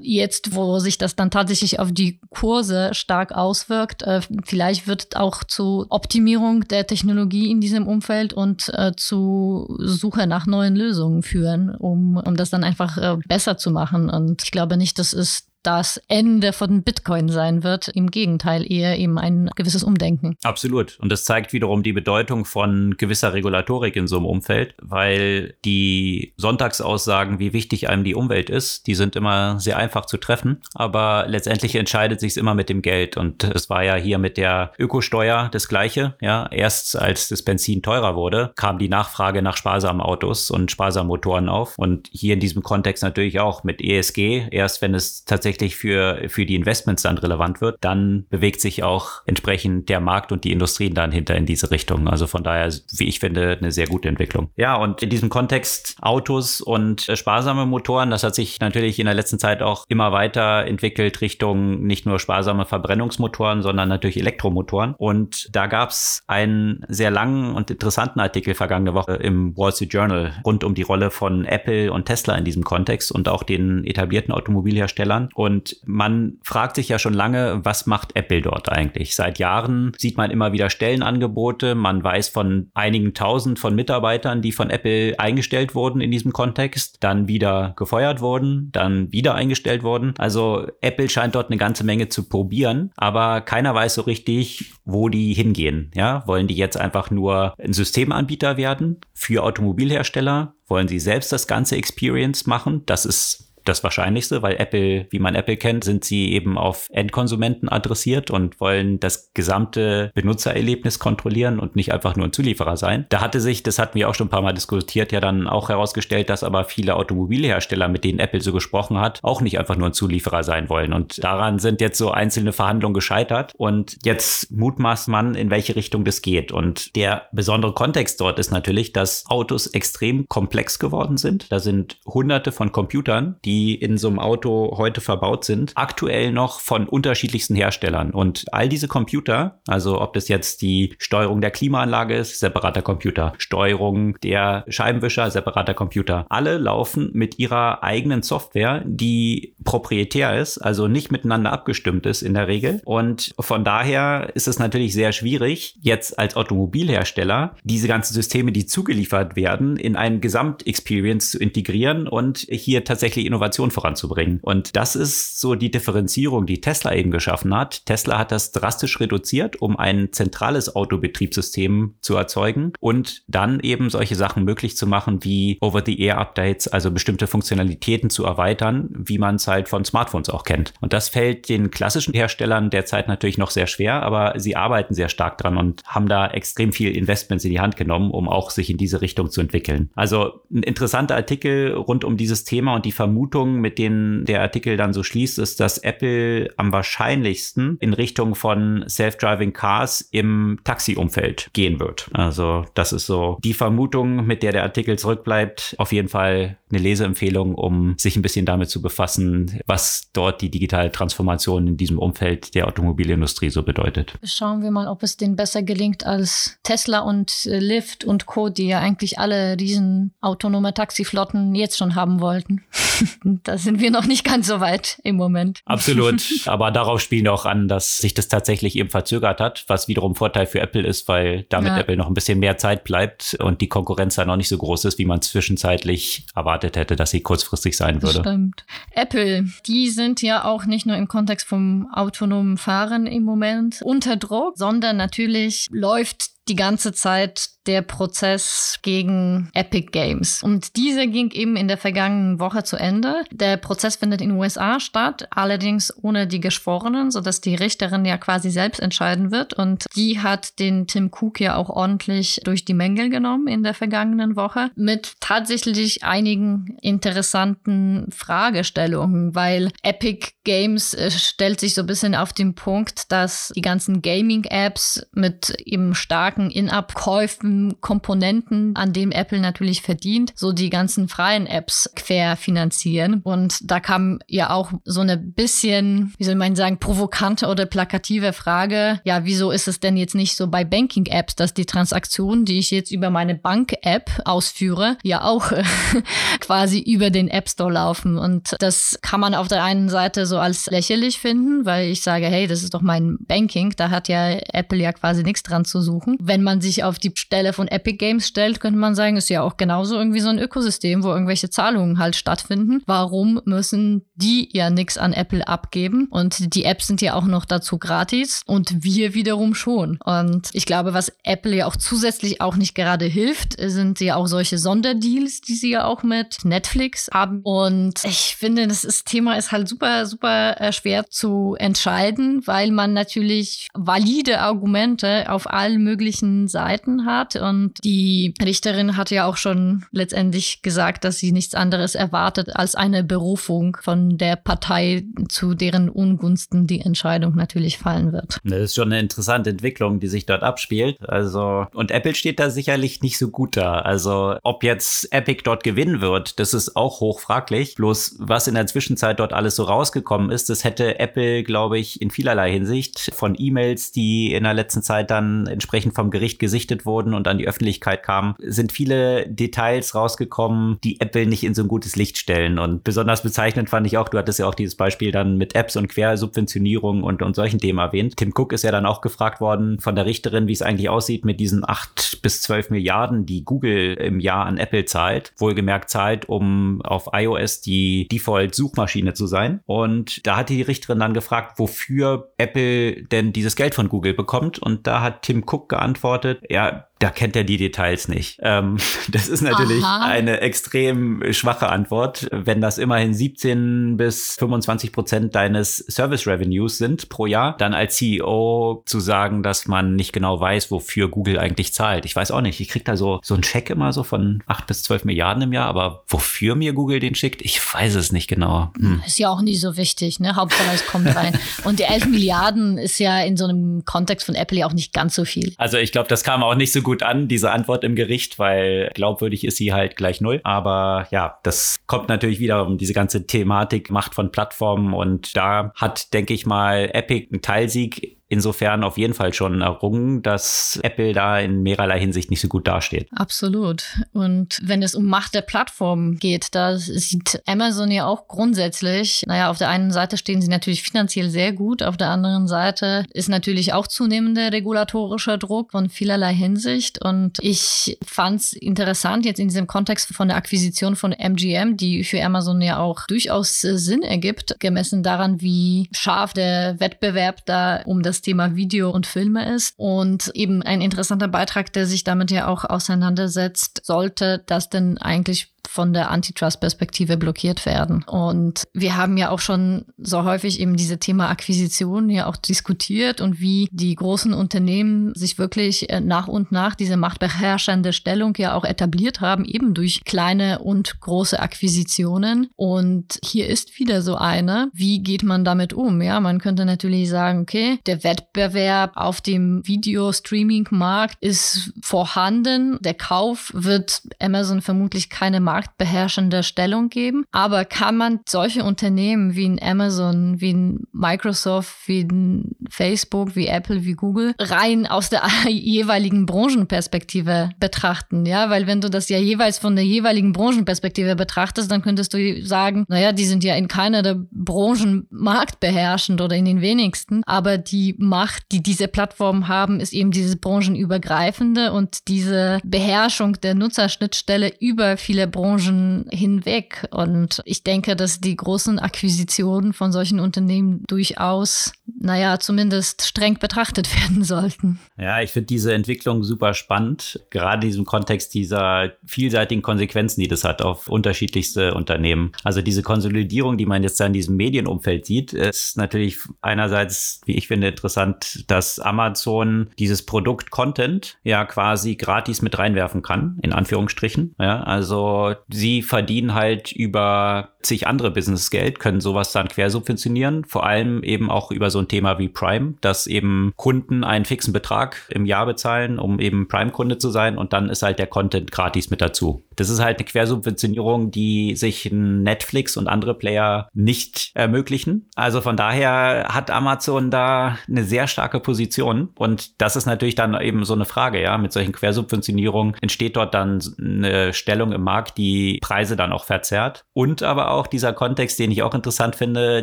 jetzt, 0.00 0.54
wo 0.54 0.78
sich 0.78 0.96
das 0.96 1.16
dann 1.16 1.30
tatsächlich 1.30 1.80
auf 1.80 1.92
die 1.92 2.18
Kurse 2.30 2.94
stark 2.94 3.32
auswirkt, 3.32 4.02
äh, 4.04 4.22
vielleicht 4.42 4.86
wird 4.86 5.16
auch 5.16 5.44
zu 5.44 5.84
Optimierung 5.90 6.66
der 6.66 6.86
Technologie 6.86 7.50
in 7.50 7.60
diesem 7.60 7.86
Umfeld 7.86 8.32
und 8.32 8.70
äh, 8.72 8.92
zu 8.96 9.76
Suche 9.78 10.26
nach 10.26 10.46
neuen 10.46 10.76
Lösungen 10.76 11.22
führen, 11.22 11.74
um, 11.74 12.16
um 12.16 12.36
das 12.36 12.48
dann 12.48 12.64
einfach 12.64 12.96
äh, 12.96 13.18
besser 13.28 13.58
zu 13.58 13.70
machen. 13.70 14.08
Und 14.08 14.42
ich 14.44 14.50
glaube 14.50 14.78
nicht, 14.78 14.98
das 14.98 15.12
ist 15.12 15.49
das 15.62 16.00
Ende 16.08 16.52
von 16.52 16.82
Bitcoin 16.82 17.28
sein 17.28 17.62
wird. 17.62 17.88
Im 17.88 18.10
Gegenteil, 18.10 18.70
eher 18.70 18.98
eben 18.98 19.18
ein 19.18 19.50
gewisses 19.56 19.84
Umdenken. 19.84 20.36
Absolut. 20.42 20.98
Und 21.00 21.10
das 21.10 21.24
zeigt 21.24 21.52
wiederum 21.52 21.82
die 21.82 21.92
Bedeutung 21.92 22.44
von 22.44 22.96
gewisser 22.96 23.32
Regulatorik 23.34 23.96
in 23.96 24.06
so 24.06 24.16
einem 24.16 24.26
Umfeld, 24.26 24.74
weil 24.80 25.54
die 25.64 26.32
Sonntagsaussagen, 26.36 27.38
wie 27.38 27.52
wichtig 27.52 27.88
einem 27.88 28.04
die 28.04 28.14
Umwelt 28.14 28.48
ist, 28.48 28.86
die 28.86 28.94
sind 28.94 29.16
immer 29.16 29.60
sehr 29.60 29.76
einfach 29.76 30.06
zu 30.06 30.16
treffen. 30.16 30.62
Aber 30.74 31.26
letztendlich 31.28 31.74
entscheidet 31.74 32.20
sich 32.20 32.36
immer 32.36 32.54
mit 32.54 32.68
dem 32.68 32.82
Geld. 32.82 33.16
Und 33.16 33.44
es 33.44 33.68
war 33.68 33.82
ja 33.84 33.96
hier 33.96 34.18
mit 34.18 34.36
der 34.36 34.72
Ökosteuer 34.78 35.48
das 35.52 35.68
Gleiche. 35.68 36.14
Ja, 36.20 36.48
erst 36.50 36.96
als 36.98 37.28
das 37.28 37.42
Benzin 37.42 37.82
teurer 37.82 38.16
wurde, 38.16 38.52
kam 38.56 38.78
die 38.78 38.88
Nachfrage 38.88 39.42
nach 39.42 39.56
sparsamen 39.56 40.00
Autos 40.00 40.50
und 40.50 40.70
sparsamen 40.70 41.08
Motoren 41.08 41.48
auf. 41.48 41.74
Und 41.76 42.08
hier 42.12 42.34
in 42.34 42.40
diesem 42.40 42.62
Kontext 42.62 43.02
natürlich 43.02 43.40
auch 43.40 43.64
mit 43.64 43.82
ESG. 43.82 44.48
Erst 44.50 44.80
wenn 44.80 44.94
es 44.94 45.24
tatsächlich 45.24 45.49
tatsächlich 45.50 45.76
für, 45.76 46.28
für 46.28 46.46
die 46.46 46.54
Investments 46.54 47.02
dann 47.02 47.18
relevant 47.18 47.60
wird, 47.60 47.78
dann 47.80 48.26
bewegt 48.30 48.60
sich 48.60 48.82
auch 48.82 49.22
entsprechend 49.26 49.88
der 49.88 50.00
Markt 50.00 50.32
und 50.32 50.44
die 50.44 50.52
Industrien 50.52 50.94
dann 50.94 51.10
hinter 51.12 51.34
in 51.34 51.46
diese 51.46 51.70
Richtung. 51.70 52.08
Also 52.08 52.26
von 52.26 52.42
daher, 52.42 52.72
wie 52.96 53.08
ich 53.08 53.20
finde, 53.20 53.56
eine 53.58 53.72
sehr 53.72 53.86
gute 53.86 54.08
Entwicklung. 54.08 54.50
Ja, 54.56 54.76
und 54.76 55.02
in 55.02 55.10
diesem 55.10 55.28
Kontext 55.28 55.96
Autos 56.00 56.60
und 56.60 57.08
äh, 57.08 57.16
sparsame 57.16 57.66
Motoren, 57.66 58.10
das 58.10 58.22
hat 58.22 58.34
sich 58.34 58.60
natürlich 58.60 58.98
in 58.98 59.06
der 59.06 59.14
letzten 59.14 59.38
Zeit 59.38 59.62
auch 59.62 59.84
immer 59.88 60.12
weiter 60.12 60.66
entwickelt 60.66 61.20
Richtung 61.20 61.82
nicht 61.82 62.06
nur 62.06 62.18
sparsame 62.18 62.64
Verbrennungsmotoren, 62.64 63.62
sondern 63.62 63.88
natürlich 63.88 64.18
Elektromotoren. 64.18 64.94
Und 64.96 65.48
da 65.54 65.66
gab 65.66 65.90
es 65.90 66.22
einen 66.26 66.84
sehr 66.88 67.10
langen 67.10 67.54
und 67.54 67.70
interessanten 67.70 68.20
Artikel 68.20 68.54
vergangene 68.54 68.94
Woche 68.94 69.14
im 69.14 69.56
Wall 69.56 69.72
Street 69.72 69.92
Journal 69.92 70.32
rund 70.44 70.64
um 70.64 70.74
die 70.74 70.82
Rolle 70.82 71.10
von 71.10 71.44
Apple 71.44 71.92
und 71.92 72.04
Tesla 72.04 72.36
in 72.36 72.44
diesem 72.44 72.62
Kontext 72.62 73.10
und 73.10 73.28
auch 73.28 73.42
den 73.42 73.84
etablierten 73.84 74.32
Automobilherstellern. 74.32 75.28
Und 75.40 75.78
man 75.86 76.36
fragt 76.42 76.76
sich 76.76 76.90
ja 76.90 76.98
schon 76.98 77.14
lange, 77.14 77.64
was 77.64 77.86
macht 77.86 78.14
Apple 78.14 78.42
dort 78.42 78.70
eigentlich? 78.70 79.14
Seit 79.14 79.38
Jahren 79.38 79.92
sieht 79.96 80.18
man 80.18 80.30
immer 80.30 80.52
wieder 80.52 80.68
Stellenangebote. 80.68 81.74
Man 81.74 82.04
weiß 82.04 82.28
von 82.28 82.68
einigen 82.74 83.14
tausend 83.14 83.58
von 83.58 83.74
Mitarbeitern, 83.74 84.42
die 84.42 84.52
von 84.52 84.68
Apple 84.68 85.18
eingestellt 85.18 85.74
wurden 85.74 86.02
in 86.02 86.10
diesem 86.10 86.34
Kontext, 86.34 86.98
dann 87.00 87.26
wieder 87.26 87.72
gefeuert 87.78 88.20
wurden, 88.20 88.68
dann 88.72 89.10
wieder 89.12 89.34
eingestellt 89.34 89.82
wurden. 89.82 90.12
Also 90.18 90.66
Apple 90.82 91.08
scheint 91.08 91.34
dort 91.34 91.48
eine 91.48 91.56
ganze 91.56 91.84
Menge 91.84 92.10
zu 92.10 92.28
probieren, 92.28 92.92
aber 92.96 93.40
keiner 93.40 93.74
weiß 93.74 93.94
so 93.94 94.02
richtig, 94.02 94.74
wo 94.84 95.08
die 95.08 95.32
hingehen. 95.32 95.90
Ja, 95.94 96.22
wollen 96.26 96.48
die 96.48 96.56
jetzt 96.56 96.76
einfach 96.76 97.10
nur 97.10 97.54
ein 97.58 97.72
Systemanbieter 97.72 98.58
werden 98.58 99.00
für 99.14 99.42
Automobilhersteller? 99.42 100.52
Wollen 100.66 100.86
sie 100.86 101.00
selbst 101.00 101.32
das 101.32 101.46
ganze 101.46 101.76
Experience 101.76 102.46
machen? 102.46 102.82
Das 102.84 103.06
ist 103.06 103.49
das 103.70 103.82
Wahrscheinlichste, 103.82 104.42
weil 104.42 104.56
Apple, 104.56 105.06
wie 105.10 105.18
man 105.18 105.34
Apple 105.34 105.56
kennt, 105.56 105.84
sind 105.84 106.04
sie 106.04 106.32
eben 106.32 106.58
auf 106.58 106.86
Endkonsumenten 106.90 107.68
adressiert 107.68 108.30
und 108.30 108.60
wollen 108.60 109.00
das 109.00 109.32
gesamte 109.32 110.10
Benutzererlebnis 110.14 110.98
kontrollieren 110.98 111.58
und 111.58 111.76
nicht 111.76 111.92
einfach 111.92 112.16
nur 112.16 112.26
ein 112.26 112.32
Zulieferer 112.32 112.76
sein. 112.76 113.06
Da 113.08 113.20
hatte 113.20 113.40
sich, 113.40 113.62
das 113.62 113.78
hatten 113.78 113.94
wir 113.94 114.08
auch 114.08 114.14
schon 114.14 114.26
ein 114.26 114.30
paar 114.30 114.42
Mal 114.42 114.52
diskutiert, 114.52 115.12
ja 115.12 115.20
dann 115.20 115.46
auch 115.46 115.68
herausgestellt, 115.68 116.30
dass 116.30 116.44
aber 116.44 116.64
viele 116.64 116.96
Automobilhersteller, 116.96 117.88
mit 117.88 118.04
denen 118.04 118.18
Apple 118.18 118.40
so 118.40 118.52
gesprochen 118.52 118.98
hat, 118.98 119.20
auch 119.22 119.40
nicht 119.40 119.58
einfach 119.58 119.76
nur 119.76 119.88
ein 119.88 119.92
Zulieferer 119.92 120.42
sein 120.42 120.68
wollen. 120.68 120.92
Und 120.92 121.22
daran 121.22 121.58
sind 121.58 121.80
jetzt 121.80 121.98
so 121.98 122.10
einzelne 122.10 122.52
Verhandlungen 122.52 122.94
gescheitert. 122.94 123.52
Und 123.56 123.98
jetzt 124.04 124.50
mutmaßt 124.50 125.08
man, 125.08 125.34
in 125.34 125.50
welche 125.50 125.76
Richtung 125.76 126.04
das 126.04 126.22
geht. 126.22 126.52
Und 126.52 126.96
der 126.96 127.28
besondere 127.32 127.72
Kontext 127.72 128.20
dort 128.20 128.38
ist 128.38 128.50
natürlich, 128.50 128.92
dass 128.92 129.24
Autos 129.28 129.68
extrem 129.68 130.26
komplex 130.28 130.78
geworden 130.78 131.16
sind. 131.16 131.50
Da 131.52 131.60
sind 131.60 131.98
hunderte 132.06 132.52
von 132.52 132.72
Computern, 132.72 133.36
die 133.44 133.59
die 133.60 133.74
in 133.74 133.98
so 133.98 134.08
einem 134.08 134.18
Auto 134.18 134.74
heute 134.78 135.02
verbaut 135.02 135.44
sind, 135.44 135.72
aktuell 135.74 136.32
noch 136.32 136.60
von 136.60 136.88
unterschiedlichsten 136.88 137.54
Herstellern. 137.54 138.10
Und 138.10 138.46
all 138.52 138.70
diese 138.70 138.88
Computer, 138.88 139.60
also 139.66 140.00
ob 140.00 140.14
das 140.14 140.28
jetzt 140.28 140.62
die 140.62 140.94
Steuerung 140.98 141.42
der 141.42 141.50
Klimaanlage 141.50 142.14
ist, 142.14 142.40
separater 142.40 142.80
Computer, 142.80 143.34
Steuerung 143.36 144.18
der 144.20 144.64
Scheibenwischer, 144.68 145.30
separater 145.30 145.74
Computer, 145.74 146.24
alle 146.30 146.56
laufen 146.56 147.10
mit 147.12 147.38
ihrer 147.38 147.82
eigenen 147.82 148.22
Software, 148.22 148.82
die 148.86 149.54
proprietär 149.62 150.38
ist, 150.40 150.56
also 150.58 150.88
nicht 150.88 151.12
miteinander 151.12 151.52
abgestimmt 151.52 152.06
ist 152.06 152.22
in 152.22 152.32
der 152.32 152.48
Regel. 152.48 152.80
Und 152.86 153.34
von 153.38 153.62
daher 153.62 154.30
ist 154.34 154.48
es 154.48 154.58
natürlich 154.58 154.94
sehr 154.94 155.12
schwierig, 155.12 155.78
jetzt 155.82 156.18
als 156.18 156.34
Automobilhersteller 156.34 157.56
diese 157.64 157.88
ganzen 157.88 158.14
Systeme, 158.14 158.52
die 158.52 158.64
zugeliefert 158.64 159.36
werden, 159.36 159.76
in 159.76 159.96
einen 159.96 160.22
Gesamtexperience 160.22 161.32
zu 161.32 161.38
integrieren 161.38 162.08
und 162.08 162.38
hier 162.38 162.84
tatsächlich 162.84 163.26
Innovation 163.40 163.70
voranzubringen. 163.70 164.38
Und 164.42 164.76
das 164.76 164.94
ist 164.96 165.40
so 165.40 165.54
die 165.54 165.70
Differenzierung, 165.70 166.44
die 166.44 166.60
Tesla 166.60 166.94
eben 166.94 167.10
geschaffen 167.10 167.56
hat. 167.56 167.86
Tesla 167.86 168.18
hat 168.18 168.32
das 168.32 168.52
drastisch 168.52 169.00
reduziert, 169.00 169.60
um 169.62 169.78
ein 169.78 170.12
zentrales 170.12 170.76
Autobetriebssystem 170.76 171.94
zu 172.00 172.16
erzeugen 172.16 172.72
und 172.80 173.22
dann 173.28 173.60
eben 173.60 173.88
solche 173.88 174.14
Sachen 174.14 174.44
möglich 174.44 174.76
zu 174.76 174.86
machen 174.86 175.24
wie 175.24 175.56
Over-the-Air-Updates, 175.60 176.68
also 176.68 176.90
bestimmte 176.90 177.26
Funktionalitäten 177.26 178.10
zu 178.10 178.24
erweitern, 178.24 178.90
wie 178.92 179.18
man 179.18 179.36
es 179.36 179.46
halt 179.46 179.68
von 179.68 179.84
Smartphones 179.84 180.28
auch 180.28 180.44
kennt. 180.44 180.74
Und 180.80 180.92
das 180.92 181.08
fällt 181.08 181.48
den 181.48 181.70
klassischen 181.70 182.12
Herstellern 182.12 182.68
derzeit 182.68 183.08
natürlich 183.08 183.38
noch 183.38 183.50
sehr 183.50 183.66
schwer, 183.66 184.02
aber 184.02 184.34
sie 184.38 184.56
arbeiten 184.56 184.94
sehr 184.94 185.08
stark 185.08 185.38
dran 185.38 185.56
und 185.56 185.82
haben 185.86 186.08
da 186.08 186.28
extrem 186.28 186.72
viel 186.72 186.94
Investments 186.94 187.44
in 187.44 187.50
die 187.50 187.60
Hand 187.60 187.76
genommen, 187.76 188.10
um 188.10 188.28
auch 188.28 188.50
sich 188.50 188.68
in 188.68 188.76
diese 188.76 189.00
Richtung 189.00 189.30
zu 189.30 189.40
entwickeln. 189.40 189.90
Also 189.94 190.42
ein 190.50 190.62
interessanter 190.62 191.16
Artikel 191.16 191.72
rund 191.72 192.04
um 192.04 192.16
dieses 192.16 192.44
Thema 192.44 192.74
und 192.74 192.84
die 192.84 192.92
Vermutung, 192.92 193.29
mit 193.38 193.78
denen 193.78 194.24
der 194.24 194.42
Artikel 194.42 194.76
dann 194.76 194.92
so 194.92 195.02
schließt, 195.02 195.38
ist, 195.38 195.60
dass 195.60 195.78
Apple 195.78 196.52
am 196.56 196.72
wahrscheinlichsten 196.72 197.76
in 197.80 197.92
Richtung 197.92 198.34
von 198.34 198.84
Self-Driving 198.88 199.52
Cars 199.52 200.00
im 200.10 200.58
Taxi-Umfeld 200.64 201.50
gehen 201.52 201.80
wird. 201.80 202.08
Also 202.12 202.64
das 202.74 202.92
ist 202.92 203.06
so 203.06 203.38
die 203.42 203.54
Vermutung, 203.54 204.26
mit 204.26 204.42
der 204.42 204.52
der 204.52 204.62
Artikel 204.62 204.98
zurückbleibt. 204.98 205.74
Auf 205.78 205.92
jeden 205.92 206.08
Fall 206.08 206.58
eine 206.70 206.80
Leseempfehlung, 206.80 207.54
um 207.54 207.94
sich 207.98 208.16
ein 208.16 208.22
bisschen 208.22 208.46
damit 208.46 208.70
zu 208.70 208.80
befassen, 208.80 209.60
was 209.66 210.10
dort 210.12 210.40
die 210.40 210.50
digitale 210.50 210.92
Transformation 210.92 211.66
in 211.66 211.76
diesem 211.76 211.98
Umfeld 211.98 212.54
der 212.54 212.68
Automobilindustrie 212.68 213.50
so 213.50 213.62
bedeutet. 213.62 214.14
Schauen 214.22 214.62
wir 214.62 214.70
mal, 214.70 214.86
ob 214.86 215.02
es 215.02 215.16
denen 215.16 215.36
besser 215.36 215.62
gelingt 215.62 216.06
als 216.06 216.58
Tesla 216.62 217.00
und 217.00 217.46
äh, 217.46 217.58
Lyft 217.58 218.04
und 218.04 218.26
Co., 218.26 218.48
die 218.48 218.68
ja 218.68 218.80
eigentlich 218.80 219.18
alle 219.18 219.56
diesen 219.56 220.12
autonome 220.20 220.74
Taxiflotten 220.74 221.54
jetzt 221.54 221.76
schon 221.76 221.94
haben 221.94 222.20
wollten. 222.20 222.62
da 223.24 223.58
sind 223.58 223.80
wir 223.80 223.90
noch 223.90 224.06
nicht 224.06 224.24
ganz 224.24 224.46
so 224.46 224.60
weit 224.60 224.98
im 225.04 225.16
Moment. 225.16 225.60
Absolut. 225.64 226.22
Aber 226.46 226.70
darauf 226.70 227.00
spielen 227.00 227.28
auch 227.28 227.46
an, 227.46 227.68
dass 227.68 227.98
sich 227.98 228.14
das 228.14 228.28
tatsächlich 228.28 228.76
eben 228.76 228.90
verzögert 228.90 229.40
hat, 229.40 229.64
was 229.68 229.88
wiederum 229.88 230.14
Vorteil 230.14 230.46
für 230.46 230.60
Apple 230.60 230.86
ist, 230.86 231.08
weil 231.08 231.44
damit 231.48 231.72
ja. 231.72 231.78
Apple 231.78 231.96
noch 231.96 232.06
ein 232.06 232.14
bisschen 232.14 232.38
mehr 232.38 232.56
Zeit 232.56 232.84
bleibt 232.84 233.36
und 233.40 233.60
die 233.60 233.68
Konkurrenz 233.68 234.14
da 234.14 234.24
noch 234.24 234.36
nicht 234.36 234.48
so 234.48 234.58
groß 234.58 234.86
ist, 234.86 234.98
wie 234.98 235.04
man 235.04 235.22
zwischenzeitlich 235.22 236.26
erwartet 236.34 236.76
hätte, 236.76 236.96
dass 236.96 237.10
sie 237.10 237.20
kurzfristig 237.20 237.76
sein 237.76 238.02
würde. 238.02 238.20
Stimmt. 238.20 238.64
Apple, 238.92 239.46
die 239.66 239.90
sind 239.90 240.22
ja 240.22 240.44
auch 240.44 240.64
nicht 240.64 240.86
nur 240.86 240.96
im 240.96 241.08
Kontext 241.08 241.46
vom 241.46 241.88
autonomen 241.92 242.56
Fahren 242.56 243.06
im 243.06 243.24
Moment 243.24 243.80
unter 243.82 244.16
Druck, 244.16 244.56
sondern 244.56 244.96
natürlich 244.96 245.66
läuft 245.70 246.39
die 246.50 246.56
ganze 246.56 246.92
Zeit 246.92 247.50
der 247.66 247.82
Prozess 247.82 248.78
gegen 248.82 249.50
Epic 249.52 249.90
Games. 249.92 250.42
Und 250.42 250.76
dieser 250.76 251.06
ging 251.06 251.30
eben 251.30 251.56
in 251.56 251.68
der 251.68 251.76
vergangenen 251.76 252.40
Woche 252.40 252.64
zu 252.64 252.76
Ende. 252.76 253.22
Der 253.30 253.58
Prozess 253.58 253.96
findet 253.96 254.20
in 254.20 254.30
den 254.30 254.38
USA 254.38 254.80
statt, 254.80 255.28
allerdings 255.30 255.92
ohne 256.02 256.26
die 256.26 256.40
Geschworenen, 256.40 257.10
sodass 257.10 257.40
die 257.40 257.54
Richterin 257.54 258.04
ja 258.04 258.16
quasi 258.16 258.50
selbst 258.50 258.80
entscheiden 258.80 259.30
wird. 259.30 259.52
Und 259.54 259.84
die 259.94 260.20
hat 260.20 260.58
den 260.58 260.86
Tim 260.86 261.10
Cook 261.12 261.38
ja 261.38 261.56
auch 261.56 261.68
ordentlich 261.68 262.40
durch 262.44 262.64
die 262.64 262.74
Mängel 262.74 263.10
genommen 263.10 263.46
in 263.46 263.62
der 263.62 263.74
vergangenen 263.74 264.36
Woche 264.36 264.70
mit 264.74 265.12
tatsächlich 265.20 266.02
einigen 266.02 266.78
interessanten 266.80 268.06
Fragestellungen, 268.10 269.34
weil 269.34 269.70
Epic 269.82 270.32
Games 270.44 270.94
äh, 270.94 271.10
stellt 271.10 271.60
sich 271.60 271.74
so 271.74 271.82
ein 271.82 271.86
bisschen 271.86 272.14
auf 272.14 272.32
den 272.32 272.54
Punkt, 272.54 273.12
dass 273.12 273.52
die 273.54 273.60
ganzen 273.60 274.00
Gaming-Apps 274.00 275.06
mit 275.12 275.50
eben 275.64 275.94
starken 275.94 276.39
starken 276.40 276.50
In-App-Käufen, 276.50 277.80
Komponenten, 277.80 278.74
an 278.74 278.92
dem 278.92 279.12
Apple 279.12 279.40
natürlich 279.40 279.82
verdient, 279.82 280.32
so 280.34 280.52
die 280.52 280.70
ganzen 280.70 281.08
freien 281.08 281.46
Apps 281.46 281.90
querfinanzieren. 281.94 283.20
Und 283.22 283.58
da 283.62 283.80
kam 283.80 284.20
ja 284.26 284.50
auch 284.50 284.72
so 284.84 285.00
eine 285.00 285.16
bisschen, 285.16 286.14
wie 286.18 286.24
soll 286.24 286.34
man 286.34 286.56
sagen, 286.56 286.78
provokante 286.78 287.46
oder 287.46 287.66
plakative 287.66 288.32
Frage, 288.32 289.00
ja, 289.04 289.24
wieso 289.24 289.50
ist 289.50 289.68
es 289.68 289.80
denn 289.80 289.96
jetzt 289.96 290.14
nicht 290.14 290.36
so 290.36 290.46
bei 290.46 290.64
Banking-Apps, 290.64 291.36
dass 291.36 291.54
die 291.54 291.66
Transaktionen, 291.66 292.44
die 292.44 292.58
ich 292.58 292.70
jetzt 292.70 292.90
über 292.90 293.10
meine 293.10 293.34
Bank-App 293.34 294.22
ausführe, 294.24 294.96
ja 295.02 295.24
auch 295.24 295.52
quasi 296.40 296.80
über 296.80 297.10
den 297.10 297.28
App 297.28 297.48
Store 297.48 297.72
laufen. 297.72 298.18
Und 298.18 298.56
das 298.58 298.98
kann 299.02 299.20
man 299.20 299.34
auf 299.34 299.48
der 299.48 299.64
einen 299.64 299.88
Seite 299.88 300.26
so 300.26 300.38
als 300.38 300.66
lächerlich 300.66 301.18
finden, 301.18 301.66
weil 301.66 301.90
ich 301.90 302.02
sage, 302.02 302.26
hey, 302.26 302.46
das 302.46 302.62
ist 302.62 302.74
doch 302.74 302.82
mein 302.82 303.18
Banking, 303.20 303.74
da 303.76 303.90
hat 303.90 304.08
ja 304.08 304.30
Apple 304.52 304.78
ja 304.78 304.92
quasi 304.92 305.22
nichts 305.22 305.42
dran 305.42 305.64
zu 305.64 305.80
suchen 305.80 306.16
wenn 306.30 306.44
man 306.44 306.60
sich 306.60 306.84
auf 306.84 307.00
die 307.00 307.10
Stelle 307.16 307.52
von 307.52 307.66
Epic 307.66 307.96
Games 307.96 308.28
stellt, 308.28 308.60
könnte 308.60 308.78
man 308.78 308.94
sagen, 308.94 309.16
ist 309.16 309.30
ja 309.30 309.42
auch 309.42 309.56
genauso 309.56 309.96
irgendwie 309.96 310.20
so 310.20 310.28
ein 310.28 310.38
Ökosystem, 310.38 311.02
wo 311.02 311.08
irgendwelche 311.08 311.50
Zahlungen 311.50 311.98
halt 311.98 312.14
stattfinden. 312.14 312.84
Warum 312.86 313.40
müssen 313.46 314.06
die 314.14 314.48
ja 314.52 314.70
nichts 314.70 314.96
an 314.96 315.12
Apple 315.12 315.48
abgeben? 315.48 316.06
Und 316.08 316.54
die 316.54 316.64
Apps 316.64 316.86
sind 316.86 317.02
ja 317.02 317.14
auch 317.14 317.24
noch 317.24 317.44
dazu 317.44 317.78
gratis 317.78 318.42
und 318.46 318.84
wir 318.84 319.12
wiederum 319.14 319.56
schon. 319.56 319.98
Und 320.04 320.50
ich 320.52 320.66
glaube, 320.66 320.94
was 320.94 321.12
Apple 321.24 321.56
ja 321.56 321.66
auch 321.66 321.74
zusätzlich 321.74 322.40
auch 322.40 322.54
nicht 322.54 322.76
gerade 322.76 323.06
hilft, 323.06 323.56
sind 323.60 323.98
ja 323.98 324.14
auch 324.14 324.28
solche 324.28 324.58
Sonderdeals, 324.58 325.40
die 325.40 325.56
sie 325.56 325.70
ja 325.70 325.84
auch 325.84 326.04
mit 326.04 326.44
Netflix 326.44 327.10
haben. 327.12 327.40
Und 327.42 328.04
ich 328.04 328.36
finde, 328.36 328.68
das 328.68 328.84
ist, 328.84 329.06
Thema 329.06 329.34
ist 329.36 329.50
halt 329.50 329.68
super, 329.68 330.06
super 330.06 330.60
äh, 330.60 330.72
schwer 330.72 331.10
zu 331.10 331.56
entscheiden, 331.58 332.46
weil 332.46 332.70
man 332.70 332.92
natürlich 332.92 333.66
valide 333.74 334.38
Argumente 334.38 335.28
auf 335.28 335.50
allen 335.50 335.82
möglichen 335.82 336.09
unterschiedlichen 336.10 336.48
Seiten 336.48 337.06
hat. 337.06 337.36
Und 337.36 337.82
die 337.84 338.34
Richterin 338.42 338.96
hat 338.96 339.10
ja 339.10 339.26
auch 339.26 339.36
schon 339.36 339.84
letztendlich 339.92 340.62
gesagt, 340.62 341.04
dass 341.04 341.18
sie 341.18 341.32
nichts 341.32 341.54
anderes 341.54 341.94
erwartet 341.94 342.54
als 342.54 342.74
eine 342.74 343.04
Berufung 343.04 343.76
von 343.80 344.18
der 344.18 344.36
Partei, 344.36 345.04
zu 345.28 345.54
deren 345.54 345.88
Ungunsten 345.88 346.66
die 346.66 346.80
Entscheidung 346.80 347.34
natürlich 347.36 347.78
fallen 347.78 348.12
wird. 348.12 348.38
Das 348.44 348.60
ist 348.60 348.74
schon 348.74 348.92
eine 348.92 349.00
interessante 349.00 349.50
Entwicklung, 349.50 350.00
die 350.00 350.08
sich 350.08 350.26
dort 350.26 350.42
abspielt. 350.42 350.96
Also, 351.08 351.66
und 351.72 351.90
Apple 351.90 352.14
steht 352.14 352.40
da 352.40 352.50
sicherlich 352.50 353.02
nicht 353.02 353.18
so 353.18 353.28
gut 353.28 353.56
da. 353.56 353.80
Also, 353.80 354.36
ob 354.42 354.64
jetzt 354.64 355.12
Epic 355.12 355.42
dort 355.44 355.64
gewinnen 355.64 356.00
wird, 356.00 356.38
das 356.38 356.54
ist 356.54 356.76
auch 356.76 357.00
hochfraglich. 357.00 357.74
Bloß, 357.76 358.16
was 358.18 358.48
in 358.48 358.54
der 358.54 358.66
Zwischenzeit 358.66 359.20
dort 359.20 359.32
alles 359.32 359.56
so 359.56 359.64
rausgekommen 359.64 360.30
ist, 360.30 360.50
das 360.50 360.64
hätte 360.64 360.98
Apple, 360.98 361.42
glaube 361.42 361.78
ich, 361.78 362.00
in 362.00 362.10
vielerlei 362.10 362.52
Hinsicht 362.52 363.10
von 363.14 363.36
E-Mails, 363.38 363.92
die 363.92 364.32
in 364.32 364.44
der 364.44 364.54
letzten 364.54 364.82
Zeit 364.82 365.10
dann 365.10 365.46
entsprechend 365.46 365.94
vom 366.00 366.10
Gericht 366.10 366.38
gesichtet 366.38 366.86
wurden 366.86 367.12
und 367.12 367.28
an 367.28 367.36
die 367.36 367.46
Öffentlichkeit 367.46 368.02
kamen, 368.02 368.34
sind 368.38 368.72
viele 368.72 369.28
Details 369.28 369.94
rausgekommen, 369.94 370.78
die 370.82 370.98
Apple 370.98 371.26
nicht 371.26 371.44
in 371.44 371.52
so 371.52 371.60
ein 371.60 371.68
gutes 371.68 371.94
Licht 371.94 372.16
stellen. 372.16 372.58
Und 372.58 372.84
besonders 372.84 373.22
bezeichnend 373.22 373.68
fand 373.68 373.86
ich 373.86 373.98
auch, 373.98 374.08
du 374.08 374.16
hattest 374.16 374.38
ja 374.38 374.46
auch 374.46 374.54
dieses 374.54 374.76
Beispiel 374.76 375.12
dann 375.12 375.36
mit 375.36 375.54
Apps 375.54 375.76
und 375.76 375.88
Quersubventionierung 375.88 377.02
und, 377.02 377.20
und 377.20 377.36
solchen 377.36 377.60
Themen 377.60 377.78
erwähnt. 377.80 378.16
Tim 378.16 378.32
Cook 378.34 378.54
ist 378.54 378.64
ja 378.64 378.70
dann 378.70 378.86
auch 378.86 379.02
gefragt 379.02 379.42
worden 379.42 379.78
von 379.78 379.94
der 379.94 380.06
Richterin, 380.06 380.46
wie 380.46 380.52
es 380.52 380.62
eigentlich 380.62 380.88
aussieht 380.88 381.26
mit 381.26 381.38
diesen 381.38 381.68
acht 381.68 382.22
bis 382.22 382.40
zwölf 382.40 382.70
Milliarden, 382.70 383.26
die 383.26 383.44
Google 383.44 383.92
im 383.94 384.20
Jahr 384.20 384.46
an 384.46 384.56
Apple 384.56 384.86
zahlt. 384.86 385.34
Wohlgemerkt 385.36 385.90
zahlt, 385.90 386.30
um 386.30 386.80
auf 386.80 387.10
iOS 387.12 387.60
die 387.60 388.08
Default-Suchmaschine 388.08 389.12
zu 389.12 389.26
sein. 389.26 389.60
Und 389.66 390.26
da 390.26 390.38
hat 390.38 390.48
die 390.48 390.62
Richterin 390.62 391.00
dann 391.00 391.12
gefragt, 391.12 391.58
wofür 391.58 392.32
Apple 392.38 393.02
denn 393.02 393.34
dieses 393.34 393.54
Geld 393.54 393.74
von 393.74 393.90
Google 393.90 394.14
bekommt. 394.14 394.58
Und 394.58 394.86
da 394.86 395.02
hat 395.02 395.22
Tim 395.22 395.44
Cook 395.46 395.68
geantwortet, 395.68 395.89
geantwortet, 395.90 396.42
ja, 396.48 396.89
da 397.00 397.08
kennt 397.10 397.34
er 397.34 397.44
die 397.44 397.56
Details 397.56 398.08
nicht. 398.08 398.38
Ähm, 398.42 398.76
das 399.08 399.28
ist 399.28 399.40
natürlich 399.40 399.82
Aha. 399.82 400.06
eine 400.06 400.40
extrem 400.40 401.32
schwache 401.32 401.68
Antwort. 401.68 402.28
Wenn 402.30 402.60
das 402.60 402.78
immerhin 402.78 403.14
17 403.14 403.96
bis 403.96 404.36
25 404.38 404.92
Prozent 404.92 405.34
deines 405.34 405.78
Service 405.78 406.26
Revenues 406.26 406.78
sind 406.78 407.08
pro 407.08 407.26
Jahr, 407.26 407.56
dann 407.56 407.72
als 407.74 407.96
CEO 407.96 408.82
zu 408.84 409.00
sagen, 409.00 409.42
dass 409.42 409.66
man 409.66 409.96
nicht 409.96 410.12
genau 410.12 410.38
weiß, 410.40 410.70
wofür 410.70 411.08
Google 411.08 411.38
eigentlich 411.38 411.72
zahlt. 411.72 412.04
Ich 412.04 412.14
weiß 412.14 412.30
auch 412.30 412.42
nicht. 412.42 412.60
Ich 412.60 412.68
krieg 412.68 412.84
da 412.84 412.96
so, 412.96 413.20
so 413.22 413.34
einen 413.34 413.42
Check 413.42 413.70
immer 413.70 413.94
so 413.94 414.02
von 414.02 414.42
8 414.46 414.66
bis 414.66 414.82
12 414.82 415.06
Milliarden 415.06 415.42
im 415.44 415.52
Jahr, 415.54 415.68
aber 415.68 416.04
wofür 416.06 416.54
mir 416.54 416.74
Google 416.74 417.00
den 417.00 417.14
schickt, 417.14 417.40
ich 417.40 417.60
weiß 417.74 417.94
es 417.94 418.12
nicht 418.12 418.28
genau. 418.28 418.72
Hm. 418.78 419.02
Ist 419.06 419.18
ja 419.18 419.30
auch 419.30 419.40
nie 419.40 419.56
so 419.56 419.78
wichtig, 419.78 420.20
ne? 420.20 420.36
Hauptsache 420.36 420.74
es 420.74 420.86
kommt 420.86 421.14
rein. 421.16 421.38
Und 421.64 421.78
die 421.78 421.84
11 421.84 422.06
Milliarden 422.06 422.76
ist 422.76 422.98
ja 422.98 423.22
in 423.22 423.38
so 423.38 423.46
einem 423.46 423.86
Kontext 423.86 424.26
von 424.26 424.34
Apple 424.34 424.58
ja 424.58 424.66
auch 424.66 424.74
nicht 424.74 424.92
ganz 424.92 425.14
so 425.14 425.24
viel. 425.24 425.54
Also 425.56 425.78
ich 425.78 425.92
glaube, 425.92 426.08
das 426.08 426.24
kam 426.24 426.42
auch 426.42 426.54
nicht 426.54 426.72
so 426.72 426.82
gut 426.82 426.89
gut 426.90 427.04
an, 427.04 427.28
diese 427.28 427.52
Antwort 427.52 427.84
im 427.84 427.94
Gericht, 427.94 428.40
weil 428.40 428.90
glaubwürdig 428.94 429.44
ist 429.44 429.58
sie 429.58 429.72
halt 429.72 429.94
gleich 429.94 430.20
null. 430.20 430.40
Aber 430.42 431.06
ja, 431.12 431.38
das 431.44 431.78
kommt 431.86 432.08
natürlich 432.08 432.40
wieder 432.40 432.66
um 432.66 432.78
diese 432.78 432.94
ganze 432.94 433.28
Thematik 433.28 433.92
Macht 433.92 434.12
von 434.12 434.32
Plattformen 434.32 434.92
und 434.92 435.36
da 435.36 435.70
hat, 435.76 436.12
denke 436.12 436.34
ich 436.34 436.46
mal, 436.46 436.90
Epic 436.92 437.28
einen 437.30 437.42
Teilsieg 437.42 438.19
insofern 438.30 438.84
auf 438.84 438.96
jeden 438.96 439.12
Fall 439.12 439.34
schon 439.34 439.60
errungen, 439.60 440.22
dass 440.22 440.78
Apple 440.82 441.12
da 441.12 441.38
in 441.38 441.62
mehrerlei 441.62 441.98
Hinsicht 441.98 442.30
nicht 442.30 442.40
so 442.40 442.48
gut 442.48 442.66
dasteht. 442.66 443.08
Absolut. 443.12 443.84
Und 444.12 444.60
wenn 444.62 444.82
es 444.82 444.94
um 444.94 445.04
Macht 445.06 445.34
der 445.34 445.42
Plattform 445.42 446.16
geht, 446.16 446.54
da 446.54 446.78
sieht 446.78 447.42
Amazon 447.46 447.90
ja 447.90 448.06
auch 448.06 448.28
grundsätzlich, 448.28 449.24
naja, 449.26 449.50
auf 449.50 449.58
der 449.58 449.68
einen 449.68 449.90
Seite 449.90 450.16
stehen 450.16 450.40
sie 450.40 450.48
natürlich 450.48 450.82
finanziell 450.82 451.28
sehr 451.28 451.52
gut, 451.52 451.82
auf 451.82 451.96
der 451.96 452.10
anderen 452.10 452.46
Seite 452.46 453.04
ist 453.12 453.28
natürlich 453.28 453.72
auch 453.72 453.88
zunehmender 453.88 454.52
regulatorischer 454.52 455.36
Druck 455.36 455.72
von 455.72 455.90
vielerlei 455.90 456.32
Hinsicht. 456.32 457.04
Und 457.04 457.38
ich 457.42 457.98
fand 458.06 458.40
es 458.40 458.52
interessant 458.52 459.24
jetzt 459.24 459.40
in 459.40 459.48
diesem 459.48 459.66
Kontext 459.66 460.14
von 460.14 460.28
der 460.28 460.36
Akquisition 460.36 460.94
von 460.94 461.12
MGM, 461.12 461.76
die 461.76 462.04
für 462.04 462.22
Amazon 462.22 462.60
ja 462.62 462.78
auch 462.78 463.08
durchaus 463.08 463.60
Sinn 463.60 464.02
ergibt, 464.02 464.54
gemessen 464.60 465.02
daran, 465.02 465.40
wie 465.40 465.88
scharf 465.92 466.32
der 466.32 466.78
Wettbewerb 466.78 467.44
da 467.44 467.82
um 467.86 468.04
das 468.04 468.19
Thema 468.22 468.56
Video 468.56 468.90
und 468.90 469.06
Filme 469.06 469.54
ist. 469.54 469.74
Und 469.76 470.30
eben 470.34 470.62
ein 470.62 470.80
interessanter 470.80 471.28
Beitrag, 471.28 471.72
der 471.72 471.86
sich 471.86 472.04
damit 472.04 472.30
ja 472.30 472.48
auch 472.48 472.64
auseinandersetzt, 472.64 473.82
sollte 473.84 474.42
das 474.46 474.70
denn 474.70 474.98
eigentlich 474.98 475.52
von 475.70 475.92
der 475.92 476.10
Antitrust-Perspektive 476.10 477.16
blockiert 477.16 477.64
werden. 477.64 478.02
Und 478.02 478.64
wir 478.74 478.96
haben 478.96 479.16
ja 479.16 479.30
auch 479.30 479.38
schon 479.38 479.84
so 479.98 480.24
häufig 480.24 480.58
eben 480.58 480.76
diese 480.76 480.98
Thema 480.98 481.28
Akquisition 481.28 482.10
ja 482.10 482.26
auch 482.26 482.34
diskutiert 482.34 483.20
und 483.20 483.40
wie 483.40 483.68
die 483.70 483.94
großen 483.94 484.32
Unternehmen 484.32 485.14
sich 485.14 485.38
wirklich 485.38 485.88
äh, 485.88 486.00
nach 486.00 486.26
und 486.26 486.50
nach 486.50 486.74
diese 486.74 486.96
machtbeherrschende 486.96 487.92
Stellung 487.92 488.34
ja 488.36 488.54
auch 488.54 488.64
etabliert 488.64 489.20
haben, 489.20 489.44
eben 489.44 489.72
durch 489.72 490.02
kleine 490.04 490.58
und 490.58 490.98
große 490.98 491.38
Akquisitionen. 491.38 492.48
Und 492.56 493.20
hier 493.24 493.46
ist 493.46 493.78
wieder 493.78 494.02
so 494.02 494.16
eine. 494.16 494.70
Wie 494.72 495.04
geht 495.04 495.22
man 495.22 495.44
damit 495.44 495.72
um? 495.72 496.02
Ja, 496.02 496.18
man 496.18 496.40
könnte 496.40 496.64
natürlich 496.64 497.08
sagen, 497.08 497.42
okay, 497.42 497.78
der 497.86 498.02
Wettbewerb 498.02 498.96
auf 498.96 499.20
dem 499.20 499.64
Video-Streaming-Markt 499.64 501.16
ist 501.20 501.72
vorhanden. 501.80 502.78
Der 502.80 502.94
Kauf 502.94 503.52
wird 503.54 504.02
Amazon 504.18 504.62
vermutlich 504.62 505.10
keine 505.10 505.38
Markt 505.38 505.59
marktbeherrschende 505.60 506.42
Stellung 506.42 506.88
geben. 506.88 507.24
Aber 507.32 507.64
kann 507.64 507.96
man 507.96 508.20
solche 508.26 508.64
Unternehmen 508.64 509.36
wie 509.36 509.46
ein 509.46 509.60
Amazon, 509.62 510.40
wie 510.40 510.52
ein 510.52 510.86
Microsoft, 510.92 511.86
wie 511.86 512.02
ein 512.02 512.56
Facebook, 512.70 513.36
wie 513.36 513.46
Apple, 513.46 513.84
wie 513.84 513.92
Google 513.92 514.34
rein 514.38 514.86
aus 514.86 515.10
der 515.10 515.22
jeweiligen 515.48 516.24
Branchenperspektive 516.24 517.50
betrachten? 517.60 518.24
Ja, 518.24 518.48
weil 518.48 518.66
wenn 518.66 518.80
du 518.80 518.88
das 518.88 519.08
ja 519.10 519.18
jeweils 519.18 519.58
von 519.58 519.76
der 519.76 519.84
jeweiligen 519.84 520.32
Branchenperspektive 520.32 521.14
betrachtest, 521.14 521.70
dann 521.70 521.82
könntest 521.82 522.14
du 522.14 522.42
sagen, 522.42 522.84
naja, 522.88 523.12
die 523.12 523.26
sind 523.26 523.44
ja 523.44 523.54
in 523.54 523.68
keiner 523.68 524.02
der 524.02 524.16
Branchen 524.30 525.06
marktbeherrschend 525.10 526.20
oder 526.22 526.36
in 526.36 526.46
den 526.46 526.62
wenigsten. 526.62 527.22
Aber 527.26 527.58
die 527.58 527.94
Macht, 527.98 528.44
die 528.52 528.62
diese 528.62 528.88
Plattformen 528.88 529.48
haben, 529.48 529.78
ist 529.80 529.92
eben 529.92 530.10
dieses 530.10 530.36
branchenübergreifende 530.36 531.72
und 531.72 532.08
diese 532.08 532.60
Beherrschung 532.64 533.34
der 533.42 533.54
Nutzerschnittstelle 533.54 534.52
über 534.60 534.96
viele 534.96 535.28
Branchen 535.28 535.39
Branchen 535.40 536.06
hinweg. 536.10 536.86
Und 536.90 537.40
ich 537.46 537.64
denke, 537.64 537.96
dass 537.96 538.20
die 538.20 538.36
großen 538.36 538.78
Akquisitionen 538.78 539.72
von 539.72 539.90
solchen 539.90 540.20
Unternehmen 540.20 540.84
durchaus, 540.86 541.72
naja, 541.98 542.38
zumindest 542.38 543.06
streng 543.06 543.38
betrachtet 543.38 543.88
werden 544.00 544.22
sollten. 544.22 544.78
Ja, 544.98 545.22
ich 545.22 545.30
finde 545.30 545.46
diese 545.46 545.72
Entwicklung 545.72 546.24
super 546.24 546.52
spannend, 546.52 547.20
gerade 547.30 547.62
in 547.62 547.70
diesem 547.70 547.84
Kontext 547.86 548.34
dieser 548.34 548.92
vielseitigen 549.06 549.62
Konsequenzen, 549.62 550.20
die 550.20 550.28
das 550.28 550.44
hat 550.44 550.60
auf 550.60 550.88
unterschiedlichste 550.88 551.72
Unternehmen. 551.72 552.32
Also 552.44 552.60
diese 552.60 552.82
Konsolidierung, 552.82 553.56
die 553.56 553.66
man 553.66 553.82
jetzt 553.82 553.98
da 553.98 554.06
in 554.06 554.12
diesem 554.12 554.36
Medienumfeld 554.36 555.06
sieht, 555.06 555.32
ist 555.32 555.78
natürlich 555.78 556.18
einerseits, 556.42 557.22
wie 557.24 557.36
ich 557.36 557.48
finde, 557.48 557.68
interessant, 557.68 558.44
dass 558.50 558.78
Amazon 558.78 559.70
dieses 559.78 560.04
Produkt 560.04 560.50
Content 560.50 561.18
ja 561.24 561.46
quasi 561.46 561.96
gratis 561.96 562.42
mit 562.42 562.58
reinwerfen 562.58 563.00
kann, 563.00 563.38
in 563.42 563.54
Anführungsstrichen. 563.54 564.34
Ja, 564.38 564.62
also 564.62 565.29
sie 565.48 565.82
verdienen 565.82 566.34
halt 566.34 566.72
über 566.72 567.50
zig 567.62 567.86
andere 567.86 568.10
Business 568.10 568.50
Geld, 568.50 568.78
können 568.78 569.00
sowas 569.00 569.32
dann 569.32 569.48
quersubventionieren, 569.48 570.44
vor 570.44 570.66
allem 570.66 571.02
eben 571.02 571.30
auch 571.30 571.50
über 571.50 571.70
so 571.70 571.78
ein 571.78 571.88
Thema 571.88 572.18
wie 572.18 572.28
Prime, 572.28 572.74
dass 572.80 573.06
eben 573.06 573.52
Kunden 573.56 574.04
einen 574.04 574.24
fixen 574.24 574.52
Betrag 574.52 574.96
im 575.10 575.26
Jahr 575.26 575.46
bezahlen, 575.46 575.98
um 575.98 576.20
eben 576.20 576.48
Prime-Kunde 576.48 576.98
zu 576.98 577.10
sein 577.10 577.36
und 577.38 577.52
dann 577.52 577.68
ist 577.68 577.82
halt 577.82 577.98
der 577.98 578.06
Content 578.06 578.50
gratis 578.50 578.90
mit 578.90 579.00
dazu. 579.00 579.42
Das 579.60 579.68
ist 579.68 579.78
halt 579.78 579.98
eine 579.98 580.06
Quersubventionierung, 580.06 581.10
die 581.10 581.54
sich 581.54 581.90
Netflix 581.92 582.78
und 582.78 582.88
andere 582.88 583.12
Player 583.12 583.68
nicht 583.74 584.30
ermöglichen. 584.32 585.10
Also 585.16 585.42
von 585.42 585.58
daher 585.58 586.28
hat 586.30 586.50
Amazon 586.50 587.10
da 587.10 587.58
eine 587.68 587.84
sehr 587.84 588.06
starke 588.06 588.40
Position. 588.40 589.10
Und 589.18 589.60
das 589.60 589.76
ist 589.76 589.84
natürlich 589.84 590.14
dann 590.14 590.34
eben 590.40 590.64
so 590.64 590.72
eine 590.72 590.86
Frage, 590.86 591.20
ja, 591.20 591.36
mit 591.36 591.52
solchen 591.52 591.72
Quersubventionierungen 591.72 592.74
entsteht 592.80 593.16
dort 593.16 593.34
dann 593.34 593.60
eine 593.78 594.32
Stellung 594.32 594.72
im 594.72 594.82
Markt, 594.82 595.18
die 595.18 595.58
Preise 595.60 595.94
dann 595.94 596.14
auch 596.14 596.24
verzerrt. 596.24 596.86
Und 596.94 597.22
aber 597.22 597.50
auch 597.50 597.66
dieser 597.66 597.92
Kontext, 597.92 598.38
den 598.38 598.50
ich 598.50 598.62
auch 598.62 598.74
interessant 598.74 599.14
finde, 599.14 599.62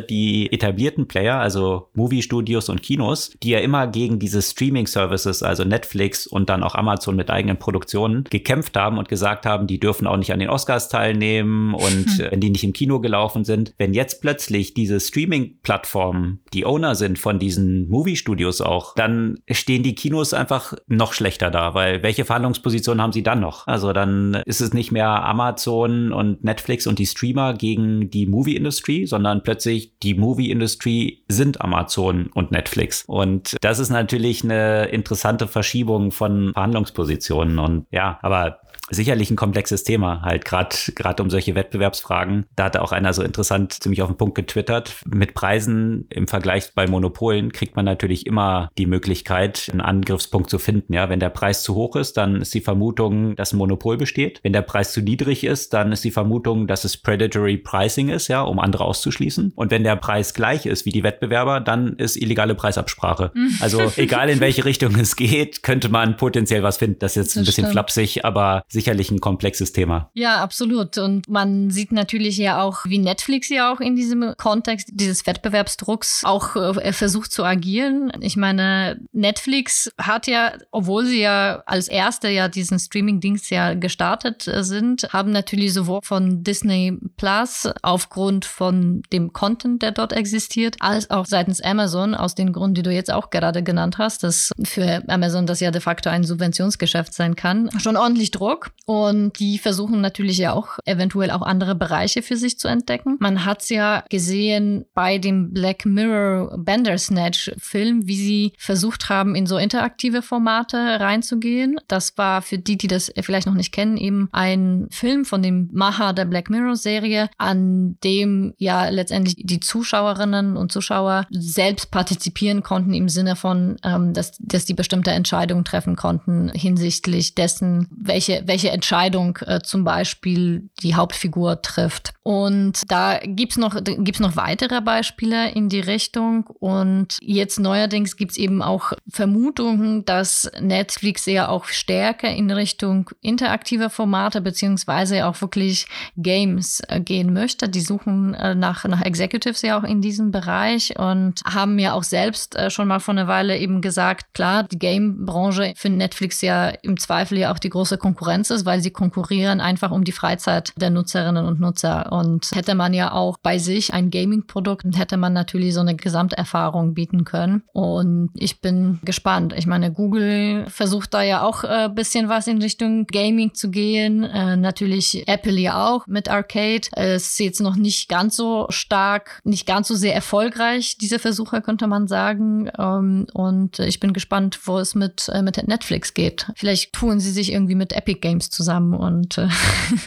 die 0.00 0.52
etablierten 0.52 1.08
Player, 1.08 1.40
also 1.40 1.90
Movie-Studios 1.94 2.68
und 2.68 2.84
Kinos, 2.84 3.32
die 3.42 3.50
ja 3.50 3.58
immer 3.58 3.88
gegen 3.88 4.20
diese 4.20 4.42
Streaming-Services, 4.42 5.42
also 5.42 5.64
Netflix 5.64 6.28
und 6.28 6.48
dann 6.48 6.62
auch 6.62 6.76
Amazon 6.76 7.16
mit 7.16 7.30
eigenen 7.30 7.58
Produktionen, 7.58 8.22
gekämpft 8.30 8.76
haben 8.76 8.98
und 8.98 9.08
gesagt 9.08 9.44
haben, 9.44 9.66
die 9.66 9.80
dürfen 9.80 9.87
auch 10.06 10.16
nicht 10.16 10.32
an 10.32 10.38
den 10.38 10.50
Oscars 10.50 10.88
teilnehmen 10.88 11.74
und 11.74 12.06
hm. 12.06 12.26
wenn 12.30 12.40
die 12.40 12.50
nicht 12.50 12.64
im 12.64 12.72
Kino 12.72 13.00
gelaufen 13.00 13.44
sind. 13.44 13.74
Wenn 13.78 13.94
jetzt 13.94 14.20
plötzlich 14.20 14.74
diese 14.74 15.00
Streaming-Plattformen 15.00 16.40
die 16.52 16.66
Owner 16.66 16.94
sind 16.94 17.18
von 17.18 17.38
diesen 17.38 17.88
Movie-Studios 17.88 18.60
auch, 18.60 18.94
dann 18.94 19.38
stehen 19.50 19.82
die 19.82 19.94
Kinos 19.94 20.34
einfach 20.34 20.74
noch 20.86 21.12
schlechter 21.12 21.50
da, 21.50 21.74
weil 21.74 22.02
welche 22.02 22.24
Verhandlungsposition 22.24 23.00
haben 23.00 23.12
sie 23.12 23.22
dann 23.22 23.40
noch? 23.40 23.66
Also 23.66 23.92
dann 23.92 24.34
ist 24.46 24.60
es 24.60 24.72
nicht 24.72 24.92
mehr 24.92 25.08
Amazon 25.24 26.12
und 26.12 26.44
Netflix 26.44 26.86
und 26.86 26.98
die 26.98 27.06
Streamer 27.06 27.54
gegen 27.54 27.78
gegen 27.78 28.10
die 28.10 28.26
Movie-Industrie, 28.26 29.06
sondern 29.06 29.42
plötzlich 29.42 29.98
die 30.00 30.14
Movie-Industrie 30.14 31.24
sind 31.28 31.60
Amazon 31.60 32.30
und 32.34 32.50
Netflix. 32.50 33.04
Und 33.06 33.56
das 33.60 33.78
ist 33.78 33.90
natürlich 33.90 34.42
eine 34.42 34.86
interessante 34.86 35.46
Verschiebung 35.46 36.10
von 36.10 36.52
Verhandlungspositionen. 36.52 37.58
Und 37.58 37.86
ja, 37.90 38.18
aber 38.22 38.60
sicherlich 38.90 39.30
ein 39.30 39.36
komplexes 39.36 39.84
Thema, 39.84 40.22
halt 40.22 40.44
gerade 40.44 40.74
gerade 40.94 41.22
um 41.22 41.30
solche 41.30 41.54
Wettbewerbsfragen. 41.54 42.46
Da 42.56 42.64
hatte 42.64 42.82
auch 42.82 42.92
einer 42.92 43.12
so 43.12 43.22
interessant 43.22 43.72
ziemlich 43.72 44.02
auf 44.02 44.08
den 44.08 44.16
Punkt 44.16 44.34
getwittert. 44.34 44.96
Mit 45.06 45.34
Preisen 45.34 46.06
im 46.10 46.28
Vergleich 46.28 46.72
bei 46.74 46.86
Monopolen 46.86 47.52
kriegt 47.52 47.76
man 47.76 47.84
natürlich 47.84 48.26
immer 48.26 48.70
die 48.78 48.86
Möglichkeit, 48.86 49.68
einen 49.70 49.80
Angriffspunkt 49.80 50.50
zu 50.50 50.58
finden. 50.58 50.92
Ja, 50.92 51.08
wenn 51.08 51.20
der 51.20 51.30
Preis 51.30 51.62
zu 51.62 51.74
hoch 51.74 51.96
ist, 51.96 52.16
dann 52.16 52.42
ist 52.42 52.54
die 52.54 52.60
Vermutung, 52.60 53.36
dass 53.36 53.52
ein 53.52 53.58
Monopol 53.58 53.96
besteht. 53.96 54.40
Wenn 54.42 54.52
der 54.52 54.62
Preis 54.62 54.92
zu 54.92 55.00
niedrig 55.00 55.44
ist, 55.44 55.74
dann 55.74 55.92
ist 55.92 56.04
die 56.04 56.10
Vermutung, 56.10 56.66
dass 56.66 56.84
es 56.84 56.96
predatory 56.96 57.56
pricing 57.56 58.08
ist, 58.08 58.28
ja, 58.28 58.42
um 58.42 58.58
andere 58.58 58.84
auszuschließen. 58.84 59.52
Und 59.54 59.70
wenn 59.70 59.84
der 59.84 59.96
Preis 59.96 60.34
gleich 60.34 60.66
ist 60.66 60.86
wie 60.86 60.92
die 60.92 61.02
Wettbewerber, 61.02 61.60
dann 61.60 61.94
ist 61.94 62.16
illegale 62.16 62.54
Preisabsprache. 62.54 63.32
Also 63.60 63.92
egal 63.96 64.28
in 64.28 64.40
welche 64.40 64.64
Richtung 64.64 64.94
es 64.96 65.16
geht, 65.16 65.62
könnte 65.62 65.88
man 65.88 66.16
potenziell 66.16 66.62
was 66.62 66.78
finden. 66.78 66.98
Das 67.00 67.12
ist 67.12 67.16
jetzt 67.16 67.28
das 67.30 67.36
ein 67.36 67.44
bisschen 67.44 67.64
stimmt. 67.64 67.72
flapsig, 67.72 68.24
aber 68.24 68.62
sicherlich 68.78 69.10
ein 69.10 69.20
komplexes 69.20 69.72
Thema. 69.72 70.08
Ja, 70.14 70.36
absolut. 70.40 70.98
Und 70.98 71.28
man 71.28 71.70
sieht 71.70 71.90
natürlich 71.90 72.36
ja 72.36 72.62
auch, 72.62 72.84
wie 72.84 72.98
Netflix 72.98 73.48
ja 73.48 73.72
auch 73.72 73.80
in 73.80 73.96
diesem 73.96 74.34
Kontext 74.36 74.90
dieses 74.92 75.26
Wettbewerbsdrucks 75.26 76.22
auch 76.24 76.54
äh, 76.54 76.92
versucht 76.92 77.32
zu 77.32 77.44
agieren. 77.44 78.12
Ich 78.20 78.36
meine, 78.36 79.00
Netflix 79.12 79.90
hat 79.98 80.28
ja, 80.28 80.52
obwohl 80.70 81.06
sie 81.06 81.20
ja 81.20 81.64
als 81.66 81.88
erste 81.88 82.28
ja 82.28 82.46
diesen 82.46 82.78
Streaming-Dienst 82.78 83.50
ja 83.50 83.74
gestartet 83.74 84.46
äh, 84.46 84.62
sind, 84.62 85.08
haben 85.12 85.32
natürlich 85.32 85.72
sowohl 85.72 86.00
von 86.04 86.44
Disney 86.44 86.96
Plus 87.16 87.68
aufgrund 87.82 88.44
von 88.44 89.02
dem 89.12 89.32
Content, 89.32 89.82
der 89.82 89.90
dort 89.90 90.12
existiert, 90.12 90.76
als 90.78 91.10
auch 91.10 91.26
seitens 91.26 91.60
Amazon 91.60 92.14
aus 92.14 92.36
den 92.36 92.52
Gründen, 92.52 92.74
die 92.74 92.82
du 92.82 92.92
jetzt 92.92 93.12
auch 93.12 93.30
gerade 93.30 93.64
genannt 93.64 93.98
hast, 93.98 94.22
dass 94.22 94.52
für 94.62 95.02
Amazon 95.08 95.46
das 95.46 95.58
ja 95.58 95.72
de 95.72 95.80
facto 95.80 96.10
ein 96.10 96.22
Subventionsgeschäft 96.22 97.12
sein 97.12 97.34
kann, 97.34 97.70
schon 97.80 97.96
ordentlich 97.96 98.30
Druck. 98.30 98.67
Und 98.86 99.38
die 99.38 99.58
versuchen 99.58 100.00
natürlich 100.00 100.38
ja 100.38 100.54
auch 100.54 100.78
eventuell 100.86 101.30
auch 101.30 101.42
andere 101.42 101.74
Bereiche 101.74 102.22
für 102.22 102.36
sich 102.36 102.58
zu 102.58 102.68
entdecken. 102.68 103.16
Man 103.20 103.44
hat 103.44 103.62
es 103.62 103.68
ja 103.68 104.02
gesehen 104.08 104.86
bei 104.94 105.18
dem 105.18 105.52
Black 105.52 105.84
Mirror 105.84 106.56
Bandersnatch 106.56 107.52
Film, 107.58 108.06
wie 108.06 108.16
sie 108.16 108.52
versucht 108.56 109.10
haben, 109.10 109.34
in 109.34 109.46
so 109.46 109.58
interaktive 109.58 110.22
Formate 110.22 110.78
reinzugehen. 111.00 111.78
Das 111.86 112.16
war 112.16 112.40
für 112.42 112.58
die, 112.58 112.78
die 112.78 112.86
das 112.86 113.12
vielleicht 113.20 113.46
noch 113.46 113.54
nicht 113.54 113.72
kennen, 113.72 113.96
eben 113.96 114.28
ein 114.32 114.88
Film 114.90 115.24
von 115.24 115.42
dem 115.42 115.68
Macher 115.72 116.12
der 116.12 116.24
Black 116.24 116.50
Mirror 116.50 116.76
Serie 116.76 117.28
an 117.36 117.98
dem 118.04 118.54
ja 118.56 118.88
letztendlich 118.88 119.36
die 119.38 119.60
Zuschauerinnen 119.60 120.56
und 120.56 120.72
Zuschauer 120.72 121.26
selbst 121.30 121.90
partizipieren 121.90 122.62
konnten 122.62 122.94
im 122.94 123.08
Sinne 123.08 123.36
von, 123.36 123.76
ähm, 123.84 124.14
dass, 124.14 124.32
dass 124.38 124.64
die 124.64 124.74
bestimmte 124.74 125.10
Entscheidungen 125.10 125.64
treffen 125.64 125.96
konnten 125.96 126.50
hinsichtlich 126.54 127.34
dessen, 127.34 127.88
welche, 127.90 128.42
welche 128.46 128.57
Entscheidung 128.66 129.38
äh, 129.46 129.60
zum 129.62 129.84
Beispiel 129.84 130.68
die 130.82 130.96
Hauptfigur 130.96 131.62
trifft. 131.62 132.14
Und 132.24 132.82
da 132.88 133.20
gibt's 133.22 133.56
noch, 133.56 133.74
gibt's 133.82 134.20
noch 134.20 134.36
weitere 134.36 134.80
Beispiele 134.82 135.50
in 135.52 135.68
die 135.68 135.80
Richtung. 135.80 136.46
Und 136.58 137.16
jetzt 137.22 137.58
neuerdings 137.60 138.16
gibt's 138.16 138.36
eben 138.36 138.60
auch 138.60 138.92
Vermutungen, 139.08 140.04
dass 140.04 140.50
Netflix 140.60 141.24
ja 141.26 141.48
auch 141.48 141.66
stärker 141.66 142.28
in 142.28 142.50
Richtung 142.50 143.10
interaktiver 143.22 143.88
Formate 143.88 144.40
beziehungsweise 144.40 145.26
auch 145.26 145.40
wirklich 145.40 145.86
Games 146.16 146.82
äh, 146.88 147.00
gehen 147.00 147.32
möchte. 147.32 147.68
Die 147.68 147.80
suchen 147.80 148.34
äh, 148.34 148.54
nach, 148.54 148.84
nach 148.84 149.02
Executives 149.02 149.62
ja 149.62 149.78
auch 149.78 149.84
in 149.84 150.00
diesem 150.00 150.30
Bereich 150.30 150.98
und 150.98 151.40
haben 151.44 151.78
ja 151.78 151.92
auch 151.92 152.02
selbst 152.02 152.56
äh, 152.56 152.70
schon 152.70 152.88
mal 152.88 153.00
vor 153.00 153.14
einer 153.14 153.28
Weile 153.28 153.56
eben 153.58 153.80
gesagt, 153.80 154.34
klar, 154.34 154.64
die 154.64 154.78
Game-Branche 154.78 155.72
für 155.76 155.88
Netflix 155.88 156.42
ja 156.42 156.68
im 156.82 156.98
Zweifel 156.98 157.38
ja 157.38 157.52
auch 157.52 157.58
die 157.58 157.70
große 157.70 157.98
Konkurrenz 157.98 158.47
ist, 158.50 158.66
weil 158.66 158.80
sie 158.80 158.90
konkurrieren 158.90 159.60
einfach 159.60 159.90
um 159.90 160.04
die 160.04 160.12
Freizeit 160.12 160.72
der 160.76 160.90
Nutzerinnen 160.90 161.46
und 161.46 161.60
Nutzer. 161.60 162.12
Und 162.12 162.50
hätte 162.54 162.74
man 162.74 162.94
ja 162.94 163.12
auch 163.12 163.36
bei 163.42 163.58
sich 163.58 163.92
ein 163.92 164.10
Gaming-Produkt, 164.10 164.84
hätte 164.96 165.16
man 165.16 165.32
natürlich 165.32 165.74
so 165.74 165.80
eine 165.80 165.96
Gesamterfahrung 165.96 166.94
bieten 166.94 167.24
können. 167.24 167.62
Und 167.72 168.30
ich 168.34 168.60
bin 168.60 168.98
gespannt. 169.02 169.54
Ich 169.56 169.66
meine, 169.66 169.92
Google 169.92 170.66
versucht 170.68 171.14
da 171.14 171.22
ja 171.22 171.42
auch 171.42 171.64
ein 171.64 171.90
äh, 171.90 171.94
bisschen 171.94 172.28
was 172.28 172.46
in 172.46 172.60
Richtung 172.62 173.06
Gaming 173.06 173.54
zu 173.54 173.70
gehen. 173.70 174.24
Äh, 174.24 174.56
natürlich 174.56 175.26
Apple 175.26 175.58
ja 175.58 175.88
auch 175.88 176.06
mit 176.06 176.28
Arcade. 176.28 176.88
Es 176.92 177.30
ist 177.30 177.40
jetzt 177.40 177.60
noch 177.60 177.76
nicht 177.76 178.08
ganz 178.08 178.36
so 178.36 178.66
stark, 178.70 179.40
nicht 179.44 179.66
ganz 179.66 179.88
so 179.88 179.94
sehr 179.94 180.14
erfolgreich, 180.14 180.96
diese 180.98 181.18
Versuche, 181.18 181.60
könnte 181.62 181.86
man 181.86 182.06
sagen. 182.08 182.70
Ähm, 182.78 183.26
und 183.32 183.78
ich 183.78 184.00
bin 184.00 184.12
gespannt, 184.12 184.58
wo 184.64 184.78
es 184.78 184.94
mit, 184.94 185.28
äh, 185.28 185.42
mit 185.42 185.56
Netflix 185.66 186.14
geht. 186.14 186.50
Vielleicht 186.56 186.92
tun 186.92 187.20
sie 187.20 187.30
sich 187.30 187.52
irgendwie 187.52 187.74
mit 187.74 187.92
Epic 187.92 188.20
Games 188.20 188.37
zusammen 188.42 188.94
und, 188.94 189.38
äh, 189.38 189.48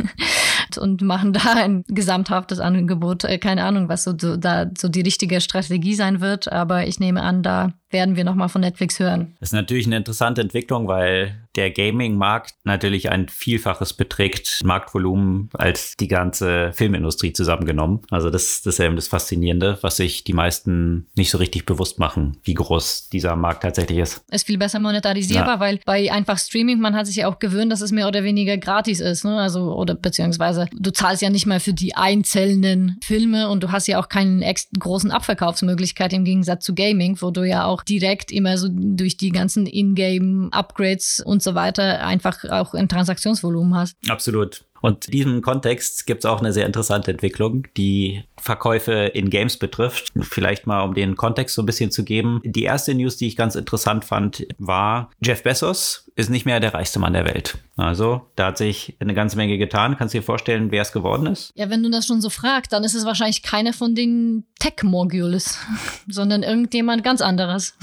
und 0.79 1.01
machen 1.01 1.33
da 1.33 1.53
ein 1.53 1.83
gesamthaftes 1.87 2.59
Angebot. 2.59 3.23
Äh, 3.23 3.37
keine 3.37 3.63
Ahnung, 3.63 3.89
was 3.89 4.03
so, 4.03 4.13
so, 4.19 4.37
da 4.37 4.67
so 4.77 4.89
die 4.89 5.01
richtige 5.01 5.41
Strategie 5.41 5.95
sein 5.95 6.21
wird, 6.21 6.51
aber 6.51 6.87
ich 6.87 6.99
nehme 6.99 7.21
an, 7.21 7.43
da 7.43 7.73
werden 7.91 8.15
wir 8.15 8.23
nochmal 8.23 8.49
von 8.49 8.61
Netflix 8.61 8.99
hören. 8.99 9.35
Das 9.39 9.49
ist 9.49 9.53
natürlich 9.53 9.85
eine 9.85 9.97
interessante 9.97 10.41
Entwicklung, 10.41 10.87
weil 10.87 11.41
der 11.55 11.71
Gaming-Markt 11.71 12.55
natürlich 12.63 13.11
ein 13.11 13.27
Vielfaches 13.27 13.93
beträgt 13.93 14.61
Marktvolumen 14.63 15.49
als 15.53 15.97
die 15.97 16.07
ganze 16.07 16.71
Filmindustrie 16.73 17.33
zusammengenommen. 17.33 18.01
Also 18.09 18.29
das, 18.29 18.61
das 18.61 18.75
ist 18.75 18.79
eben 18.79 18.95
das 18.95 19.07
Faszinierende, 19.07 19.77
was 19.81 19.97
sich 19.97 20.23
die 20.23 20.33
meisten 20.33 21.07
nicht 21.15 21.31
so 21.31 21.37
richtig 21.37 21.65
bewusst 21.65 21.99
machen, 21.99 22.37
wie 22.43 22.53
groß 22.53 23.09
dieser 23.09 23.35
Markt 23.35 23.63
tatsächlich 23.63 23.99
ist. 23.99 24.23
Ist 24.31 24.47
viel 24.47 24.57
besser 24.57 24.79
monetarisierbar, 24.79 25.55
ja. 25.55 25.59
weil 25.59 25.79
bei 25.85 26.11
einfach 26.11 26.37
Streaming, 26.37 26.79
man 26.79 26.95
hat 26.95 27.07
sich 27.07 27.17
ja 27.17 27.27
auch 27.27 27.39
gewöhnt, 27.39 27.71
dass 27.71 27.81
es 27.81 27.91
mehr 27.91 28.07
oder 28.07 28.23
weniger 28.23 28.57
gratis 28.57 28.99
ist. 28.99 29.25
Ne? 29.25 29.37
Also, 29.37 29.75
oder 29.75 29.95
beziehungsweise 29.95 30.67
du 30.73 30.91
zahlst 30.91 31.21
ja 31.21 31.29
nicht 31.29 31.45
mal 31.45 31.59
für 31.59 31.73
die 31.73 31.95
einzelnen 31.95 32.97
Filme 33.03 33.49
und 33.49 33.63
du 33.63 33.71
hast 33.71 33.87
ja 33.87 33.99
auch 33.99 34.09
keinen 34.09 34.43
großen 34.79 35.11
Abverkaufsmöglichkeit 35.11 36.13
im 36.13 36.23
Gegensatz 36.23 36.63
zu 36.65 36.73
Gaming, 36.73 37.17
wo 37.21 37.31
du 37.31 37.43
ja 37.43 37.65
auch 37.65 37.80
direkt 37.83 38.31
immer 38.31 38.57
so 38.57 38.67
durch 38.71 39.17
die 39.17 39.29
ganzen 39.29 39.65
Ingame-Upgrades 39.65 41.21
und 41.25 41.41
so 41.43 41.55
weiter 41.55 42.05
einfach 42.05 42.43
auch 42.45 42.73
ein 42.73 42.89
Transaktionsvolumen 42.89 43.75
hast. 43.75 43.97
Absolut. 44.09 44.65
Und 44.81 45.05
in 45.05 45.11
diesem 45.11 45.41
Kontext 45.41 46.07
gibt 46.07 46.23
es 46.23 46.29
auch 46.29 46.39
eine 46.39 46.53
sehr 46.53 46.65
interessante 46.65 47.11
Entwicklung, 47.11 47.67
die 47.77 48.23
Verkäufe 48.41 48.91
in 49.13 49.29
Games 49.29 49.57
betrifft. 49.57 50.09
Vielleicht 50.21 50.67
mal, 50.67 50.81
um 50.81 50.93
den 50.93 51.15
Kontext 51.15 51.55
so 51.55 51.61
ein 51.61 51.65
bisschen 51.65 51.91
zu 51.91 52.03
geben. 52.03 52.41
Die 52.43 52.63
erste 52.63 52.93
News, 52.93 53.17
die 53.17 53.27
ich 53.27 53.35
ganz 53.35 53.55
interessant 53.55 54.03
fand, 54.03 54.45
war, 54.57 55.11
Jeff 55.23 55.43
Bezos 55.43 56.11
ist 56.15 56.29
nicht 56.29 56.45
mehr 56.45 56.59
der 56.59 56.73
reichste 56.73 56.99
Mann 56.99 57.13
der 57.13 57.25
Welt. 57.25 57.57
Also, 57.77 58.27
da 58.35 58.47
hat 58.47 58.57
sich 58.57 58.95
eine 58.99 59.13
ganze 59.13 59.37
Menge 59.37 59.57
getan. 59.57 59.95
Kannst 59.97 60.13
du 60.13 60.19
dir 60.19 60.23
vorstellen, 60.23 60.71
wer 60.71 60.81
es 60.81 60.91
geworden 60.91 61.25
ist? 61.25 61.51
Ja, 61.55 61.69
wenn 61.69 61.81
du 61.81 61.89
das 61.89 62.05
schon 62.05 62.21
so 62.21 62.29
fragst, 62.29 62.73
dann 62.73 62.83
ist 62.83 62.93
es 62.93 63.05
wahrscheinlich 63.05 63.43
keiner 63.43 63.73
von 63.73 63.95
den 63.95 64.45
Tech-Moguls, 64.59 65.57
sondern 66.07 66.43
irgendjemand 66.43 67.03
ganz 67.03 67.21
anderes. 67.21 67.75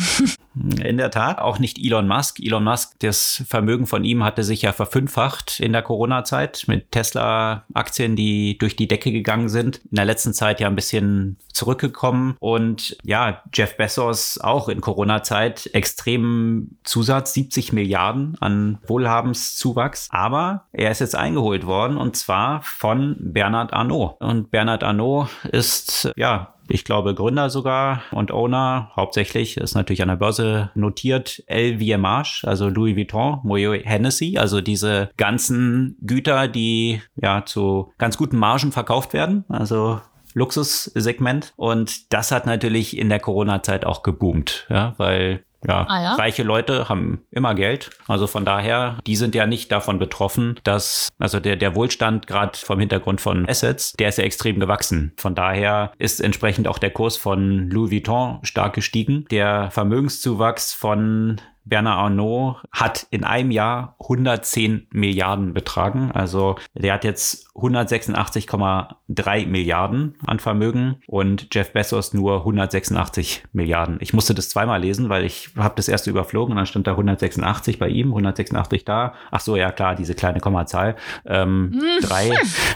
In 0.83 0.97
der 0.99 1.11
Tat, 1.11 1.39
auch 1.39 1.59
nicht 1.59 1.79
Elon 1.79 2.09
Musk. 2.09 2.41
Elon 2.41 2.65
Musk, 2.65 2.99
das 3.01 3.43
Vermögen 3.47 3.87
von 3.87 4.05
ihm 4.05 4.25
hatte 4.25 4.43
sich 4.43 4.63
ja 4.63 4.73
verfünffacht 4.73 5.61
in 5.61 5.73
der 5.73 5.83
Corona-Zeit 5.83 6.65
mit 6.67 6.91
Tesla-Aktien, 6.91 8.17
die 8.17 8.59
durch 8.59 8.77
die 8.77 8.89
Decke 8.89 9.13
gegangen 9.13 9.49
sind. 9.49 9.81
In 9.91 9.97
der 9.97 10.05
letzten 10.05 10.35
Zeit 10.35 10.48
ja 10.61 10.67
ein 10.67 10.77
bisschen 10.77 11.37
zurückgekommen. 11.53 12.37
Und 12.41 12.97
ja, 13.05 13.43
Jeff 13.53 13.77
Bezos 13.77 14.39
auch 14.39 14.69
in 14.69 14.81
Corona-Zeit 14.81 15.71
extrem 15.73 16.79
Zusatz, 16.85 17.35
70 17.35 17.73
Milliarden 17.73 18.37
an 18.41 18.79
Wohlhabenszuwachs. 18.87 20.09
Aber 20.11 20.67
er 20.73 20.91
ist 20.91 21.01
jetzt 21.01 21.17
eingeholt 21.17 21.67
worden 21.67 21.97
und 21.97 22.17
zwar 22.17 22.63
von 22.63 23.17
Bernard 23.21 23.73
Arnault. 23.73 24.17
Und 24.21 24.51
Bernard 24.51 24.83
Arnault 24.83 25.29
ist 25.51 26.11
ja 26.17 26.55
ich 26.69 26.85
glaube, 26.85 27.15
Gründer 27.15 27.51
sogar 27.51 28.03
und 28.11 28.31
Owner, 28.31 28.91
hauptsächlich, 28.95 29.57
ist 29.57 29.75
natürlich 29.75 30.03
an 30.03 30.09
der 30.09 30.17
Börse 30.17 30.71
notiert, 30.75 31.43
LVMH, 31.49 32.45
also 32.45 32.69
Louis 32.69 32.95
Vuitton, 32.95 33.41
Moet 33.43 33.85
Hennessy, 33.85 34.37
also 34.39 34.61
diese 34.61 35.11
ganzen 35.17 35.97
Güter, 36.03 36.47
die 36.47 37.01
ja 37.17 37.45
zu 37.45 37.93
ganz 37.99 38.19
guten 38.19 38.37
Margen 38.37 38.73
verkauft 38.73 39.13
werden. 39.15 39.45
Also 39.49 40.01
Luxussegment. 40.39 41.53
Und 41.57 42.13
das 42.13 42.33
hat 42.33 42.47
natürlich 42.47 42.97
in 42.97 43.09
der 43.09 43.21
Corona-Zeit 43.21 43.85
auch 43.85 44.03
geboomt, 44.03 44.67
ja, 44.71 44.95
weil 44.97 45.45
ja, 45.67 45.87
ah, 45.89 46.03
ja, 46.03 46.15
reiche 46.15 46.45
Leute 46.45 46.89
haben 46.89 47.25
immer 47.31 47.55
Geld. 47.55 47.91
Also 48.07 48.27
von 48.27 48.45
daher, 48.45 48.99
die 49.07 49.17
sind 49.17 49.35
ja 49.35 49.47
nicht 49.47 49.73
davon 49.73 49.99
betroffen, 49.99 50.59
dass, 50.63 51.09
also 51.19 51.41
der, 51.41 51.57
der 51.57 51.75
Wohlstand 51.75 52.27
gerade 52.27 52.57
vom 52.57 52.79
Hintergrund 52.79 53.21
von 53.21 53.49
Assets, 53.49 53.93
der 53.95 54.11
ist 54.11 54.19
ja 54.19 54.25
extrem 54.25 54.61
gewachsen. 54.61 55.13
Von 55.17 55.35
daher 55.35 55.93
ist 55.99 56.21
entsprechend 56.21 56.69
auch 56.69 56.79
der 56.79 56.91
Kurs 56.91 57.17
von 57.17 57.71
Louis 57.71 57.91
Vuitton 57.91 58.39
stark 58.43 58.75
gestiegen. 58.75 59.25
Der 59.31 59.71
Vermögenszuwachs 59.73 60.73
von 60.73 61.41
Bernard 61.69 61.99
Arnault 61.99 62.57
hat 62.73 63.07
in 63.11 63.25
einem 63.25 63.51
Jahr 63.51 63.97
110 64.01 64.87
Milliarden 64.91 65.53
betragen. 65.53 66.11
Also 66.13 66.57
der 66.75 66.95
hat 66.95 67.05
jetzt 67.05 67.49
186,3 67.55 69.47
Milliarden 69.47 70.15
an 70.27 70.39
Vermögen 70.39 71.03
und 71.07 71.49
Jeff 71.53 71.73
Bezos 71.73 72.15
nur 72.15 72.39
186 72.39 73.45
Milliarden. 73.53 73.99
Ich 74.01 74.13
musste 74.13 74.35
das 74.35 74.49
zweimal 74.49 74.81
lesen, 74.81 75.09
weil 75.09 75.25
ich 75.25 75.51
habe 75.57 75.75
das 75.77 75.89
erste 75.89 76.11
überflogen 76.11 76.53
und 76.53 76.57
dann 76.57 76.67
stand 76.67 76.87
da 76.87 76.93
186 76.93 77.79
bei 77.79 77.89
ihm, 77.89 78.09
186 78.09 78.85
da. 78.85 79.15
Ach 79.31 79.41
so, 79.41 79.57
ja 79.57 79.73
klar, 79.73 79.95
diese 79.95 80.15
kleine 80.15 80.41
Kommazahl. 80.41 80.97
Ähm, 81.27 81.73
hm. 81.73 82.09
drei, 82.09 82.31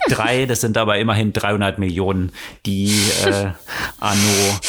drei, 0.08 0.46
das 0.46 0.60
sind 0.60 0.76
aber 0.76 0.98
immerhin 0.98 1.32
300 1.32 1.78
Millionen, 1.78 2.32
die 2.66 2.92
äh, 3.24 3.52
Arnault 4.00 4.60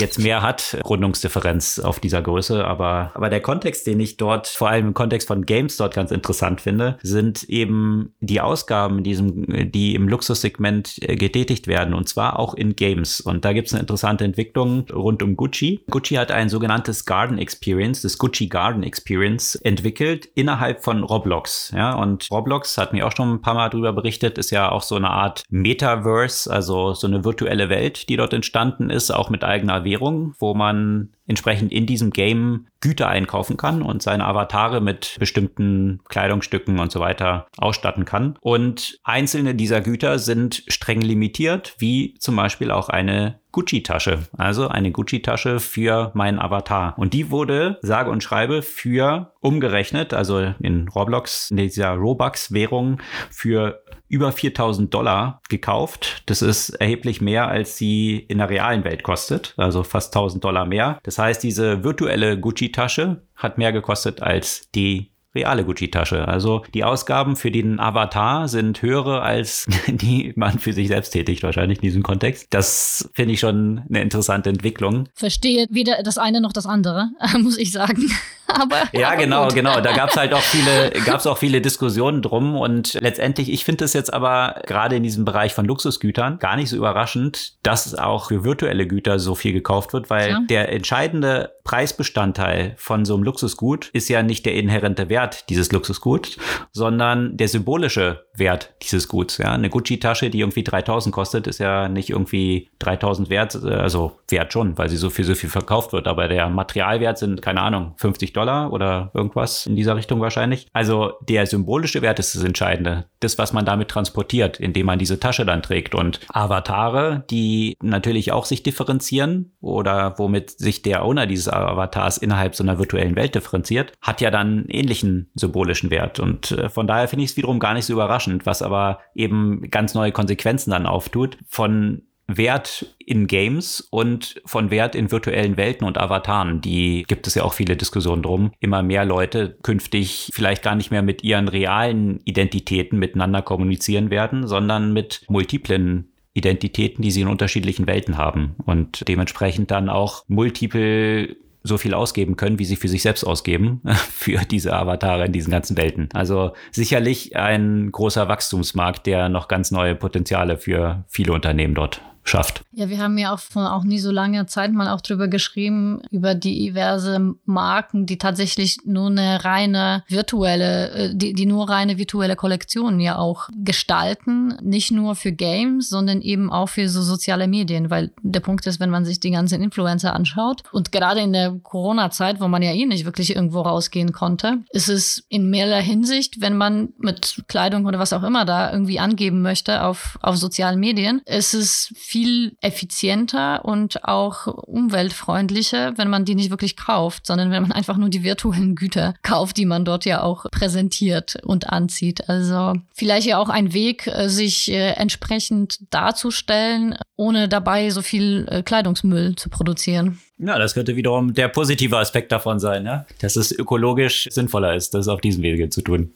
jetzt 0.00 0.18
mehr 0.18 0.42
hat, 0.42 0.78
Rundungsdifferenz 0.84 1.78
auf 1.78 2.00
dieser 2.00 2.22
Größe. 2.22 2.64
Aber, 2.64 3.12
aber 3.14 3.30
der 3.30 3.40
Kontext, 3.40 3.86
den 3.86 4.00
ich 4.00 4.16
dort, 4.16 4.48
vor 4.48 4.68
allem 4.68 4.88
im 4.88 4.94
Kontext 4.94 5.28
von 5.28 5.46
Games 5.46 5.76
dort 5.76 5.94
ganz 5.94 6.10
interessant 6.10 6.60
finde, 6.60 6.98
sind 7.02 7.44
eben 7.44 8.14
die 8.20 8.40
Ausgaben, 8.40 8.98
in 8.98 9.04
diesem, 9.04 9.70
die 9.70 9.94
im 9.94 10.08
Luxussegment 10.08 10.96
äh, 11.02 11.16
getätigt 11.16 11.66
werden 11.66 11.94
und 11.94 12.08
zwar 12.08 12.38
auch 12.38 12.54
in 12.54 12.76
Games. 12.76 13.20
Und 13.20 13.44
da 13.44 13.52
gibt 13.52 13.68
es 13.68 13.74
eine 13.74 13.80
interessante 13.80 14.24
Entwicklung 14.24 14.86
rund 14.92 15.22
um 15.22 15.36
Gucci. 15.36 15.84
Gucci 15.90 16.14
hat 16.14 16.30
ein 16.30 16.48
sogenanntes 16.48 17.04
Garden 17.04 17.38
Experience, 17.38 18.02
das 18.02 18.18
Gucci 18.18 18.48
Garden 18.48 18.82
Experience 18.82 19.54
entwickelt 19.56 20.28
innerhalb 20.34 20.82
von 20.82 21.02
Roblox. 21.02 21.72
Ja, 21.74 21.94
und 21.94 22.28
Roblox 22.30 22.78
hat 22.78 22.92
mir 22.92 23.06
auch 23.06 23.12
schon 23.14 23.34
ein 23.34 23.42
paar 23.42 23.54
Mal 23.54 23.68
darüber 23.70 23.92
berichtet, 23.92 24.38
ist 24.38 24.50
ja 24.50 24.70
auch 24.70 24.82
so 24.82 24.96
eine 24.96 25.10
Art 25.10 25.42
Metaverse, 25.50 26.50
also 26.50 26.94
so 26.94 27.06
eine 27.06 27.24
virtuelle 27.24 27.68
Welt, 27.68 28.08
die 28.08 28.16
dort 28.16 28.32
entstanden 28.32 28.90
ist, 28.90 29.10
auch 29.10 29.30
mit 29.30 29.44
eigener 29.44 29.84
Währung, 29.90 30.34
wo 30.38 30.54
man 30.54 31.10
entsprechend 31.30 31.72
in 31.72 31.86
diesem 31.86 32.10
Game 32.10 32.66
Güter 32.80 33.08
einkaufen 33.08 33.56
kann 33.56 33.82
und 33.82 34.02
seine 34.02 34.26
Avatare 34.26 34.80
mit 34.80 35.16
bestimmten 35.18 36.00
Kleidungsstücken 36.08 36.78
und 36.78 36.90
so 36.90 37.00
weiter 37.00 37.46
ausstatten 37.56 38.04
kann. 38.04 38.36
Und 38.40 38.98
einzelne 39.04 39.54
dieser 39.54 39.80
Güter 39.80 40.18
sind 40.18 40.64
streng 40.68 41.00
limitiert, 41.00 41.74
wie 41.78 42.14
zum 42.18 42.36
Beispiel 42.36 42.70
auch 42.70 42.88
eine 42.88 43.40
Gucci-Tasche, 43.52 44.20
also 44.36 44.68
eine 44.68 44.92
Gucci-Tasche 44.92 45.60
für 45.60 46.12
meinen 46.14 46.38
Avatar. 46.38 46.94
Und 46.96 47.14
die 47.14 47.30
wurde, 47.30 47.78
sage 47.82 48.10
und 48.10 48.22
schreibe, 48.22 48.62
für 48.62 49.32
umgerechnet, 49.40 50.14
also 50.14 50.54
in 50.60 50.88
Roblox, 50.88 51.50
in 51.50 51.56
dieser 51.56 51.94
Robux-Währung, 51.94 53.00
für 53.30 53.82
über 54.08 54.32
4000 54.32 54.92
Dollar 54.92 55.40
gekauft. 55.48 56.22
Das 56.26 56.42
ist 56.42 56.70
erheblich 56.70 57.20
mehr, 57.20 57.48
als 57.48 57.76
sie 57.76 58.16
in 58.16 58.38
der 58.38 58.50
realen 58.50 58.84
Welt 58.84 59.02
kostet, 59.02 59.54
also 59.56 59.82
fast 59.84 60.14
1000 60.14 60.44
Dollar 60.44 60.66
mehr. 60.66 60.98
Das 61.04 61.18
heißt, 61.20 61.42
diese 61.42 61.84
virtuelle 61.84 62.38
Gucci-Tasche 62.38 63.22
hat 63.36 63.58
mehr 63.58 63.72
gekostet 63.72 64.22
als 64.22 64.70
die 64.74 65.09
reale 65.34 65.64
Gucci-Tasche. 65.64 66.26
Also 66.26 66.62
die 66.74 66.84
Ausgaben 66.84 67.36
für 67.36 67.50
den 67.50 67.78
Avatar 67.80 68.48
sind 68.48 68.82
höhere 68.82 69.22
als 69.22 69.66
die 69.86 70.32
man 70.36 70.58
für 70.58 70.72
sich 70.72 70.88
selbst 70.88 71.10
tätigt, 71.10 71.42
wahrscheinlich 71.42 71.78
in 71.78 71.82
diesem 71.82 72.02
Kontext. 72.02 72.46
Das 72.50 73.08
finde 73.14 73.34
ich 73.34 73.40
schon 73.40 73.82
eine 73.88 74.02
interessante 74.02 74.50
Entwicklung. 74.50 75.08
Verstehe 75.14 75.66
weder 75.70 76.02
das 76.02 76.18
eine 76.18 76.40
noch 76.40 76.52
das 76.52 76.66
andere, 76.66 77.10
muss 77.38 77.58
ich 77.58 77.72
sagen. 77.72 78.10
aber 78.46 78.82
ja, 78.92 79.08
aber 79.12 79.16
genau, 79.18 79.44
gut. 79.44 79.54
genau. 79.54 79.80
Da 79.80 79.92
gab 79.92 80.10
es 80.10 80.16
halt 80.16 80.34
auch 80.34 80.40
viele, 80.42 80.90
gab 81.04 81.20
es 81.20 81.26
auch 81.26 81.38
viele 81.38 81.60
Diskussionen 81.60 82.20
drum 82.22 82.56
und 82.56 82.94
letztendlich, 83.00 83.50
ich 83.52 83.64
finde 83.64 83.84
es 83.84 83.92
jetzt 83.92 84.12
aber 84.12 84.60
gerade 84.66 84.96
in 84.96 85.02
diesem 85.04 85.24
Bereich 85.24 85.54
von 85.54 85.64
Luxusgütern 85.66 86.38
gar 86.40 86.56
nicht 86.56 86.68
so 86.70 86.76
überraschend, 86.76 87.54
dass 87.62 87.94
auch 87.94 88.28
für 88.28 88.42
virtuelle 88.44 88.86
Güter 88.88 89.18
so 89.20 89.34
viel 89.36 89.52
gekauft 89.52 89.92
wird, 89.92 90.10
weil 90.10 90.30
Ja. 90.30 90.40
der 90.48 90.72
entscheidende 90.72 91.52
Preisbestandteil 91.64 92.74
von 92.76 93.04
so 93.04 93.14
einem 93.14 93.22
Luxusgut 93.22 93.90
ist 93.92 94.08
ja 94.08 94.22
nicht 94.22 94.46
der 94.46 94.54
inhärente 94.54 95.08
Wert 95.08 95.48
dieses 95.48 95.72
Luxusguts, 95.72 96.36
sondern 96.72 97.36
der 97.36 97.48
symbolische 97.48 98.24
Wert 98.34 98.74
dieses 98.82 99.08
Guts. 99.08 99.38
Ja, 99.38 99.52
eine 99.52 99.70
Gucci-Tasche, 99.70 100.30
die 100.30 100.40
irgendwie 100.40 100.64
3000 100.64 101.14
kostet, 101.14 101.46
ist 101.46 101.58
ja 101.58 101.88
nicht 101.88 102.10
irgendwie 102.10 102.68
3000 102.78 103.30
wert, 103.30 103.58
äh, 103.62 103.68
also 103.74 104.18
wert 104.28 104.52
schon, 104.52 104.76
weil 104.78 104.88
sie 104.88 104.96
so 104.96 105.10
viel, 105.10 105.24
so 105.24 105.34
viel 105.34 105.50
verkauft 105.50 105.92
wird, 105.92 106.06
aber 106.06 106.28
der 106.28 106.48
Materialwert 106.48 107.18
sind, 107.18 107.42
keine 107.42 107.62
Ahnung, 107.62 107.94
50 107.96 108.32
Dollar 108.32 108.72
oder 108.72 109.10
irgendwas 109.14 109.66
in 109.66 109.76
dieser 109.76 109.96
Richtung 109.96 110.20
wahrscheinlich. 110.20 110.66
Also 110.72 111.12
der 111.28 111.46
symbolische 111.46 112.02
Wert 112.02 112.18
ist 112.18 112.34
das 112.34 112.44
Entscheidende. 112.44 113.06
Das, 113.20 113.38
was 113.38 113.52
man 113.52 113.64
damit 113.64 113.88
transportiert, 113.88 114.58
indem 114.58 114.86
man 114.86 114.98
diese 114.98 115.20
Tasche 115.20 115.44
dann 115.44 115.62
trägt. 115.62 115.94
Und 115.94 116.20
Avatare, 116.28 117.24
die 117.30 117.76
natürlich 117.82 118.32
auch 118.32 118.44
sich 118.44 118.62
differenzieren 118.62 119.52
oder 119.60 120.14
womit 120.18 120.50
sich 120.50 120.82
der 120.82 121.04
Owner 121.04 121.26
dieses 121.26 121.48
Avatars 121.68 122.18
innerhalb 122.18 122.54
so 122.54 122.62
einer 122.64 122.78
virtuellen 122.78 123.16
Welt 123.16 123.34
differenziert, 123.34 123.92
hat 124.00 124.20
ja 124.20 124.30
dann 124.30 124.66
ähnlichen 124.68 125.30
symbolischen 125.34 125.90
Wert. 125.90 126.20
Und 126.20 126.52
äh, 126.52 126.68
von 126.68 126.86
daher 126.86 127.08
finde 127.08 127.24
ich 127.24 127.30
es 127.30 127.36
wiederum 127.36 127.58
gar 127.58 127.74
nicht 127.74 127.86
so 127.86 127.92
überraschend, 127.92 128.46
was 128.46 128.62
aber 128.62 129.00
eben 129.14 129.70
ganz 129.70 129.94
neue 129.94 130.12
Konsequenzen 130.12 130.70
dann 130.70 130.86
auftut 130.86 131.38
von 131.46 132.02
Wert 132.36 132.94
in 132.98 133.26
Games 133.26 133.80
und 133.90 134.40
von 134.44 134.70
Wert 134.70 134.94
in 134.94 135.10
virtuellen 135.10 135.56
Welten 135.56 135.86
und 135.86 135.98
Avataren. 135.98 136.60
Die 136.60 137.04
gibt 137.08 137.26
es 137.26 137.34
ja 137.34 137.42
auch 137.42 137.52
viele 137.52 137.76
Diskussionen 137.76 138.22
drum. 138.22 138.52
Immer 138.60 138.82
mehr 138.82 139.04
Leute 139.04 139.58
künftig 139.62 140.30
vielleicht 140.32 140.62
gar 140.62 140.74
nicht 140.74 140.90
mehr 140.90 141.02
mit 141.02 141.24
ihren 141.24 141.48
realen 141.48 142.20
Identitäten 142.24 142.98
miteinander 142.98 143.42
kommunizieren 143.42 144.10
werden, 144.10 144.46
sondern 144.46 144.92
mit 144.92 145.24
multiplen 145.28 146.12
Identitäten, 146.32 147.02
die 147.02 147.10
sie 147.10 147.22
in 147.22 147.28
unterschiedlichen 147.28 147.86
Welten 147.86 148.16
haben 148.16 148.54
und 148.64 149.06
dementsprechend 149.08 149.70
dann 149.70 149.88
auch 149.88 150.24
multiple 150.28 151.36
so 151.62 151.78
viel 151.78 151.94
ausgeben 151.94 152.36
können, 152.36 152.58
wie 152.58 152.64
sie 152.64 152.76
für 152.76 152.88
sich 152.88 153.02
selbst 153.02 153.24
ausgeben, 153.24 153.82
für 154.10 154.38
diese 154.44 154.72
Avatare 154.72 155.26
in 155.26 155.32
diesen 155.32 155.50
ganzen 155.50 155.76
Welten. 155.76 156.08
Also 156.14 156.52
sicherlich 156.70 157.36
ein 157.36 157.92
großer 157.92 158.28
Wachstumsmarkt, 158.28 159.06
der 159.06 159.28
noch 159.28 159.48
ganz 159.48 159.70
neue 159.70 159.94
Potenziale 159.94 160.56
für 160.56 161.04
viele 161.08 161.32
Unternehmen 161.32 161.74
dort 161.74 162.02
schafft. 162.24 162.62
Ja, 162.72 162.88
wir 162.88 162.98
haben 162.98 163.18
ja 163.18 163.32
auch 163.32 163.38
vor 163.38 163.72
auch 163.72 163.84
nie 163.84 163.98
so 163.98 164.10
langer 164.10 164.46
Zeit 164.46 164.72
mal 164.72 164.88
auch 164.88 165.00
drüber 165.00 165.28
geschrieben, 165.28 166.02
über 166.10 166.34
die 166.34 166.70
diverse 166.70 167.34
Marken, 167.44 168.06
die 168.06 168.18
tatsächlich 168.18 168.78
nur 168.84 169.08
eine 169.08 169.44
reine 169.44 170.04
virtuelle, 170.08 170.90
äh, 170.90 171.14
die, 171.14 171.32
die 171.32 171.46
nur 171.46 171.68
reine 171.68 171.98
virtuelle 171.98 172.36
Kollektionen 172.36 173.00
ja 173.00 173.18
auch 173.18 173.48
gestalten. 173.56 174.54
Nicht 174.62 174.92
nur 174.92 175.16
für 175.16 175.32
Games, 175.32 175.88
sondern 175.88 176.20
eben 176.20 176.52
auch 176.52 176.68
für 176.68 176.88
so 176.88 177.02
soziale 177.02 177.48
Medien, 177.48 177.90
weil 177.90 178.12
der 178.22 178.40
Punkt 178.40 178.66
ist, 178.66 178.80
wenn 178.80 178.90
man 178.90 179.04
sich 179.04 179.20
die 179.20 179.30
ganzen 179.30 179.62
Influencer 179.62 180.14
anschaut 180.14 180.62
und 180.72 180.92
gerade 180.92 181.20
in 181.20 181.32
der 181.32 181.58
Corona-Zeit, 181.62 182.40
wo 182.40 182.48
man 182.48 182.62
ja 182.62 182.72
eh 182.72 182.86
nicht 182.86 183.04
wirklich 183.04 183.34
irgendwo 183.34 183.62
rausgehen 183.62 184.12
konnte, 184.12 184.58
ist 184.70 184.88
es 184.88 185.24
in 185.28 185.50
mehrerer 185.50 185.80
Hinsicht, 185.80 186.40
wenn 186.40 186.56
man 186.56 186.90
mit 186.98 187.44
Kleidung 187.48 187.86
oder 187.86 187.98
was 187.98 188.12
auch 188.12 188.22
immer 188.22 188.44
da 188.44 188.72
irgendwie 188.72 188.98
angeben 188.98 189.42
möchte 189.42 189.82
auf, 189.84 190.18
auf 190.22 190.36
sozialen 190.36 190.78
Medien, 190.78 191.22
ist 191.26 191.54
es 191.54 191.92
viel 192.10 192.56
effizienter 192.60 193.64
und 193.64 194.04
auch 194.04 194.48
umweltfreundlicher, 194.48 195.96
wenn 195.96 196.10
man 196.10 196.24
die 196.24 196.34
nicht 196.34 196.50
wirklich 196.50 196.76
kauft, 196.76 197.24
sondern 197.24 197.52
wenn 197.52 197.62
man 197.62 197.70
einfach 197.80 197.96
nur 197.96 198.08
die 198.08 198.24
virtuellen 198.24 198.74
Güter 198.74 199.14
kauft, 199.22 199.56
die 199.56 199.64
man 199.64 199.84
dort 199.84 200.04
ja 200.04 200.22
auch 200.22 200.46
präsentiert 200.50 201.36
und 201.44 201.70
anzieht. 201.70 202.28
Also 202.28 202.74
vielleicht 202.94 203.28
ja 203.28 203.38
auch 203.38 203.48
ein 203.48 203.72
Weg, 203.74 204.08
äh, 204.08 204.28
sich 204.28 204.72
äh, 204.72 204.94
entsprechend 204.94 205.78
darzustellen, 205.90 206.96
ohne 207.14 207.48
dabei 207.48 207.90
so 207.90 208.02
viel 208.02 208.44
äh, 208.50 208.64
Kleidungsmüll 208.64 209.36
zu 209.36 209.48
produzieren. 209.48 210.18
Ja, 210.38 210.58
das 210.58 210.74
könnte 210.74 210.96
wiederum 210.96 211.34
der 211.34 211.46
positive 211.46 211.96
Aspekt 211.96 212.32
davon 212.32 212.58
sein, 212.58 212.86
ja? 212.86 213.06
dass 213.20 213.36
es 213.36 213.52
ökologisch 213.56 214.26
sinnvoller 214.32 214.74
ist, 214.74 214.94
das 214.94 215.06
auf 215.06 215.20
diesem 215.20 215.44
Wege 215.44 215.68
zu 215.68 215.80
tun. 215.80 216.12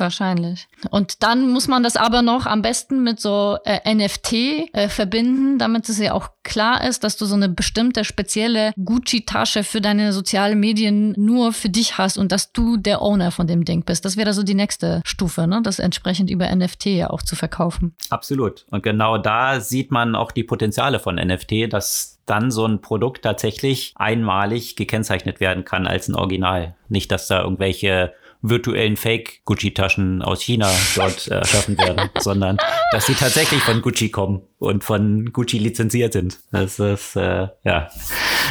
Wahrscheinlich. 0.00 0.66
Und 0.90 1.22
dann 1.22 1.50
muss 1.50 1.68
man 1.68 1.82
das 1.82 1.96
aber 1.96 2.22
noch 2.22 2.46
am 2.46 2.62
besten 2.62 3.02
mit 3.02 3.20
so 3.20 3.58
äh, 3.64 3.94
NFT 3.94 4.32
äh, 4.72 4.88
verbinden, 4.88 5.58
damit 5.58 5.88
es 5.88 5.98
ja 5.98 6.14
auch 6.14 6.30
klar 6.42 6.82
ist, 6.88 7.04
dass 7.04 7.18
du 7.18 7.26
so 7.26 7.34
eine 7.34 7.50
bestimmte 7.50 8.04
spezielle 8.04 8.72
Gucci-Tasche 8.82 9.62
für 9.62 9.82
deine 9.82 10.12
sozialen 10.12 10.58
Medien 10.58 11.14
nur 11.18 11.52
für 11.52 11.68
dich 11.68 11.98
hast 11.98 12.16
und 12.16 12.32
dass 12.32 12.52
du 12.52 12.78
der 12.78 13.02
Owner 13.02 13.30
von 13.30 13.46
dem 13.46 13.64
Ding 13.64 13.84
bist. 13.84 14.04
Das 14.04 14.16
wäre 14.16 14.32
so 14.32 14.42
die 14.42 14.54
nächste 14.54 15.02
Stufe, 15.04 15.46
ne? 15.46 15.60
das 15.62 15.78
entsprechend 15.78 16.30
über 16.30 16.54
NFT 16.54 16.86
ja 16.86 17.10
auch 17.10 17.22
zu 17.22 17.36
verkaufen. 17.36 17.94
Absolut. 18.08 18.64
Und 18.70 18.82
genau 18.82 19.18
da 19.18 19.60
sieht 19.60 19.90
man 19.90 20.14
auch 20.14 20.32
die 20.32 20.44
Potenziale 20.44 20.98
von 20.98 21.16
NFT, 21.16 21.72
dass 21.72 22.20
dann 22.24 22.50
so 22.50 22.64
ein 22.64 22.80
Produkt 22.80 23.22
tatsächlich 23.22 23.92
einmalig 23.96 24.76
gekennzeichnet 24.76 25.40
werden 25.40 25.64
kann 25.64 25.86
als 25.86 26.08
ein 26.08 26.14
Original. 26.14 26.74
Nicht, 26.88 27.10
dass 27.12 27.26
da 27.26 27.42
irgendwelche 27.42 28.14
virtuellen 28.42 28.96
Fake-Gucci-Taschen 28.96 30.22
aus 30.22 30.42
China 30.42 30.70
dort 30.94 31.28
äh, 31.28 31.34
erschaffen 31.36 31.78
werden, 31.78 32.10
sondern 32.18 32.56
dass 32.92 33.06
sie 33.06 33.14
tatsächlich 33.14 33.60
von 33.62 33.82
Gucci 33.82 34.10
kommen 34.10 34.42
und 34.58 34.84
von 34.84 35.32
Gucci 35.32 35.58
lizenziert 35.58 36.12
sind. 36.12 36.38
Das 36.52 36.78
ist 36.78 37.16
äh, 37.16 37.48
ja 37.64 37.88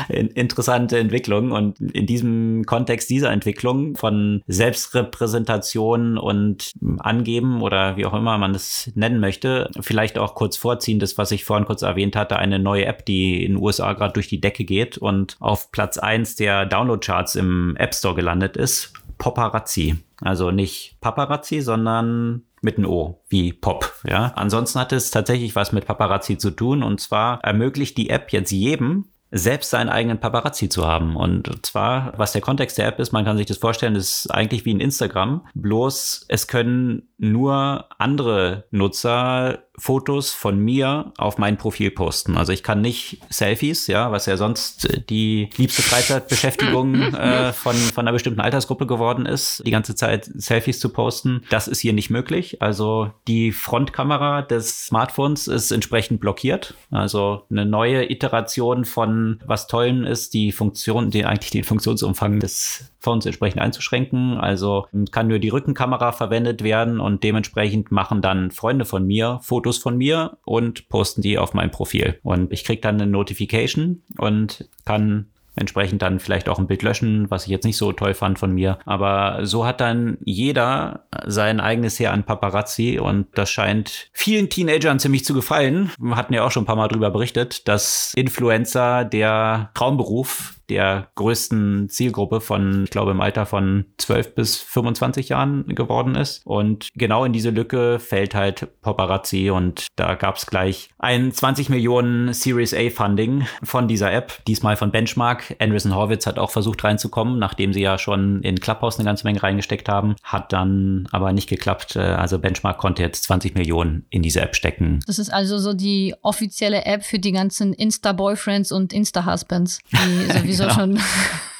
in, 0.09 0.27
interessante 0.27 0.97
Entwicklung 0.97 1.51
und 1.51 1.79
in 1.79 2.05
diesem 2.05 2.65
Kontext 2.65 3.09
dieser 3.09 3.31
Entwicklung 3.31 3.95
von 3.95 4.41
Selbstrepräsentation 4.47 6.17
und 6.17 6.71
Angeben 6.99 7.61
oder 7.61 7.97
wie 7.97 8.05
auch 8.05 8.13
immer 8.13 8.37
man 8.37 8.55
es 8.55 8.91
nennen 8.95 9.19
möchte, 9.19 9.69
vielleicht 9.79 10.17
auch 10.17 10.35
kurz 10.35 10.57
vorziehen, 10.57 10.99
das, 10.99 11.17
was 11.17 11.31
ich 11.31 11.45
vorhin 11.45 11.65
kurz 11.65 11.81
erwähnt 11.81 12.15
hatte, 12.15 12.37
eine 12.37 12.59
neue 12.59 12.85
App, 12.85 13.05
die 13.05 13.43
in 13.43 13.53
den 13.53 13.63
USA 13.63 13.93
gerade 13.93 14.13
durch 14.13 14.27
die 14.27 14.41
Decke 14.41 14.63
geht 14.63 14.97
und 14.97 15.35
auf 15.39 15.71
Platz 15.71 15.97
eins 15.97 16.35
der 16.35 16.65
Download-Charts 16.65 17.35
im 17.35 17.75
App 17.77 17.93
Store 17.93 18.15
gelandet 18.15 18.57
ist. 18.57 18.93
Paparazzi. 19.19 19.99
Also 20.21 20.49
nicht 20.49 20.97
Paparazzi, 21.01 21.61
sondern 21.61 22.43
mit 22.61 22.77
einem 22.77 22.89
O, 22.89 23.21
wie 23.29 23.53
Pop, 23.53 23.93
ja. 24.03 24.33
Ansonsten 24.35 24.79
hat 24.79 24.91
es 24.91 25.11
tatsächlich 25.11 25.55
was 25.55 25.71
mit 25.71 25.85
Paparazzi 25.85 26.37
zu 26.37 26.51
tun 26.51 26.81
und 26.83 26.99
zwar 26.99 27.41
ermöglicht 27.43 27.97
die 27.97 28.09
App 28.09 28.31
jetzt 28.31 28.51
jedem, 28.51 29.05
selbst 29.31 29.69
seinen 29.69 29.89
eigenen 29.89 30.19
Paparazzi 30.19 30.69
zu 30.69 30.87
haben. 30.87 31.15
Und 31.15 31.65
zwar, 31.65 32.13
was 32.17 32.31
der 32.31 32.41
Kontext 32.41 32.77
der 32.77 32.87
App 32.87 32.99
ist, 32.99 33.11
man 33.11 33.25
kann 33.25 33.37
sich 33.37 33.45
das 33.45 33.57
vorstellen, 33.57 33.95
ist 33.95 34.27
eigentlich 34.31 34.65
wie 34.65 34.73
ein 34.73 34.79
Instagram, 34.79 35.45
bloß 35.53 36.25
es 36.27 36.47
können 36.47 37.09
nur 37.17 37.85
andere 37.99 38.65
Nutzer 38.71 39.59
Fotos 39.79 40.31
von 40.31 40.59
mir 40.59 41.13
auf 41.17 41.37
mein 41.37 41.57
Profil 41.57 41.91
posten. 41.91 42.37
Also 42.37 42.51
ich 42.51 42.63
kann 42.63 42.81
nicht 42.81 43.19
Selfies, 43.29 43.87
ja, 43.87 44.11
was 44.11 44.25
ja 44.25 44.37
sonst 44.37 44.89
äh, 44.89 45.01
die 45.01 45.49
liebste 45.57 45.81
Freizeitbeschäftigung 45.81 46.95
äh, 47.13 47.53
von, 47.53 47.75
von 47.75 48.03
einer 48.03 48.13
bestimmten 48.13 48.41
Altersgruppe 48.41 48.85
geworden 48.85 49.25
ist, 49.25 49.63
die 49.65 49.71
ganze 49.71 49.95
Zeit 49.95 50.25
Selfies 50.25 50.79
zu 50.79 50.89
posten. 50.89 51.43
Das 51.49 51.67
ist 51.67 51.79
hier 51.79 51.93
nicht 51.93 52.09
möglich. 52.09 52.61
Also 52.61 53.11
die 53.27 53.51
Frontkamera 53.51 54.41
des 54.41 54.87
Smartphones 54.87 55.47
ist 55.47 55.71
entsprechend 55.71 56.19
blockiert. 56.19 56.75
Also 56.91 57.43
eine 57.49 57.65
neue 57.65 58.11
Iteration 58.11 58.85
von 58.85 59.39
was 59.45 59.67
Tollen 59.67 60.05
ist, 60.05 60.33
die 60.33 60.51
Funktion, 60.51 61.09
die 61.09 61.25
eigentlich 61.25 61.51
den 61.51 61.63
Funktionsumfang 61.63 62.39
des 62.39 62.91
Phones 62.99 63.25
entsprechend 63.25 63.61
einzuschränken. 63.61 64.37
Also 64.37 64.87
kann 65.11 65.27
nur 65.27 65.39
die 65.39 65.49
Rückenkamera 65.49 66.11
verwendet 66.11 66.63
werden 66.63 66.99
und 66.99 67.23
dementsprechend 67.23 67.91
machen 67.91 68.21
dann 68.21 68.51
Freunde 68.51 68.85
von 68.85 69.05
mir 69.05 69.39
Fotos 69.41 69.77
von 69.77 69.97
mir 69.97 70.37
und 70.45 70.89
posten 70.89 71.21
die 71.21 71.37
auf 71.37 71.53
mein 71.53 71.71
Profil. 71.71 72.19
Und 72.23 72.51
ich 72.51 72.63
kriege 72.63 72.81
dann 72.81 73.01
eine 73.01 73.09
Notification 73.09 74.01
und 74.17 74.69
kann 74.85 75.27
entsprechend 75.55 76.01
dann 76.01 76.19
vielleicht 76.19 76.49
auch 76.49 76.59
ein 76.59 76.67
Bild 76.67 76.83
löschen, 76.83 77.29
was 77.29 77.43
ich 77.43 77.49
jetzt 77.49 77.65
nicht 77.65 77.77
so 77.77 77.91
toll 77.91 78.13
fand 78.13 78.39
von 78.39 78.53
mir. 78.53 78.79
Aber 78.85 79.45
so 79.45 79.65
hat 79.65 79.81
dann 79.81 80.17
jeder 80.23 81.05
sein 81.25 81.59
eigenes 81.59 81.99
Heer 81.99 82.13
an 82.13 82.23
Paparazzi 82.23 82.99
und 82.99 83.27
das 83.35 83.49
scheint 83.49 84.09
vielen 84.13 84.49
Teenagern 84.49 84.99
ziemlich 84.99 85.25
zu 85.25 85.33
gefallen. 85.33 85.91
Wir 85.99 86.15
hatten 86.15 86.33
ja 86.33 86.43
auch 86.43 86.51
schon 86.51 86.63
ein 86.63 86.67
paar 86.67 86.75
Mal 86.75 86.87
drüber 86.87 87.11
berichtet, 87.11 87.67
dass 87.67 88.13
Influencer 88.15 89.05
der 89.05 89.71
Traumberuf 89.73 90.58
der 90.69 91.09
größten 91.15 91.89
Zielgruppe 91.89 92.41
von, 92.41 92.83
ich 92.85 92.89
glaube, 92.89 93.11
im 93.11 93.21
Alter 93.21 93.45
von 93.45 93.85
12 93.97 94.35
bis 94.35 94.57
25 94.57 95.29
Jahren 95.29 95.65
geworden 95.67 96.15
ist. 96.15 96.41
Und 96.45 96.89
genau 96.95 97.25
in 97.25 97.33
diese 97.33 97.49
Lücke 97.49 97.99
fällt 97.99 98.35
halt 98.35 98.81
Paparazzi 98.81 99.49
und 99.49 99.87
da 99.95 100.15
gab 100.15 100.35
es 100.35 100.45
gleich 100.45 100.89
ein 100.99 101.31
20 101.31 101.69
Millionen 101.69 102.33
Series 102.33 102.73
A 102.73 102.89
Funding 102.89 103.45
von 103.63 103.87
dieser 103.87 104.11
App, 104.11 104.43
diesmal 104.45 104.75
von 104.75 104.91
Benchmark. 104.91 105.55
Anderson 105.59 105.95
Horwitz 105.95 106.25
hat 106.25 106.39
auch 106.39 106.51
versucht 106.51 106.83
reinzukommen, 106.83 107.39
nachdem 107.39 107.73
sie 107.73 107.81
ja 107.81 107.97
schon 107.97 108.41
in 108.43 108.59
Clubhouse 108.59 108.97
eine 108.97 109.05
ganze 109.05 109.25
Menge 109.25 109.41
reingesteckt 109.41 109.89
haben, 109.89 110.15
hat 110.23 110.53
dann 110.53 111.07
aber 111.11 111.33
nicht 111.33 111.49
geklappt. 111.49 111.95
Äh, 111.95 111.99
also 111.99 112.39
Benchmark 112.39 112.77
konnte 112.77 113.01
jetzt 113.01 113.23
20 113.25 113.55
Millionen 113.55 114.05
in 114.09 114.21
diese 114.21 114.41
App 114.41 114.55
stecken. 114.55 114.99
Das 115.07 115.19
ist 115.19 115.31
also 115.31 115.57
so 115.57 115.73
die 115.73 116.15
offizielle 116.21 116.85
App 116.85 117.03
für 117.03 117.19
die 117.19 117.31
ganzen 117.31 117.73
Insta-Boyfriends 117.73 118.71
und 118.71 118.93
Insta-Husbands, 118.93 119.79
die 119.91 120.33
sowieso 120.37 120.58
genau. 120.63 120.75
schon 120.75 120.99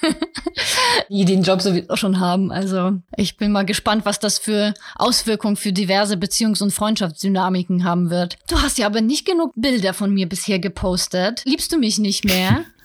die 1.10 1.26
den 1.26 1.44
Job 1.44 1.62
sowieso 1.62 1.96
schon 1.96 2.20
haben. 2.20 2.52
Also 2.52 2.94
ich 3.16 3.38
bin 3.38 3.52
mal 3.52 3.66
gespannt, 3.66 4.06
was 4.06 4.20
das 4.20 4.40
für 4.40 4.74
Auswirkungen 4.96 5.56
für 5.56 5.74
diverse 5.74 6.16
Beziehungs- 6.16 6.64
und 6.64 6.72
Freundschaftsdynamiken 6.72 7.84
haben 7.84 8.10
wird. 8.10 8.38
Du 8.48 8.62
hast 8.62 8.78
ja 8.78 8.86
aber 8.86 9.02
nicht 9.02 9.26
genug 9.26 9.54
Bilder 9.56 9.94
von 9.94 10.14
mir 10.14 10.28
bisher 10.28 10.60
gepostet. 10.60 11.44
Liebst 11.46 11.72
du 11.72 11.78
mich 11.78 12.00
nicht 12.00 12.26
mehr? 12.26 12.66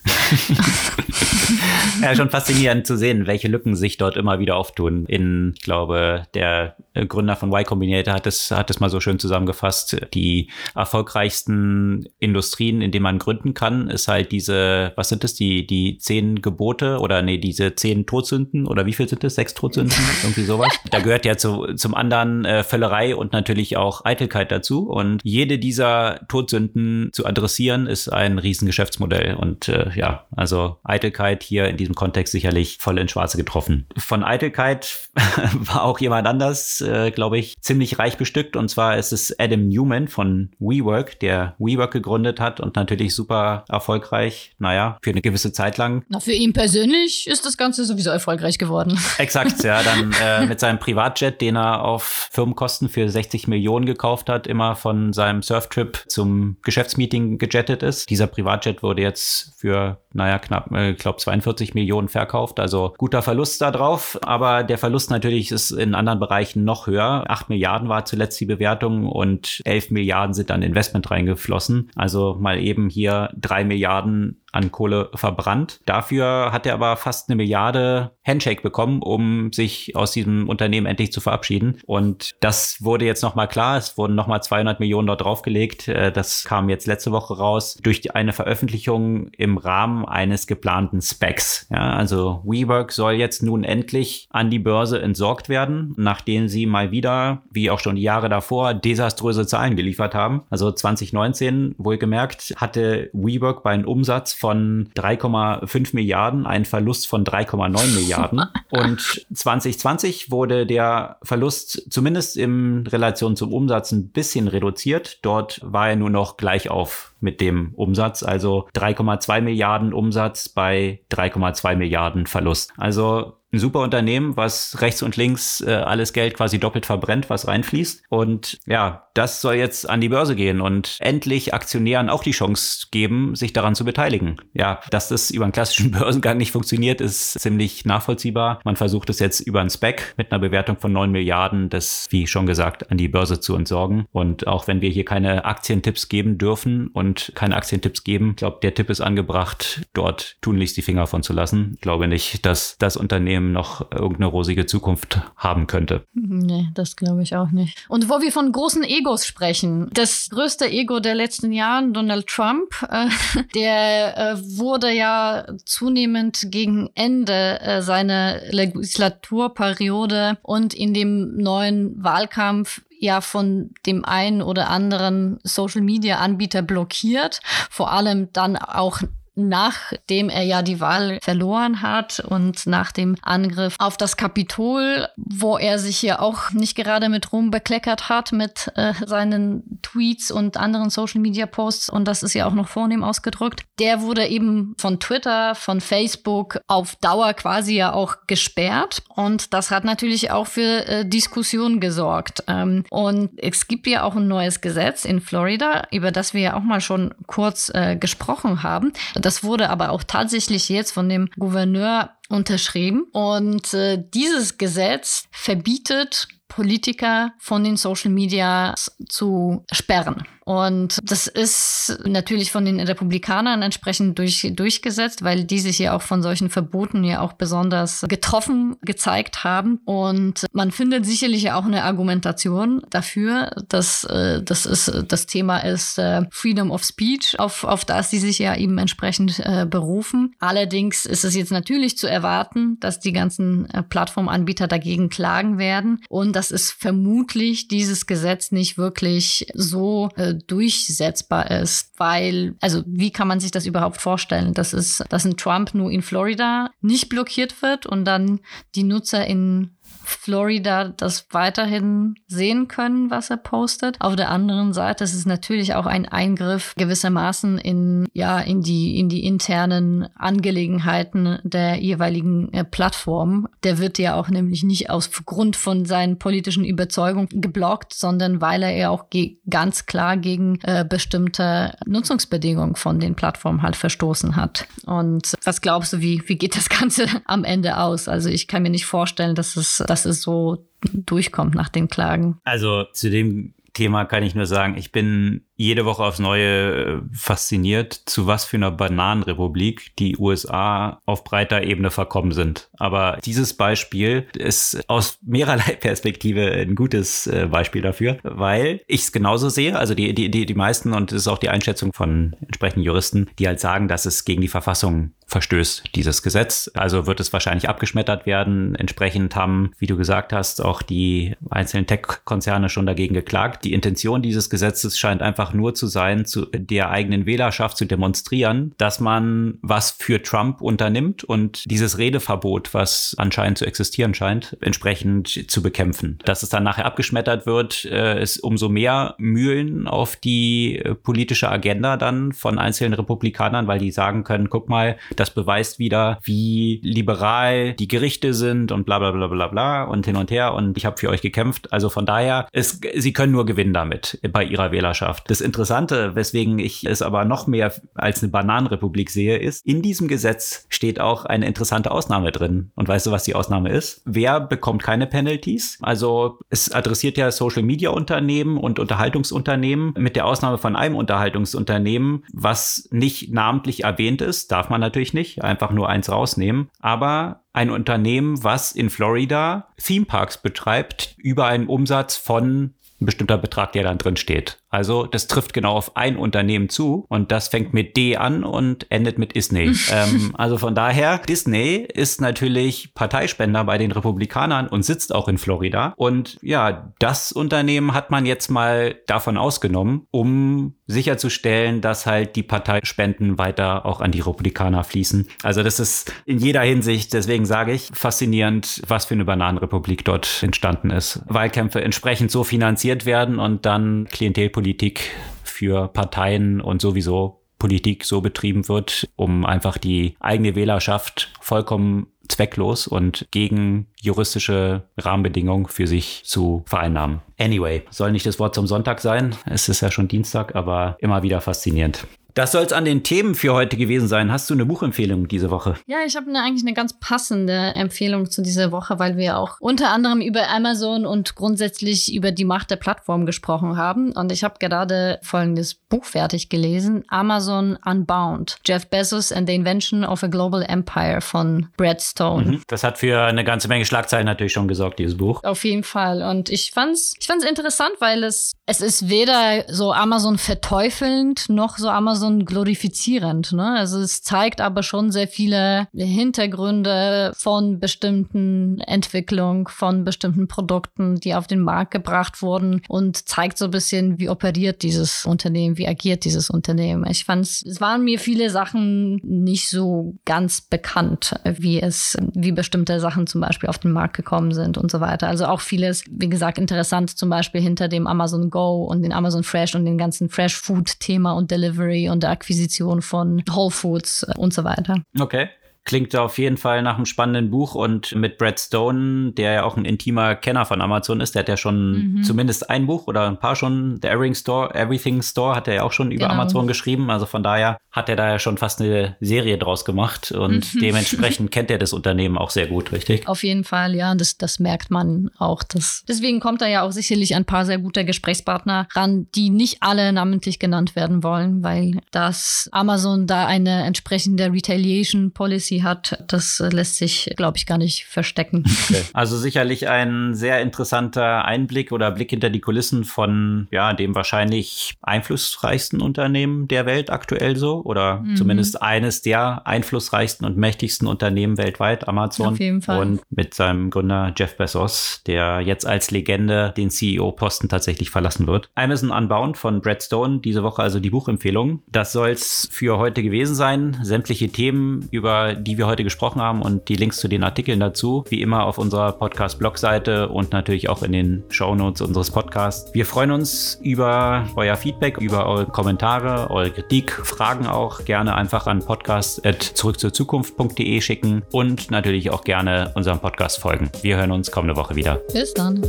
ja, 2.02 2.14
schon 2.14 2.30
faszinierend 2.30 2.86
zu 2.86 2.96
sehen, 2.96 3.26
welche 3.26 3.48
Lücken 3.48 3.76
sich 3.76 3.96
dort 3.96 4.16
immer 4.16 4.38
wieder 4.38 4.56
auftun. 4.56 5.06
In, 5.06 5.52
ich 5.54 5.62
glaube, 5.62 6.24
der 6.34 6.76
Gründer 7.08 7.36
von 7.36 7.50
Y 7.52 7.64
Combinator 7.64 8.14
hat 8.14 8.26
es, 8.26 8.50
hat 8.50 8.70
es 8.70 8.80
mal 8.80 8.90
so 8.90 9.00
schön 9.00 9.18
zusammengefasst. 9.18 9.96
Die 10.14 10.50
erfolgreichsten 10.74 12.08
Industrien, 12.18 12.82
in 12.82 12.92
denen 12.92 13.02
man 13.02 13.18
gründen 13.18 13.54
kann, 13.54 13.88
ist 13.88 14.08
halt 14.08 14.32
diese, 14.32 14.92
was 14.96 15.08
sind 15.08 15.24
das, 15.24 15.34
die, 15.34 15.66
die 15.66 15.98
zehn 15.98 16.42
Gebote 16.42 16.98
oder 16.98 17.22
nee, 17.22 17.38
diese 17.38 17.74
zehn 17.74 18.06
Todsünden 18.06 18.66
oder 18.66 18.86
wie 18.86 18.92
viel 18.92 19.08
sind 19.08 19.24
das? 19.24 19.34
Sechs 19.34 19.54
Todsünden? 19.54 19.96
Irgendwie 20.22 20.44
sowas. 20.44 20.72
Da 20.90 21.00
gehört 21.00 21.24
ja 21.24 21.36
zu, 21.36 21.74
zum 21.74 21.94
anderen 21.94 22.44
äh, 22.44 22.62
Völlerei 22.62 23.16
und 23.16 23.32
natürlich 23.32 23.76
auch 23.76 24.04
Eitelkeit 24.04 24.52
dazu. 24.52 24.88
Und 24.88 25.20
jede 25.24 25.58
dieser 25.58 26.20
Todsünden 26.28 27.10
zu 27.12 27.26
adressieren, 27.26 27.86
ist 27.86 28.08
ein 28.08 28.38
Riesengeschäftsmodell. 28.38 29.34
Und 29.34 29.68
äh, 29.68 29.90
ja, 29.96 30.26
also 30.36 30.78
Eitelkeit 30.84 31.42
hier 31.42 31.68
in 31.68 31.76
diesem 31.76 31.94
Kontext 31.94 32.32
sicherlich 32.32 32.78
voll 32.80 32.98
ins 32.98 33.12
Schwarze 33.12 33.36
getroffen. 33.36 33.86
Von 33.96 34.24
Eitelkeit 34.24 35.08
war 35.54 35.84
auch 35.84 36.00
jemand 36.00 36.26
anders 36.26 36.80
äh, 36.80 37.10
glaube 37.10 37.38
ich, 37.38 37.60
ziemlich 37.60 37.98
reich 37.98 38.16
bestückt. 38.16 38.56
Und 38.56 38.68
zwar 38.68 38.96
ist 38.96 39.12
es 39.12 39.38
Adam 39.38 39.68
Newman 39.68 40.08
von 40.08 40.50
WeWork, 40.58 41.18
der 41.20 41.54
WeWork 41.58 41.92
gegründet 41.92 42.40
hat 42.40 42.60
und 42.60 42.76
natürlich 42.76 43.14
super 43.14 43.64
erfolgreich, 43.68 44.52
naja, 44.58 44.98
für 45.02 45.10
eine 45.10 45.22
gewisse 45.22 45.52
Zeit 45.52 45.78
lang. 45.78 46.04
Na, 46.08 46.20
für 46.20 46.32
ihn 46.32 46.52
persönlich 46.52 47.26
ist 47.26 47.46
das 47.46 47.56
Ganze 47.56 47.84
sowieso 47.84 48.10
erfolgreich 48.10 48.58
geworden. 48.58 48.98
Exakt, 49.18 49.62
ja. 49.64 49.82
Dann 49.82 50.14
äh, 50.22 50.46
mit 50.46 50.60
seinem 50.60 50.78
Privatjet, 50.78 51.40
den 51.40 51.56
er 51.56 51.82
auf 51.82 52.28
Firmenkosten 52.32 52.88
für 52.88 53.08
60 53.08 53.48
Millionen 53.48 53.86
gekauft 53.86 54.28
hat, 54.28 54.46
immer 54.46 54.76
von 54.76 55.12
seinem 55.12 55.42
Surftrip 55.42 56.04
zum 56.08 56.56
Geschäftsmeeting 56.62 57.38
gejettet 57.38 57.82
ist. 57.82 58.10
Dieser 58.10 58.26
Privatjet 58.26 58.82
wurde 58.82 59.02
jetzt 59.02 59.54
für, 59.56 59.83
uh, 59.84 59.94
naja, 60.14 60.38
knapp, 60.38 60.70
äh, 60.72 60.92
ich 60.92 60.98
glaube, 60.98 61.18
42 61.18 61.74
Millionen 61.74 62.08
verkauft. 62.08 62.60
Also 62.60 62.94
guter 62.96 63.20
Verlust 63.20 63.60
da 63.60 63.70
drauf. 63.70 64.18
Aber 64.22 64.62
der 64.62 64.78
Verlust 64.78 65.10
natürlich 65.10 65.50
ist 65.50 65.72
in 65.72 65.94
anderen 65.94 66.20
Bereichen 66.20 66.64
noch 66.64 66.86
höher. 66.86 67.24
8 67.28 67.48
Milliarden 67.50 67.88
war 67.88 68.04
zuletzt 68.04 68.40
die 68.40 68.46
Bewertung 68.46 69.06
und 69.06 69.60
11 69.64 69.90
Milliarden 69.90 70.32
sind 70.32 70.50
dann 70.50 70.62
Investment 70.62 71.10
reingeflossen. 71.10 71.90
Also 71.96 72.36
mal 72.38 72.58
eben 72.60 72.88
hier 72.88 73.30
3 73.36 73.64
Milliarden 73.64 74.40
an 74.54 74.70
Kohle 74.70 75.10
verbrannt. 75.14 75.80
Dafür 75.84 76.50
hat 76.52 76.64
er 76.64 76.74
aber 76.74 76.96
fast 76.96 77.28
eine 77.28 77.36
Milliarde 77.36 78.12
Handshake 78.24 78.62
bekommen, 78.62 79.02
um 79.02 79.52
sich 79.52 79.96
aus 79.96 80.12
diesem 80.12 80.48
Unternehmen 80.48 80.86
endlich 80.86 81.12
zu 81.12 81.20
verabschieden. 81.20 81.80
Und 81.86 82.30
das 82.40 82.78
wurde 82.80 83.04
jetzt 83.04 83.22
nochmal 83.22 83.48
klar. 83.48 83.76
Es 83.76 83.98
wurden 83.98 84.14
nochmal 84.14 84.42
200 84.42 84.78
Millionen 84.78 85.08
dort 85.08 85.22
draufgelegt. 85.22 85.88
Äh, 85.88 86.12
das 86.12 86.44
kam 86.44 86.68
jetzt 86.68 86.86
letzte 86.86 87.10
Woche 87.10 87.36
raus 87.36 87.76
durch 87.82 88.14
eine 88.14 88.32
Veröffentlichung 88.32 89.28
im 89.30 89.58
Rahmen 89.58 90.03
eines 90.06 90.46
geplanten 90.46 91.00
Specs. 91.00 91.66
Ja, 91.70 91.94
also 91.94 92.42
WeWork 92.44 92.92
soll 92.92 93.14
jetzt 93.14 93.42
nun 93.42 93.64
endlich 93.64 94.26
an 94.30 94.50
die 94.50 94.58
Börse 94.58 95.00
entsorgt 95.00 95.48
werden, 95.48 95.94
nachdem 95.96 96.48
sie 96.48 96.66
mal 96.66 96.90
wieder, 96.90 97.42
wie 97.50 97.70
auch 97.70 97.80
schon 97.80 97.96
die 97.96 98.02
Jahre 98.02 98.28
davor, 98.28 98.74
desaströse 98.74 99.46
Zahlen 99.46 99.76
geliefert 99.76 100.14
haben. 100.14 100.42
Also 100.50 100.70
2019, 100.70 101.74
wohlgemerkt, 101.78 102.54
hatte 102.56 103.10
WeWork 103.12 103.62
bei 103.62 103.70
einem 103.70 103.86
Umsatz 103.86 104.32
von 104.32 104.90
3,5 104.96 105.94
Milliarden, 105.94 106.46
ein 106.46 106.64
Verlust 106.64 107.06
von 107.06 107.24
3,9 107.24 107.94
Milliarden. 107.94 108.42
Und 108.70 109.26
2020 109.32 110.30
wurde 110.30 110.66
der 110.66 111.18
Verlust 111.22 111.90
zumindest 111.90 112.36
in 112.36 112.86
Relation 112.86 113.36
zum 113.36 113.52
Umsatz 113.52 113.92
ein 113.92 114.10
bisschen 114.10 114.48
reduziert. 114.48 115.18
Dort 115.22 115.60
war 115.62 115.88
er 115.88 115.96
nur 115.96 116.10
noch 116.10 116.36
gleich 116.36 116.70
auf 116.70 117.13
mit 117.20 117.40
dem 117.40 117.72
Umsatz, 117.74 118.22
also 118.22 118.68
3,2 118.74 119.40
Milliarden 119.40 119.92
Umsatz 119.92 120.48
bei 120.48 121.00
3,2 121.10 121.76
Milliarden 121.76 122.26
Verlust. 122.26 122.72
Also 122.76 123.38
ein 123.54 123.58
super 123.58 123.80
Unternehmen, 123.80 124.36
was 124.36 124.80
rechts 124.80 125.02
und 125.02 125.16
links 125.16 125.60
äh, 125.60 125.72
alles 125.72 126.12
Geld 126.12 126.34
quasi 126.34 126.58
doppelt 126.58 126.86
verbrennt, 126.86 127.30
was 127.30 127.46
reinfließt. 127.46 128.02
Und 128.08 128.58
ja, 128.66 129.08
das 129.14 129.40
soll 129.40 129.54
jetzt 129.54 129.88
an 129.88 130.00
die 130.00 130.08
Börse 130.08 130.34
gehen 130.34 130.60
und 130.60 130.96
endlich 130.98 131.54
Aktionären 131.54 132.10
auch 132.10 132.22
die 132.22 132.32
Chance 132.32 132.88
geben, 132.90 133.36
sich 133.36 133.52
daran 133.52 133.76
zu 133.76 133.84
beteiligen. 133.84 134.36
Ja, 134.52 134.80
dass 134.90 135.08
das 135.08 135.30
über 135.30 135.44
einen 135.44 135.52
klassischen 135.52 135.90
Börsengang 135.92 136.36
nicht 136.36 136.50
funktioniert, 136.50 137.00
ist 137.00 137.38
ziemlich 137.40 137.84
nachvollziehbar. 137.84 138.60
Man 138.64 138.76
versucht 138.76 139.08
es 139.10 139.20
jetzt 139.20 139.40
über 139.40 139.60
einen 139.60 139.70
Spec 139.70 140.14
mit 140.16 140.32
einer 140.32 140.40
Bewertung 140.40 140.78
von 140.78 140.92
9 140.92 141.12
Milliarden, 141.12 141.70
das, 141.70 142.06
wie 142.10 142.26
schon 142.26 142.46
gesagt, 142.46 142.90
an 142.90 142.98
die 142.98 143.08
Börse 143.08 143.38
zu 143.40 143.54
entsorgen. 143.54 144.06
Und 144.10 144.48
auch 144.48 144.66
wenn 144.66 144.80
wir 144.80 144.90
hier 144.90 145.04
keine 145.04 145.44
Aktientipps 145.44 146.08
geben 146.08 146.36
dürfen 146.36 146.88
und 146.88 147.32
keine 147.36 147.56
Aktientipps 147.56 148.02
geben, 148.02 148.30
ich 148.30 148.36
glaube, 148.36 148.58
der 148.62 148.74
Tipp 148.74 148.90
ist 148.90 149.00
angebracht, 149.00 149.82
dort 149.92 150.36
tunlichst 150.42 150.76
die 150.76 150.82
Finger 150.82 151.06
von 151.06 151.22
zu 151.22 151.32
lassen. 151.32 151.72
Ich 151.76 151.80
glaube 151.80 152.08
nicht, 152.08 152.44
dass 152.44 152.76
das 152.78 152.96
Unternehmen 152.96 153.43
Unternehmen 153.44 153.52
noch 153.52 153.90
irgendeine 153.90 154.26
rosige 154.26 154.66
Zukunft 154.66 155.20
haben 155.36 155.66
könnte. 155.66 156.04
Nee, 156.12 156.68
das 156.74 156.96
glaube 156.96 157.22
ich 157.22 157.36
auch 157.36 157.50
nicht. 157.50 157.84
Und 157.88 158.08
wo 158.08 158.20
wir 158.20 158.32
von 158.32 158.50
großen 158.52 158.82
Egos 158.84 159.26
sprechen, 159.26 159.90
das 159.92 160.28
größte 160.30 160.68
Ego 160.70 161.00
der 161.00 161.14
letzten 161.14 161.52
Jahre, 161.52 161.90
Donald 161.92 162.26
Trump, 162.26 162.70
äh, 162.90 163.08
der 163.54 164.16
äh, 164.16 164.58
wurde 164.58 164.92
ja 164.92 165.46
zunehmend 165.64 166.46
gegen 166.50 166.90
Ende 166.94 167.60
äh, 167.60 167.82
seiner 167.82 168.40
Legislaturperiode 168.50 170.38
und 170.42 170.74
in 170.74 170.94
dem 170.94 171.36
neuen 171.36 172.02
Wahlkampf 172.02 172.82
ja 173.00 173.20
von 173.20 173.70
dem 173.86 174.04
einen 174.04 174.40
oder 174.40 174.70
anderen 174.70 175.38
Social 175.42 175.82
Media 175.82 176.18
Anbieter 176.18 176.62
blockiert, 176.62 177.40
vor 177.70 177.92
allem 177.92 178.32
dann 178.32 178.56
auch 178.56 179.00
nachdem 179.34 180.28
er 180.28 180.42
ja 180.42 180.62
die 180.62 180.80
Wahl 180.80 181.18
verloren 181.22 181.82
hat 181.82 182.20
und 182.20 182.66
nach 182.66 182.92
dem 182.92 183.16
Angriff 183.22 183.74
auf 183.78 183.96
das 183.96 184.16
Kapitol, 184.16 185.08
wo 185.16 185.58
er 185.58 185.78
sich 185.78 186.02
ja 186.02 186.20
auch 186.20 186.50
nicht 186.52 186.76
gerade 186.76 187.08
mit 187.08 187.32
Ruhm 187.32 187.50
bekleckert 187.50 188.08
hat 188.08 188.32
mit 188.32 188.70
äh, 188.76 188.92
seinen 189.06 189.80
Tweets 189.82 190.30
und 190.30 190.56
anderen 190.56 190.90
Social 190.90 191.20
Media 191.20 191.46
Posts 191.46 191.90
und 191.90 192.06
das 192.06 192.22
ist 192.22 192.34
ja 192.34 192.46
auch 192.46 192.54
noch 192.54 192.68
vornehm 192.68 193.02
ausgedrückt. 193.02 193.64
Der 193.78 194.02
wurde 194.02 194.26
eben 194.26 194.74
von 194.78 195.00
Twitter, 195.00 195.54
von 195.54 195.80
Facebook 195.80 196.60
auf 196.68 196.96
Dauer 196.96 197.34
quasi 197.34 197.74
ja 197.74 197.92
auch 197.92 198.16
gesperrt 198.26 199.02
und 199.08 199.52
das 199.52 199.70
hat 199.70 199.84
natürlich 199.84 200.30
auch 200.30 200.46
für 200.46 200.86
äh, 200.86 201.08
Diskussionen 201.08 201.80
gesorgt. 201.80 202.44
Ähm, 202.46 202.84
und 202.90 203.30
es 203.36 203.66
gibt 203.66 203.86
ja 203.86 204.04
auch 204.04 204.16
ein 204.16 204.28
neues 204.28 204.60
Gesetz 204.60 205.04
in 205.04 205.20
Florida, 205.20 205.86
über 205.90 206.12
das 206.12 206.34
wir 206.34 206.40
ja 206.40 206.56
auch 206.56 206.62
mal 206.62 206.80
schon 206.80 207.14
kurz 207.26 207.70
äh, 207.74 207.96
gesprochen 207.96 208.62
haben 208.62 208.92
das 209.24 209.42
wurde 209.42 209.70
aber 209.70 209.90
auch 209.90 210.02
tatsächlich 210.02 210.68
jetzt 210.68 210.92
von 210.92 211.08
dem 211.08 211.28
Gouverneur 211.38 212.10
unterschrieben. 212.28 213.04
Und 213.12 213.72
äh, 213.72 214.02
dieses 214.12 214.58
Gesetz 214.58 215.24
verbietet 215.30 216.28
Politiker 216.48 217.32
von 217.38 217.64
den 217.64 217.76
Social 217.76 218.10
Media 218.10 218.74
zu 219.08 219.64
sperren. 219.72 220.24
Und 220.44 220.98
das 221.02 221.26
ist 221.26 221.98
natürlich 222.04 222.52
von 222.52 222.64
den 222.64 222.78
Republikanern 222.78 223.62
entsprechend 223.62 224.18
durch, 224.18 224.52
durchgesetzt, 224.54 225.24
weil 225.24 225.44
die 225.44 225.58
sich 225.58 225.78
ja 225.78 225.96
auch 225.96 226.02
von 226.02 226.22
solchen 226.22 226.50
Verboten 226.50 227.02
ja 227.02 227.20
auch 227.20 227.32
besonders 227.32 228.04
getroffen 228.08 228.76
gezeigt 228.82 229.44
haben. 229.44 229.80
Und 229.86 230.44
man 230.52 230.70
findet 230.70 231.06
sicherlich 231.06 231.44
ja 231.44 231.58
auch 231.58 231.64
eine 231.64 231.84
Argumentation 231.84 232.82
dafür, 232.90 233.50
dass 233.68 234.04
äh, 234.04 234.42
das 234.42 234.66
ist 234.66 234.92
das 235.08 235.26
Thema 235.26 235.58
ist 235.58 235.98
äh, 235.98 236.22
Freedom 236.30 236.70
of 236.70 236.84
Speech, 236.84 237.40
auf, 237.40 237.64
auf 237.64 237.84
das 237.86 238.10
sie 238.10 238.18
sich 238.18 238.38
ja 238.38 238.54
eben 238.54 238.76
entsprechend 238.76 239.40
äh, 239.40 239.66
berufen. 239.68 240.34
Allerdings 240.40 241.06
ist 241.06 241.24
es 241.24 241.34
jetzt 241.34 241.52
natürlich 241.52 241.96
zu 241.96 242.06
erwarten, 242.06 242.78
dass 242.80 243.00
die 243.00 243.12
ganzen 243.12 243.68
äh, 243.70 243.82
Plattformanbieter 243.82 244.68
dagegen 244.68 245.08
klagen 245.08 245.56
werden. 245.56 246.02
Und 246.10 246.33
dass 246.34 246.50
es 246.50 246.70
vermutlich 246.70 247.68
dieses 247.68 248.06
Gesetz 248.06 248.52
nicht 248.52 248.76
wirklich 248.76 249.46
so 249.54 250.08
äh, 250.16 250.34
durchsetzbar 250.34 251.50
ist, 251.50 251.92
weil, 251.96 252.54
also 252.60 252.82
wie 252.86 253.10
kann 253.10 253.28
man 253.28 253.40
sich 253.40 253.50
das 253.50 253.66
überhaupt 253.66 254.00
vorstellen, 254.00 254.54
dass 254.54 254.72
es, 254.72 255.02
dass 255.08 255.24
ein 255.24 255.36
Trump 255.36 255.74
nur 255.74 255.90
in 255.90 256.02
Florida 256.02 256.70
nicht 256.80 257.08
blockiert 257.08 257.62
wird 257.62 257.86
und 257.86 258.04
dann 258.04 258.40
die 258.74 258.84
Nutzer 258.84 259.26
in 259.26 259.70
Florida 260.04 260.88
das 260.88 261.26
weiterhin 261.30 262.16
sehen 262.26 262.68
können, 262.68 263.10
was 263.10 263.30
er 263.30 263.36
postet. 263.36 264.00
Auf 264.00 264.16
der 264.16 264.30
anderen 264.30 264.72
Seite 264.72 265.04
ist 265.04 265.14
es 265.14 265.26
natürlich 265.26 265.74
auch 265.74 265.86
ein 265.86 266.06
Eingriff 266.06 266.74
gewissermaßen 266.76 267.58
in, 267.58 268.06
ja, 268.12 268.40
in 268.40 268.62
die, 268.62 268.98
in 268.98 269.08
die 269.08 269.24
internen 269.24 270.08
Angelegenheiten 270.16 271.38
der 271.42 271.76
jeweiligen 271.76 272.52
äh, 272.52 272.64
Plattform. 272.64 273.48
Der 273.62 273.78
wird 273.78 273.98
ja 273.98 274.14
auch 274.14 274.28
nämlich 274.28 274.62
nicht 274.62 274.90
aus 274.90 275.10
Grund 275.24 275.56
von 275.56 275.84
seinen 275.84 276.18
politischen 276.18 276.64
Überzeugungen 276.64 277.28
geblockt, 277.30 277.94
sondern 277.94 278.40
weil 278.40 278.62
er 278.62 278.76
ja 278.76 278.90
auch 278.90 279.06
ganz 279.48 279.86
klar 279.86 280.16
gegen 280.16 280.58
äh, 280.62 280.84
bestimmte 280.88 281.76
Nutzungsbedingungen 281.86 282.76
von 282.76 283.00
den 283.00 283.14
Plattformen 283.14 283.62
halt 283.62 283.76
verstoßen 283.76 284.36
hat. 284.36 284.66
Und 284.86 285.34
was 285.44 285.60
glaubst 285.60 285.92
du, 285.92 286.00
wie, 286.00 286.22
wie 286.26 286.36
geht 286.36 286.56
das 286.56 286.68
Ganze 286.68 287.06
am 287.26 287.44
Ende 287.44 287.78
aus? 287.78 288.08
Also 288.08 288.28
ich 288.28 288.48
kann 288.48 288.62
mir 288.62 288.70
nicht 288.70 288.86
vorstellen, 288.86 289.34
dass 289.34 289.56
es, 289.56 289.78
dass 289.94 290.06
es 290.06 290.22
so 290.22 290.66
durchkommt 290.82 291.54
nach 291.54 291.68
den 291.68 291.88
Klagen. 291.88 292.40
Also 292.42 292.84
zu 292.92 293.10
dem 293.10 293.54
Thema 293.74 294.04
kann 294.04 294.24
ich 294.24 294.34
nur 294.34 294.46
sagen, 294.46 294.76
ich 294.76 294.90
bin 294.90 295.42
jede 295.56 295.84
Woche 295.84 296.02
aufs 296.02 296.18
Neue 296.18 296.74
äh, 296.74 297.00
fasziniert, 297.12 297.92
zu 298.06 298.26
was 298.26 298.44
für 298.44 298.56
einer 298.56 298.70
Bananenrepublik 298.70 299.94
die 299.98 300.16
USA 300.16 301.00
auf 301.06 301.24
breiter 301.24 301.62
Ebene 301.62 301.90
verkommen 301.90 302.32
sind. 302.32 302.68
Aber 302.76 303.18
dieses 303.24 303.54
Beispiel 303.54 304.26
ist 304.36 304.88
aus 304.88 305.18
mehrerlei 305.22 305.76
Perspektive 305.80 306.50
ein 306.50 306.74
gutes 306.74 307.26
äh, 307.26 307.46
Beispiel 307.50 307.82
dafür, 307.82 308.18
weil 308.22 308.80
ich 308.86 309.02
es 309.02 309.12
genauso 309.12 309.48
sehe. 309.48 309.78
Also 309.78 309.94
die, 309.94 310.14
die, 310.14 310.30
die, 310.30 310.46
die 310.46 310.54
meisten, 310.54 310.92
und 310.92 311.12
das 311.12 311.22
ist 311.22 311.28
auch 311.28 311.38
die 311.38 311.50
Einschätzung 311.50 311.92
von 311.92 312.36
entsprechenden 312.40 312.84
Juristen, 312.84 313.28
die 313.38 313.46
halt 313.46 313.60
sagen, 313.60 313.88
dass 313.88 314.06
es 314.06 314.24
gegen 314.24 314.40
die 314.40 314.48
Verfassung 314.48 315.12
verstößt, 315.26 315.94
dieses 315.94 316.22
Gesetz. 316.22 316.70
Also 316.74 317.06
wird 317.06 317.20
es 317.20 317.32
wahrscheinlich 317.32 317.68
abgeschmettert 317.68 318.26
werden. 318.26 318.74
Entsprechend 318.74 319.34
haben, 319.36 319.72
wie 319.78 319.86
du 319.86 319.96
gesagt 319.96 320.32
hast, 320.32 320.62
auch 320.62 320.82
die 320.82 321.34
einzelnen 321.50 321.86
Tech-Konzerne 321.86 322.68
schon 322.68 322.86
dagegen 322.86 323.14
geklagt. 323.14 323.64
Die 323.64 323.72
Intention 323.72 324.22
dieses 324.22 324.50
Gesetzes 324.50 324.98
scheint 324.98 325.22
einfach 325.22 325.43
einfach 325.44 325.54
nur 325.54 325.74
zu 325.74 325.86
sein, 325.86 326.24
zu 326.24 326.46
der 326.46 326.90
eigenen 326.90 327.26
Wählerschaft 327.26 327.76
zu 327.76 327.84
demonstrieren, 327.84 328.72
dass 328.78 328.98
man 328.98 329.58
was 329.60 329.90
für 329.90 330.22
Trump 330.22 330.62
unternimmt 330.62 331.22
und 331.22 331.70
dieses 331.70 331.98
Redeverbot, 331.98 332.72
was 332.72 333.14
anscheinend 333.18 333.58
zu 333.58 333.66
existieren 333.66 334.14
scheint, 334.14 334.56
entsprechend 334.62 335.50
zu 335.50 335.62
bekämpfen. 335.62 336.18
Dass 336.24 336.42
es 336.42 336.48
dann 336.48 336.62
nachher 336.62 336.86
abgeschmettert 336.86 337.44
wird, 337.44 337.84
äh, 337.84 338.22
ist 338.22 338.38
umso 338.38 338.70
mehr 338.70 339.16
Mühlen 339.18 339.86
auf 339.86 340.16
die 340.16 340.78
äh, 340.78 340.94
politische 340.94 341.50
Agenda 341.50 341.98
dann 341.98 342.32
von 342.32 342.58
einzelnen 342.58 342.94
Republikanern, 342.94 343.66
weil 343.66 343.78
die 343.78 343.90
sagen 343.90 344.24
können, 344.24 344.48
guck 344.48 344.70
mal, 344.70 344.96
das 345.16 345.30
beweist 345.30 345.78
wieder, 345.78 346.20
wie 346.22 346.80
liberal 346.82 347.74
die 347.74 347.88
Gerichte 347.88 348.32
sind 348.32 348.72
und 348.72 348.86
bla 348.86 348.98
bla 348.98 349.10
bla 349.10 349.26
bla 349.26 349.48
bla 349.48 349.84
und 349.84 350.06
hin 350.06 350.16
und 350.16 350.30
her 350.30 350.54
und 350.54 350.78
ich 350.78 350.86
habe 350.86 350.96
für 350.96 351.10
euch 351.10 351.20
gekämpft. 351.20 351.70
Also 351.70 351.90
von 351.90 352.06
daher, 352.06 352.48
ist, 352.52 352.82
sie 352.94 353.12
können 353.12 353.32
nur 353.32 353.44
gewinnen 353.44 353.74
damit 353.74 354.18
bei 354.32 354.42
ihrer 354.42 354.72
Wählerschaft. 354.72 355.28
Das 355.34 355.40
Interessante, 355.40 356.14
weswegen 356.14 356.60
ich 356.60 356.86
es 356.86 357.02
aber 357.02 357.24
noch 357.24 357.48
mehr 357.48 357.72
als 357.96 358.22
eine 358.22 358.30
Bananenrepublik 358.30 359.10
sehe, 359.10 359.36
ist, 359.36 359.66
in 359.66 359.82
diesem 359.82 360.06
Gesetz 360.06 360.64
steht 360.68 361.00
auch 361.00 361.24
eine 361.24 361.48
interessante 361.48 361.90
Ausnahme 361.90 362.30
drin. 362.30 362.70
Und 362.76 362.86
weißt 362.86 363.06
du, 363.06 363.10
was 363.10 363.24
die 363.24 363.34
Ausnahme 363.34 363.70
ist? 363.70 364.00
Wer 364.04 364.38
bekommt 364.38 364.84
keine 364.84 365.08
Penalties? 365.08 365.78
Also 365.82 366.38
es 366.50 366.70
adressiert 366.70 367.18
ja 367.18 367.32
Social 367.32 367.64
Media 367.64 367.90
Unternehmen 367.90 368.58
und 368.58 368.78
Unterhaltungsunternehmen 368.78 369.94
mit 369.98 370.14
der 370.14 370.26
Ausnahme 370.26 370.56
von 370.56 370.76
einem 370.76 370.94
Unterhaltungsunternehmen, 370.94 372.22
was 372.32 372.88
nicht 372.92 373.32
namentlich 373.32 373.82
erwähnt 373.82 374.22
ist, 374.22 374.52
darf 374.52 374.70
man 374.70 374.80
natürlich 374.80 375.14
nicht, 375.14 375.42
einfach 375.42 375.72
nur 375.72 375.88
eins 375.88 376.12
rausnehmen. 376.12 376.70
Aber 376.78 377.40
ein 377.52 377.70
Unternehmen, 377.70 378.44
was 378.44 378.70
in 378.70 378.88
Florida 378.88 379.66
Theme 379.82 380.06
Parks 380.06 380.38
betreibt, 380.38 381.16
über 381.18 381.46
einen 381.46 381.66
Umsatz 381.66 382.16
von 382.16 382.74
ein 383.00 383.06
bestimmter 383.06 383.38
Betrag, 383.38 383.72
der 383.72 383.82
dann 383.82 383.98
drin 383.98 384.16
steht. 384.16 384.58
Also 384.74 385.06
das 385.06 385.28
trifft 385.28 385.54
genau 385.54 385.74
auf 385.74 385.96
ein 385.96 386.16
Unternehmen 386.16 386.68
zu 386.68 387.06
und 387.08 387.30
das 387.30 387.46
fängt 387.46 387.72
mit 387.74 387.96
D 387.96 388.16
an 388.16 388.42
und 388.42 388.90
endet 388.90 389.18
mit 389.18 389.36
Disney. 389.36 389.72
ähm, 389.92 390.34
also 390.34 390.58
von 390.58 390.74
daher, 390.74 391.18
Disney 391.18 391.86
ist 391.94 392.20
natürlich 392.20 392.92
Parteispender 392.92 393.62
bei 393.62 393.78
den 393.78 393.92
Republikanern 393.92 394.66
und 394.66 394.82
sitzt 394.82 395.14
auch 395.14 395.28
in 395.28 395.38
Florida. 395.38 395.94
Und 395.96 396.38
ja, 396.42 396.92
das 396.98 397.30
Unternehmen 397.30 397.94
hat 397.94 398.10
man 398.10 398.26
jetzt 398.26 398.50
mal 398.50 398.96
davon 399.06 399.36
ausgenommen, 399.36 400.08
um 400.10 400.74
sicherzustellen, 400.88 401.80
dass 401.80 402.04
halt 402.04 402.34
die 402.34 402.42
Parteispenden 402.42 403.38
weiter 403.38 403.86
auch 403.86 404.00
an 404.00 404.10
die 404.10 404.20
Republikaner 404.20 404.82
fließen. 404.82 405.28
Also 405.44 405.62
das 405.62 405.78
ist 405.78 406.12
in 406.26 406.38
jeder 406.38 406.62
Hinsicht, 406.62 407.12
deswegen 407.12 407.46
sage 407.46 407.72
ich, 407.72 407.90
faszinierend, 407.94 408.82
was 408.88 409.04
für 409.04 409.14
eine 409.14 409.24
Bananenrepublik 409.24 410.04
dort 410.04 410.42
entstanden 410.42 410.90
ist. 410.90 411.22
Wahlkämpfe 411.26 411.80
entsprechend 411.80 412.32
so 412.32 412.42
finanziert 412.42 413.06
werden 413.06 413.38
und 413.38 413.64
dann 413.64 414.08
Klientelpolitik 414.10 414.63
Politik 414.64 415.10
für 415.42 415.88
Parteien 415.88 416.62
und 416.62 416.80
sowieso 416.80 417.42
Politik 417.58 418.02
so 418.06 418.22
betrieben 418.22 418.66
wird, 418.66 419.06
um 419.14 419.44
einfach 419.44 419.76
die 419.76 420.16
eigene 420.20 420.54
Wählerschaft 420.54 421.30
vollkommen 421.38 422.06
zwecklos 422.30 422.86
und 422.86 423.26
gegen 423.30 423.88
juristische 424.00 424.88
Rahmenbedingungen 424.96 425.66
für 425.66 425.86
sich 425.86 426.22
zu 426.24 426.62
vereinnahmen. 426.64 427.20
Anyway, 427.38 427.82
soll 427.90 428.10
nicht 428.10 428.24
das 428.24 428.38
Wort 428.38 428.54
zum 428.54 428.66
Sonntag 428.66 429.02
sein. 429.02 429.36
Es 429.44 429.68
ist 429.68 429.82
ja 429.82 429.90
schon 429.90 430.08
Dienstag, 430.08 430.54
aber 430.54 430.96
immer 430.98 431.22
wieder 431.22 431.42
faszinierend. 431.42 432.06
Das 432.34 432.50
soll 432.50 432.64
es 432.64 432.72
an 432.72 432.84
den 432.84 433.04
Themen 433.04 433.36
für 433.36 433.54
heute 433.54 433.76
gewesen 433.76 434.08
sein. 434.08 434.32
Hast 434.32 434.50
du 434.50 434.54
eine 434.54 434.66
Buchempfehlung 434.66 435.28
diese 435.28 435.50
Woche? 435.50 435.76
Ja, 435.86 435.98
ich 436.04 436.16
habe 436.16 436.28
eine, 436.28 436.42
eigentlich 436.42 436.64
eine 436.64 436.74
ganz 436.74 436.98
passende 436.98 437.72
Empfehlung 437.76 438.28
zu 438.28 438.42
dieser 438.42 438.72
Woche, 438.72 438.98
weil 438.98 439.16
wir 439.16 439.38
auch 439.38 439.56
unter 439.60 439.90
anderem 439.90 440.20
über 440.20 440.48
Amazon 440.48 441.06
und 441.06 441.36
grundsätzlich 441.36 442.12
über 442.12 442.32
die 442.32 442.44
Macht 442.44 442.72
der 442.72 442.76
Plattform 442.76 443.24
gesprochen 443.24 443.76
haben. 443.76 444.10
Und 444.10 444.32
ich 444.32 444.42
habe 444.42 444.56
gerade 444.58 445.20
folgendes 445.22 445.74
Buch 445.74 446.04
fertig 446.04 446.48
gelesen: 446.48 447.04
Amazon 447.06 447.78
Unbound: 447.84 448.56
Jeff 448.66 448.88
Bezos 448.88 449.30
and 449.30 449.48
the 449.48 449.54
Invention 449.54 450.04
of 450.04 450.24
a 450.24 450.26
Global 450.26 450.62
Empire 450.62 451.20
von 451.20 451.68
Brad 451.76 452.02
Stone. 452.02 452.44
Mhm. 452.44 452.62
Das 452.66 452.82
hat 452.82 452.98
für 452.98 453.22
eine 453.22 453.44
ganze 453.44 453.68
Menge 453.68 453.84
Schlagzeilen 453.84 454.26
natürlich 454.26 454.52
schon 454.52 454.66
gesorgt, 454.66 454.98
dieses 454.98 455.16
Buch. 455.16 455.44
Auf 455.44 455.64
jeden 455.64 455.84
Fall. 455.84 456.22
Und 456.22 456.50
ich 456.50 456.72
fand's, 456.72 457.14
ich 457.20 457.28
fand's 457.28 457.44
interessant, 457.44 457.92
weil 458.00 458.24
es 458.24 458.54
es 458.66 458.80
ist 458.80 459.10
weder 459.10 459.64
so 459.68 459.92
Amazon 459.92 460.38
verteufelnd 460.38 461.50
noch 461.50 461.76
so 461.76 461.90
Amazon 461.90 462.23
so 462.24 462.30
ein 462.30 462.44
glorifizierend. 462.44 463.52
Ne? 463.52 463.76
Also 463.76 464.00
es 464.00 464.22
zeigt 464.22 464.60
aber 464.60 464.82
schon 464.82 465.12
sehr 465.12 465.28
viele 465.28 465.88
Hintergründe 465.94 467.32
von 467.36 467.78
bestimmten 467.78 468.80
Entwicklungen, 468.80 469.66
von 469.66 470.04
bestimmten 470.04 470.48
Produkten, 470.48 471.16
die 471.16 471.34
auf 471.34 471.46
den 471.46 471.60
Markt 471.60 471.90
gebracht 471.90 472.40
wurden 472.40 472.82
und 472.88 473.28
zeigt 473.28 473.58
so 473.58 473.66
ein 473.66 473.70
bisschen, 473.70 474.18
wie 474.18 474.28
operiert 474.28 474.82
dieses 474.82 475.26
Unternehmen, 475.26 475.76
wie 475.76 475.86
agiert 475.86 476.24
dieses 476.24 476.50
Unternehmen. 476.50 477.04
Ich 477.10 477.24
fand 477.24 477.44
es 477.44 477.80
waren 477.80 478.04
mir 478.04 478.18
viele 478.18 478.48
Sachen 478.50 479.16
nicht 479.16 479.68
so 479.68 480.14
ganz 480.24 480.62
bekannt, 480.62 481.34
wie 481.44 481.80
es, 481.80 482.16
wie 482.32 482.52
bestimmte 482.52 483.00
Sachen 483.00 483.26
zum 483.26 483.40
Beispiel 483.40 483.68
auf 483.68 483.78
den 483.78 483.92
Markt 483.92 484.16
gekommen 484.16 484.52
sind 484.52 484.78
und 484.78 484.90
so 484.90 485.00
weiter. 485.00 485.28
Also 485.28 485.46
auch 485.46 485.60
vieles, 485.60 486.04
wie 486.10 486.28
gesagt, 486.28 486.58
interessant 486.58 487.10
zum 487.10 487.28
Beispiel 487.28 487.60
hinter 487.60 487.88
dem 487.88 488.06
Amazon 488.06 488.48
Go 488.48 488.84
und 488.84 489.02
den 489.02 489.12
Amazon 489.12 489.42
Fresh 489.42 489.74
und 489.74 489.84
den 489.84 489.98
ganzen 489.98 490.30
Fresh 490.30 490.56
Food 490.56 491.00
Thema 491.00 491.32
und 491.32 491.50
Delivery 491.50 492.08
und 492.08 492.13
der 492.22 492.30
Akquisition 492.30 493.02
von 493.02 493.42
Whole 493.50 493.70
Foods 493.70 494.22
äh, 494.24 494.38
und 494.38 494.52
so 494.52 494.64
weiter. 494.64 495.02
Okay. 495.18 495.48
Klingt 495.86 496.16
auf 496.16 496.38
jeden 496.38 496.56
Fall 496.56 496.80
nach 496.80 496.96
einem 496.96 497.04
spannenden 497.04 497.50
Buch 497.50 497.74
und 497.74 498.14
mit 498.14 498.38
Brad 498.38 498.58
Stone, 498.58 499.32
der 499.32 499.52
ja 499.52 499.64
auch 499.64 499.76
ein 499.76 499.84
intimer 499.84 500.34
Kenner 500.34 500.64
von 500.64 500.80
Amazon 500.80 501.20
ist, 501.20 501.34
der 501.34 501.40
hat 501.40 501.48
ja 501.50 501.58
schon 501.58 502.14
mhm. 502.14 502.22
zumindest 502.22 502.70
ein 502.70 502.86
Buch 502.86 503.06
oder 503.06 503.26
ein 503.26 503.38
paar 503.38 503.54
schon, 503.54 503.98
The 504.00 504.08
Everything 504.08 504.34
Store, 504.34 504.74
Everything 504.74 505.20
Store 505.20 505.54
hat 505.54 505.68
er 505.68 505.74
ja 505.74 505.82
auch 505.82 505.92
schon 505.92 506.10
über 506.10 506.28
genau. 506.28 506.40
Amazon 506.40 506.66
geschrieben. 506.66 507.10
Also 507.10 507.26
von 507.26 507.42
daher 507.42 507.76
hat 507.94 508.08
er 508.08 508.16
da 508.16 508.28
ja 508.28 508.38
schon 508.40 508.58
fast 508.58 508.80
eine 508.80 509.14
Serie 509.20 509.56
draus 509.56 509.84
gemacht 509.84 510.32
und 510.32 510.74
mhm. 510.74 510.80
dementsprechend 510.80 511.52
kennt 511.52 511.70
er 511.70 511.78
das 511.78 511.92
Unternehmen 511.92 512.36
auch 512.36 512.50
sehr 512.50 512.66
gut, 512.66 512.90
richtig? 512.90 513.28
Auf 513.28 513.44
jeden 513.44 513.62
Fall, 513.62 513.94
ja, 513.94 514.16
das, 514.16 514.36
das 514.36 514.58
merkt 514.58 514.90
man 514.90 515.30
auch. 515.38 515.62
Das, 515.62 516.02
deswegen 516.08 516.40
kommt 516.40 516.60
da 516.60 516.66
ja 516.66 516.82
auch 516.82 516.90
sicherlich 516.90 517.36
ein 517.36 517.44
paar 517.44 517.64
sehr 517.64 517.78
gute 517.78 518.04
Gesprächspartner 518.04 518.88
ran, 518.94 519.28
die 519.36 519.48
nicht 519.48 519.76
alle 519.78 520.12
namentlich 520.12 520.58
genannt 520.58 520.96
werden 520.96 521.22
wollen, 521.22 521.62
weil 521.62 522.00
das 522.10 522.68
Amazon 522.72 523.28
da 523.28 523.46
eine 523.46 523.84
entsprechende 523.84 524.52
Retaliation 524.52 525.30
Policy 525.30 525.78
hat, 525.78 526.18
das 526.26 526.60
lässt 526.72 526.96
sich, 526.96 527.32
glaube 527.36 527.58
ich, 527.58 527.64
gar 527.64 527.78
nicht 527.78 528.06
verstecken. 528.06 528.64
Okay. 528.88 529.02
Also 529.12 529.38
sicherlich 529.38 529.88
ein 529.88 530.34
sehr 530.34 530.60
interessanter 530.60 531.44
Einblick 531.44 531.92
oder 531.92 532.10
Blick 532.10 532.30
hinter 532.30 532.50
die 532.50 532.60
Kulissen 532.60 533.04
von 533.04 533.68
ja, 533.70 533.92
dem 533.92 534.16
wahrscheinlich 534.16 534.96
einflussreichsten 535.00 536.02
Unternehmen 536.02 536.66
der 536.66 536.86
Welt 536.86 537.10
aktuell 537.10 537.56
so 537.56 537.83
oder 537.84 538.20
mhm. 538.20 538.36
zumindest 538.36 538.82
eines 538.82 539.22
der 539.22 539.66
einflussreichsten 539.66 540.46
und 540.46 540.56
mächtigsten 540.56 541.06
Unternehmen 541.06 541.58
weltweit, 541.58 542.08
Amazon. 542.08 542.48
Auf 542.48 542.58
jeden 542.58 542.82
Fall. 542.82 543.00
Und 543.00 543.20
mit 543.30 543.54
seinem 543.54 543.90
Gründer 543.90 544.32
Jeff 544.36 544.56
Bezos, 544.56 545.22
der 545.26 545.60
jetzt 545.60 545.86
als 545.86 546.10
Legende 546.10 546.72
den 546.76 546.90
CEO-Posten 546.90 547.68
tatsächlich 547.68 548.10
verlassen 548.10 548.46
wird. 548.46 548.70
Amazon 548.74 549.10
Unbound 549.10 549.56
von 549.56 549.80
Brad 549.80 550.02
Stone, 550.02 550.40
diese 550.40 550.62
Woche 550.62 550.82
also 550.82 551.00
die 551.00 551.10
Buchempfehlung. 551.10 551.82
Das 551.90 552.12
soll 552.12 552.30
es 552.30 552.68
für 552.70 552.98
heute 552.98 553.22
gewesen 553.22 553.54
sein. 553.54 553.98
Sämtliche 554.02 554.48
Themen, 554.48 555.08
über 555.10 555.54
die 555.54 555.78
wir 555.78 555.86
heute 555.86 556.04
gesprochen 556.04 556.40
haben 556.40 556.62
und 556.62 556.88
die 556.88 556.96
Links 556.96 557.18
zu 557.18 557.28
den 557.28 557.44
Artikeln 557.44 557.80
dazu, 557.80 558.24
wie 558.28 558.40
immer 558.40 558.64
auf 558.64 558.78
unserer 558.78 559.12
Podcast-Blogseite 559.12 560.28
und 560.28 560.52
natürlich 560.52 560.88
auch 560.88 561.02
in 561.02 561.12
den 561.12 561.44
Shownotes 561.50 562.00
unseres 562.00 562.30
Podcasts. 562.30 562.92
Wir 562.94 563.06
freuen 563.06 563.30
uns 563.30 563.78
über 563.82 564.46
euer 564.56 564.76
Feedback, 564.76 565.18
über 565.18 565.46
eure 565.46 565.66
Kommentare, 565.66 566.50
eure 566.50 566.70
Kritik, 566.70 567.12
Fragen 567.12 567.66
auch. 567.74 568.04
Gerne 568.04 568.34
einfach 568.34 568.66
an 568.66 568.80
podcast.zurückzurzukunft.de 568.80 571.00
schicken 571.00 571.42
und 571.52 571.90
natürlich 571.90 572.30
auch 572.30 572.44
gerne 572.44 572.92
unserem 572.94 573.20
Podcast 573.20 573.58
folgen. 573.58 573.90
Wir 574.02 574.16
hören 574.16 574.30
uns 574.30 574.50
kommende 574.50 574.76
Woche 574.76 574.96
wieder. 574.96 575.16
Bis 575.32 575.54
dann. 575.54 575.82